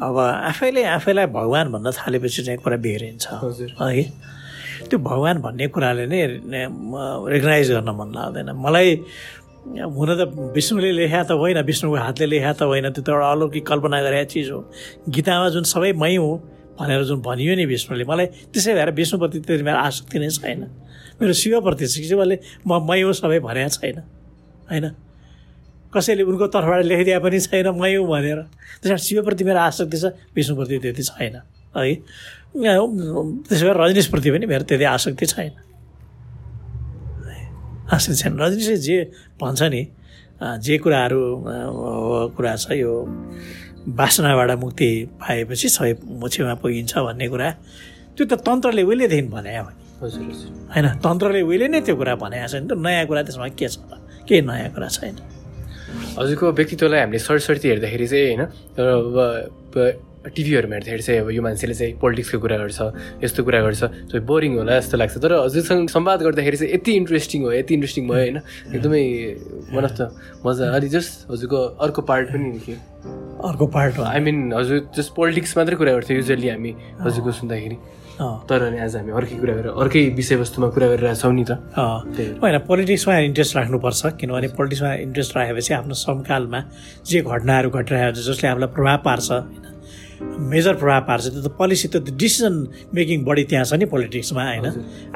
अब 0.00 0.16
आफैले 0.48 0.82
आफैलाई 0.96 1.26
भगवान् 1.28 1.72
भन्न 1.72 1.92
थालेपछि 1.92 2.40
चाहिँ 2.42 2.58
कुरा 2.64 2.76
बिग्रिन्छ। 2.80 3.24
है? 3.80 4.31
त्यो 4.92 5.00
भगवान् 5.00 5.40
भन्ने 5.40 5.66
कुराले 5.72 6.04
नै 6.12 6.20
रेकगनाइज 7.32 7.68
गर्न 7.72 7.90
मन 7.96 8.08
लाग्दैन। 8.12 8.48
मलाई 8.60 8.88
हुन 9.88 10.10
त 10.18 10.22
विष्णुले 10.52 10.90
लेखा 10.92 11.22
त 11.24 11.32
होइन 11.32 11.58
विष्णुको 11.64 11.96
हातले 11.96 12.26
लेखा 12.28 12.52
त 12.52 12.62
होइन 12.68 12.92
त्यो 12.92 13.02
त 13.02 13.08
एउटा 13.08 13.26
अलौकिक 13.32 13.64
कल्पना 13.64 13.98
गरेका 14.04 14.24
चिज 14.28 14.50
हो। 14.52 14.60
गीतामा 15.08 15.48
जुन 15.56 15.64
सबै 15.64 15.92
मै 15.96 16.16
हुँ 16.20 16.36
भनेर 16.76 17.02
जुन 17.08 17.18
भनियो 17.24 17.54
नि 17.56 17.64
विष्णुले 17.72 18.04
मलाई 18.04 18.26
त्यसै 18.52 18.74
भएर 18.76 18.90
विष्णुप्रति 18.92 19.38
त्यति 19.48 19.62
मेरो 19.64 19.78
आसक्ति 19.80 20.18
नै 20.18 20.28
छैन। 20.28 20.60
मेरो 21.20 21.32
शिवप्रति 21.32 21.86
शिवले 21.88 22.36
म 22.68 22.70
मै 22.84 23.00
हुँ 23.00 23.12
सबै 23.16 23.38
भनेको 23.40 23.70
छैन 23.80 23.98
होइन? 24.68 24.86
कसैले 25.94 26.22
उनको 26.26 26.46
तर्फबाट 26.52 26.84
लेखिदिए 26.90 27.18
पनि 27.22 27.38
छैन 27.40 27.66
मै 27.80 27.94
हुँ 27.96 28.06
भनेर। 28.12 28.40
त्यसमा 28.82 28.98
शिवप्रति 28.98 29.42
मेरो 29.46 29.60
आसक्ति 29.70 29.96
छ 29.96 30.04
विष्णुप्रति 30.36 30.76
त्यति 30.84 31.02
छैन 31.06 31.34
है? 31.76 31.86
त्यसो 32.52 33.64
भए 33.64 33.74
रजनीशप्रति 33.74 34.30
पनि 34.30 34.46
मेरो 34.46 34.64
त्यति 34.64 34.84
आसक्ति 34.86 35.26
छैन 35.26 35.52
आसक्ति 37.88 38.16
छैन 38.16 38.38
रजनीशले 38.38 38.76
जे 38.78 38.98
भन्छ 39.40 39.62
नि 39.72 39.82
जे 40.60 40.78
कुराहरू 40.78 41.20
कुरा 42.36 42.54
छ 42.56 42.70
यो 42.74 42.92
बासनाबाट 43.88 44.50
मुक्ति 44.58 44.90
पाएपछि 45.16 45.68
सबै 45.68 45.92
मोछेमा 46.20 46.54
पुगिन्छ 46.60 46.92
भन्ने 46.98 47.28
कुरा 47.28 47.50
त्यो 48.14 48.24
त 48.26 48.32
तन्त्रले 48.44 48.82
उहिलेदेखि 48.82 49.28
भने 49.28 49.58
होइन 50.68 50.86
तन्त्रले 51.00 51.40
उहिले 51.42 51.66
नै 51.68 51.80
त्यो 51.80 51.96
कुरा 51.96 52.14
भनेको 52.20 52.48
छ 52.48 52.54
नि 52.58 52.68
त 52.68 52.72
नयाँ 52.76 53.06
कुरा 53.08 53.22
त्यसमा 53.22 53.48
के 53.50 53.66
छ 53.66 53.80
त 53.80 53.96
केही 54.28 54.40
नयाँ 54.44 54.70
कुरा 54.76 54.88
छैन 54.92 55.16
हजुरको 56.20 56.52
व्यक्तित्वलाई 56.52 57.00
हामीले 57.00 57.18
सरसर्ती 57.18 57.66
हेर्दाखेरि 57.68 58.06
चाहिँ 58.06 58.36
होइन 58.36 60.11
टिभीहरूमा 60.22 60.74
हेर्दाखेरि 60.74 61.02
चाहिँ 61.02 61.20
अब 61.20 61.30
यो 61.30 61.42
मान्छेले 61.42 61.74
चाहिँ 61.74 61.94
पोलिटिक्सको 61.98 62.38
कुरा 62.38 62.56
गर्छ 62.62 62.80
यस्तो 63.24 63.40
कुरा 63.42 63.60
गर्छ 63.66 63.82
त्यो 64.10 64.20
बोरिङ 64.22 64.52
होला 64.58 64.72
जस्तो 64.78 64.96
लाग्छ। 65.02 65.18
तर 65.18 65.32
हजुरसँग 65.42 65.88
संवाद 65.90 66.22
गर्दाखेरि 66.22 66.56
चाहिँ 66.56 66.72
यति 66.74 66.92
इन्ट्रेस्टिङ 67.02 67.40
हो 67.42 67.52
यति 67.52 67.74
इन्ट्रेस्टिङ 67.74 68.02
भयो 68.08 68.20
होइन 68.22 68.38
एकदमै 68.76 69.02
मन 69.74 69.84
अफ 69.84 69.94
द 69.98 70.02
मजा 70.46 70.64
अलि 70.76 70.88
जस्ट 70.94 71.30
हजुरको 71.30 71.58
अर्को 71.82 72.00
पार्ट 72.06 72.26
पनि 72.32 72.58
थियो 72.66 72.76
अर्को 73.48 73.66
पार्ट 73.66 73.98
हो। 73.98 74.02
आई 74.04 74.20
मिन 74.22 74.52
हजुर 74.54 74.78
जस्ट 74.94 75.10
पोलिटिक्स 75.14 75.56
मात्रै 75.58 75.76
कुरा 75.76 75.92
गर्थ्यो 75.92 76.16
युजली 76.16 76.48
हामी 76.48 76.70
हजुरको 77.02 77.32
सुन्दाखेरि। 77.42 77.78
तर 78.22 78.62
अनि 78.62 78.78
आज 78.78 78.94
हामी 78.96 79.10
अर्कै 79.18 79.36
कुरा 79.42 79.54
गरेर 79.58 79.72
अर्कै 79.82 80.00
विषयवस्तुमा 80.14 80.68
कुरा 80.70 80.86
गरिरहेछौँ 80.94 81.32
नि 81.34 81.44
त। 81.48 81.58
होइन 81.74 82.58
पोलिटिक्समा 82.70 83.14
इन्ट्रेस्ट 83.18 83.56
राख्नुपर्छ 83.56 84.00
किनभने 84.20 84.48
पोलिटिक्समा 84.54 84.92
इन्ट्रेस्ट 85.06 85.36
राखेपछि 85.36 85.74
आफ्नो 85.74 85.94
समकालमा 85.98 86.60
जे 87.02 87.18
घटनाहरू 87.26 87.70
घटिरहेको 87.70 88.14
छ 88.14 88.22
जसले 88.22 88.48
हामीलाई 88.48 88.70
प्रभाव 88.76 88.98
पार्छ 89.02 89.30
होइन। 89.32 89.71
मेजर 90.52 90.74
प्रभाव 90.74 91.00
पार्छ 91.08 91.24
त्यो 91.32 91.42
त 91.42 91.48
पोलिसी 91.58 91.88
त 91.88 91.96
डिसिजन 92.18 92.54
मेकिङ 92.94 93.24
बढी 93.24 93.44
त्यहाँ 93.50 93.64
छ 93.64 93.72
नि 93.78 93.86
पोलिटिक्समा 93.94 94.42
होइन? 94.42 94.66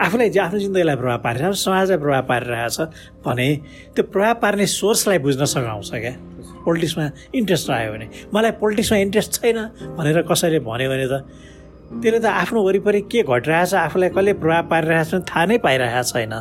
आफूलाई 0.01 0.29
आफ्नो 0.47 0.59
जिन्दगीलाई 0.65 0.97
प्रभाव 0.97 1.19
पारिरहेको 1.27 1.57
समाजलाई 1.67 1.99
प्रभाव 2.05 2.23
पारिरहेको 2.31 2.71
छ 2.75 2.79
भने 3.27 3.49
त्यो 3.95 4.03
प्रभाव 4.13 4.35
पार्ने 4.43 4.67
सोर्सलाई 4.67 5.19
बुझ्न 5.27 5.45
सघाउँछ 5.45 5.91
क्या। 5.91 6.15
पोलिटिक्समा 6.65 7.05
इन्ट्रेस्ट 7.39 7.71
आयो 7.71 7.93
भने। 7.93 8.07
मलाई 8.35 8.53
पोलिटिक्समा 8.63 8.99
इन्ट्रेस्ट 9.07 9.33
छैन 9.43 9.59
भनेर 9.99 10.23
कसैले 10.31 10.59
भन्यो 10.67 10.89
भने 10.91 11.07
त 11.13 11.15
त्यसले 12.03 12.19
त 12.19 12.27
आफ्नो 12.27 12.59
वरिपरि 12.67 13.01
के 13.13 13.23
घटिरहेछ 13.23 13.75
आफूलाई 13.75 14.11
कसले 14.17 14.33
प्रभाव 14.43 14.63
पारिरहेको 14.73 15.11
छ 15.11 15.23
थाहा 15.31 15.45
नै 15.47 15.59
पाइरहेको 15.67 16.03
छैन 16.11 16.35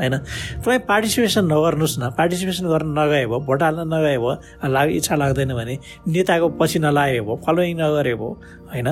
होइन? 0.00 0.16
तपाईँ 0.64 0.80
पार्टिसिपेसन 0.88 1.44
नगर्नुहोस् 1.52 1.98
न। 2.00 2.02
पार्टिसिपेसन 2.16 2.64
गर्न 2.72 2.88
नगए 2.98 3.24
भयो 3.28 3.38
भोट 3.44 3.62
हाल्न 3.62 3.80
नगए 3.92 4.16
भयो 4.16 4.32
लाग 4.64 4.88
इच्छा 4.96 5.14
लाग्दैन 5.20 5.52
भने 5.54 5.74
नेताको 6.08 6.48
पछि 6.56 6.78
नलागे 6.80 7.20
भयो 7.20 7.36
फलोइङ 7.44 7.76
नगरे 7.80 8.14
भयो 8.16 8.30
होइन? 8.72 8.88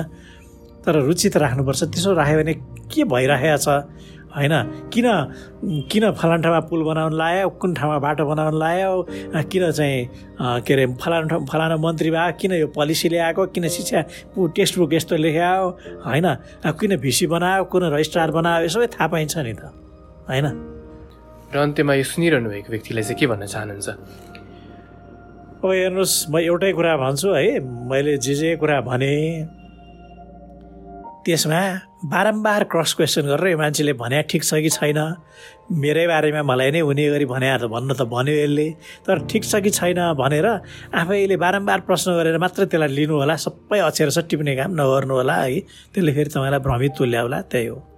तर 0.85 0.95
रुचि 1.03 1.29
त 1.29 1.37
राख्नुपर्छ। 1.43 1.81
त्यसो 1.91 2.13
राख्यो 2.13 2.37
भने 2.39 2.53
के 2.87 3.03
भइरहेको 3.03 3.57
छ? 3.57 3.67
होइन? 4.29 4.53
किन 4.93 5.07
किन 5.89 6.03
फलान 6.13 6.41
ठाउँमा 6.41 6.59
पुल 6.69 6.81
बनाउनु 6.85 7.17
लायो? 7.17 7.49
कुन 7.59 7.73
ठाउँमा 7.73 7.97
बाटो 7.99 8.23
बनाउनु 8.29 8.57
लायो? 8.61 8.91
किन 9.49 9.63
चाहिँ 9.73 10.61
के 10.61 10.73
अरे 10.73 10.85
फलाना 11.01 11.27
ठाउँ 11.27 11.45
फलाना 11.49 11.75
मन्त्री 11.81 12.09
भयो? 12.13 12.37
किन 12.37 12.51
यो 12.61 12.67
पोलिसी 12.69 13.09
ल्याएको? 13.09 13.45
किन 13.49 13.67
शिक्षा 13.67 13.99
टेक्स्ट 14.37 14.77
बुक 14.77 14.93
यस्तो 14.93 15.15
लेखायो? 15.17 15.65
होइन? 16.05 16.27
किन 16.79 16.95
भिसी 17.01 17.25
बनायो? 17.27 17.63
कुन 17.73 17.83
रजिस्ट्रार 17.89 18.31
बनायो? 18.31 18.61
यो 18.63 18.69
सबै 18.69 18.87
थाहा 18.93 19.07
पाइन्छ 19.09 19.37
नि 19.41 19.53
त। 19.57 19.73
होइन? 20.29 20.45
र 21.49 21.57
अन्त्यमा 21.57 21.93
यो 21.97 22.03
सुनिरहनु 22.05 22.49
भएको 22.49 22.69
व्यक्तिलाई 22.69 23.03
चाहिँ 23.03 23.19
के 23.19 23.25
भन्न 23.27 23.45
चाहनुहुन्छ? 23.49 23.89
अब 25.59 25.65
हेर्नुहोस् 25.65 26.29
म 26.29 26.37
एउटै 26.45 26.71
कुरा 26.77 26.93
भन्छु 26.97 27.27
है। 27.33 27.59
मैले 27.89 28.17
जे 28.21 28.33
जे 28.37 28.49
कुरा 28.61 28.77
भने 28.85 29.13
त्यसमा 31.25 31.61
बारम्बार 32.05 32.63
क्रस 32.71 32.93
क्वेसन 32.95 33.25
गरेर 33.33 33.47
यो 33.51 33.57
मान्छेले 33.57 33.93
भने 33.97 34.21
ठिक 34.29 34.43
छ 34.45 34.61
कि 34.61 34.69
छैन? 34.77 34.99
मेरै 35.73 36.05
बारेमा 36.07 36.41
मलाई 36.45 36.71
नै 36.71 36.79
हुने 36.85 37.05
गरी 37.17 37.25
भने 37.25 37.49
त 37.57 37.65
भन्नु 37.65 37.93
त 37.97 38.05
भन्यो 38.07 38.35
यसले। 38.45 38.67
तर 39.09 39.25
ठिक 39.25 39.43
छ 39.43 39.59
कि 39.65 39.69
छैन 39.73 39.99
भनेर 40.21 40.47
आफैले 40.93 41.35
बारम्बार 41.35 41.79
प्रश्न 41.89 42.13
गरेर 42.13 42.37
मात्रै 42.37 42.65
त्यसलाई 42.69 42.93
लिनु 42.93 43.13
होला 43.25 43.35
सबै 43.35 43.79
अक्षर 43.89 44.09
छ 44.15 44.17
टिप्ने 44.29 44.53
काम 44.53 44.77
नगर्नु 44.77 45.13
होला 45.17 45.35
है। 45.49 45.59
त्यसले 45.91 46.11
फेरि 46.13 46.29
तपाईँलाई 46.29 46.61
भ्रमित 46.61 46.91
तुल्याउला 46.93 47.41
त्यही 47.51 47.67
हो। 47.67 47.88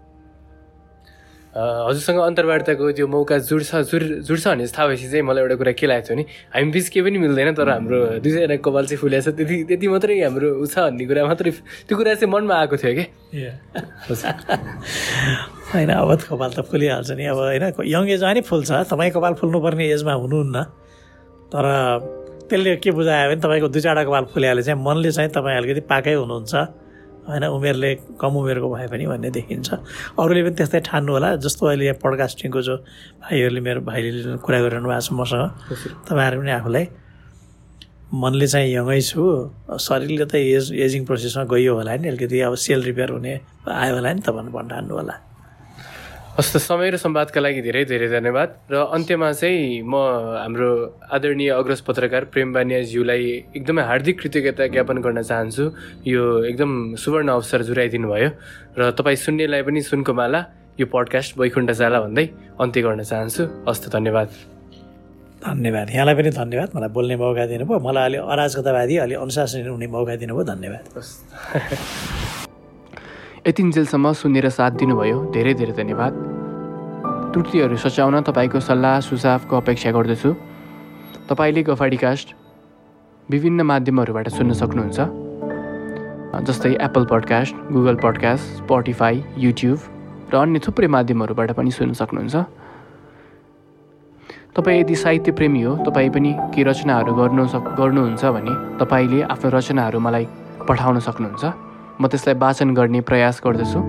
हजुरसँग 1.51 2.31
अन्तर्वार्ताको 2.31 2.95
त्यो 2.95 3.11
मौका 3.11 3.43
जुड्छ 3.43 3.91
जुड 3.91 4.23
जुड्छ 4.23 4.47
भने 4.47 4.63
थाहा 4.71 4.87
भएपछि 4.87 5.11
चाहिँ 5.11 5.27
मलाई 5.27 5.43
एउटा 5.43 5.55
कुरा 5.59 5.75
के 5.75 5.83
लागेको 5.87 6.07
थियो 6.07 6.15
नि 6.15 6.23
हामी 6.55 6.71
बिच 6.71 6.87
केही 6.89 7.03
पनि 7.03 7.17
मिल्दैन 7.27 7.51
तर 7.59 7.69
हाम्रो 7.69 8.23
दुईजना 8.23 8.55
कपाल 8.63 8.85
चाहिँ 8.87 8.99
फुलेको 9.03 9.19
छ। 9.19 9.35
त्यति 9.35 9.67
त्यति 9.67 9.87
मात्रै 9.91 10.15
हाम्रो 10.23 10.63
उ 10.63 10.65
छ 10.71 10.79
भन्ने 10.79 11.03
कुरा 11.11 11.27
मात्रै 11.27 11.51
त्यो 11.91 11.95
कुरा 11.99 12.15
चाहिँ 12.15 12.31
मनमा 12.31 12.55
आएको 12.55 12.75
थियो 12.79 12.95
कि? 12.95 13.03
होइन 15.75 15.91
अब 15.91 16.23
कपाल 16.23 16.51
त 16.55 16.63
फुलिहाल्छ 16.71 17.19
नि। 17.19 17.35
अब 17.35 17.39
होइन 17.43 17.83
यङ 17.83 18.03
एजमा 18.15 18.31
नि 18.31 18.47
फुल्छ। 18.47 18.87
तपाईँ 18.87 19.11
कपाल 19.11 19.35
फुल्नुपर्ने 19.43 19.91
एजमा 19.91 20.13
हुनुहुन्न। 20.23 20.55
तर 21.51 21.67
त्यसले 22.47 22.79
के 22.79 22.95
बुझायो 22.95 23.27
भने 23.27 23.43
तपाईँको 23.43 23.67
दुई 23.67 23.83
चारवटा 23.83 24.07
कपाल 24.07 24.23
फुलिहाले 24.31 24.63
चाहिँ 24.63 24.79
मनले 24.79 25.11
चाहिँ 25.11 25.27
तपाईँ 25.35 25.59
अलिकति 25.59 25.83
पाकै 25.83 26.15
हुनुहुन्छ। 26.15 26.55
होइन 27.31 27.45
उमेरले 27.57 27.91
कम 28.21 28.33
उमेरको 28.41 28.67
भए 28.75 28.87
पनि 28.91 29.05
भन्ने 29.11 29.29
देखिन्छ। 29.31 29.69
अरूले 30.19 30.41
पनि 30.45 30.55
त्यस्तै 30.59 30.79
ठान्नु 30.89 31.11
होला 31.15 31.29
जस्तो 31.43 31.63
अहिले 31.67 31.85
यहाँ 31.85 31.99
पडकास्टिङको 32.03 32.61
जो 32.67 32.75
भाइहरूले 33.23 33.61
मेरो 33.67 33.81
भाइले 33.87 34.37
कुरा 34.43 34.59
गरिरहनु 34.61 34.87
भएको 34.91 35.01
छ 35.07 35.09
मसँग 35.19 35.43
तपाईँहरू 36.07 36.39
पनि 36.41 36.51
आफूलाई 36.59 36.85
मनले 38.11 38.47
चाहिँ 38.53 38.69
यङै 38.75 39.01
छु 39.07 39.23
शरीरले 39.79 40.25
त 40.27 40.35
एज 40.35 40.75
एजिङ 40.75 41.01
प्रोसेसमा 41.07 41.43
गयो 41.47 41.71
होला 41.79 41.95
नि 41.95 42.07
अलिकति 42.11 42.39
अब 42.43 42.55
सेल 42.59 42.83
रिपेयर 42.83 43.09
हुने 43.15 43.33
आयो 43.71 43.95
होला 43.95 44.09
नि 44.13 44.21
तपाईँहरू 44.27 44.51
भन्नु 44.51 44.93
होला। 44.99 45.15
हस् 46.41 46.53
त 46.53 46.57
समय 46.57 46.89
र 46.89 46.97
सम्वादका 46.97 47.37
लागि 47.37 47.61
धेरै 47.61 47.85
धेरै 47.85 48.07
धन्यवाद 48.17 48.49
र 48.73 48.75
अन्त्यमा 48.97 49.29
चाहिँ 49.29 49.85
म 49.85 49.93
हाम्रो 50.41 50.69
आदरणीय 51.13 51.49
अग्रज 51.53 51.81
पत्रकार 51.85 52.33
प्रेम 52.33 52.49
बानियाज्यूलाई 52.57 53.53
एकदमै 53.61 53.83
हार्दिक 53.85 54.15
कृतज्ञता 54.17 54.65
ज्ञापन 54.73 54.97
गर्न 55.05 55.21
चाहन्छु। 55.21 55.63
यो 56.01 56.21
एकदम 56.49 56.97
सुवर्ण 56.97 57.29
अवसर 57.29 57.61
जुराइदिनु 57.69 58.07
भयो 58.09 58.29
र 58.73 58.89
तपाईँ 58.97 59.21
सुन्नेलाई 59.21 59.61
पनि 59.69 59.81
सुनको 59.85 60.13
माला। 60.17 60.41
यो 60.81 60.85
पडकास्ट 60.89 61.37
वैकुण्ठ 61.37 61.69
जाला 61.77 62.09
भन्दै 62.09 62.25
अन्त्य 62.57 62.81
गर्न 62.89 63.01
चाहन्छु। 63.05 63.43
हस् 63.69 63.81
त 63.85 63.93
धन्यवाद। 63.93 64.29
धन्यवाद। 65.45 65.87
यहाँलाई 65.93 66.15
पनि 66.17 66.29
धन्यवाद। 66.41 66.69
मलाई 66.73 66.89
बोल्ने 66.89 67.15
मौका 67.21 67.45
दिनुभयो। 67.53 67.77
मलाई 67.85 68.03
अलि 68.09 68.17
अराजकतावादी 68.17 68.95
अलि 69.05 69.13
अनुशासन 69.21 69.69
हुने 69.69 69.87
मौका 69.93 70.17
दिनुभयो। 70.17 70.43
धन्यवाद। 70.49 70.83
यतिन्जेलसम्म 73.45 74.05
सुनेर 74.21 74.49
साथ 74.49 74.71
दिनुभयो। 74.81 75.17
धेरै 75.33 75.53
धेरै 75.53 75.73
धन्यवाद। 75.77 76.30
त्रुटिहरू 77.31 77.75
सच्याउन 77.79 78.27
तपाईँको 78.27 78.59
सल्लाह 78.59 78.99
सुझावको 78.99 79.55
अपेक्षा 79.55 79.91
गर्दछु। 79.95 80.31
तपाईँले 81.31 81.61
गफाडीकास्ट 81.63 82.27
विभिन्न 83.29 83.61
माध्यमहरूबाट 83.61 84.27
सुन्न 84.35 84.51
सक्नुहुन्छ। 84.51 84.99
जस्तै 86.43 86.75
Apple 86.75 87.05
podcast 87.07 87.55
Google 87.71 87.95
podcast 88.03 88.43
Spotify 88.59 89.23
YouTube 89.37 89.79
र 90.27 90.35
अन्य 90.35 90.59
थुप्रै 90.59 90.87
माध्यमहरूबाट 90.87 91.51
पनि 91.55 91.71
सुन्न 91.71 91.93
सक्नुहुन्छ। 91.95 92.35
तपाईँ 94.55 94.79
यदि 94.81 94.95
साहित्य 94.95 95.31
प्रेमी 95.31 95.61
हो 95.63 95.75
तपाईँ 95.87 96.11
पनि 96.11 96.31
केही 96.51 96.63
रचनाहरू 96.67 97.11
गर्नु 97.15 97.47
सक 97.47 97.63
गर्नुहुन्छ 97.79 98.23
भने 98.35 98.53
तपाईँले 98.83 99.19
आफ्नो 99.31 99.49
रचनाहरू 99.55 99.99
मलाई 100.03 100.25
पठाउन 100.67 100.99
सक्नुहुन्छ। 100.99 101.43
म 101.95 102.07
त्यसलाई 102.11 102.35
वाचन 102.35 102.69
गर्ने 102.75 102.99
प्रयास 103.07 103.39
गर्दछु। 103.39 103.79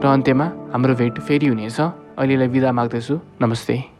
र 0.00 0.04
अन्त्यमा 0.08 0.46
हाम्रो 0.72 0.94
भेट 0.96 1.20
फेरि 1.20 1.48
हुनेछ। 1.52 2.03
अहिलेलाई 2.18 2.48
विदा 2.48 2.70
माग्दछु। 2.72 3.14
नमस्ते। 3.42 3.93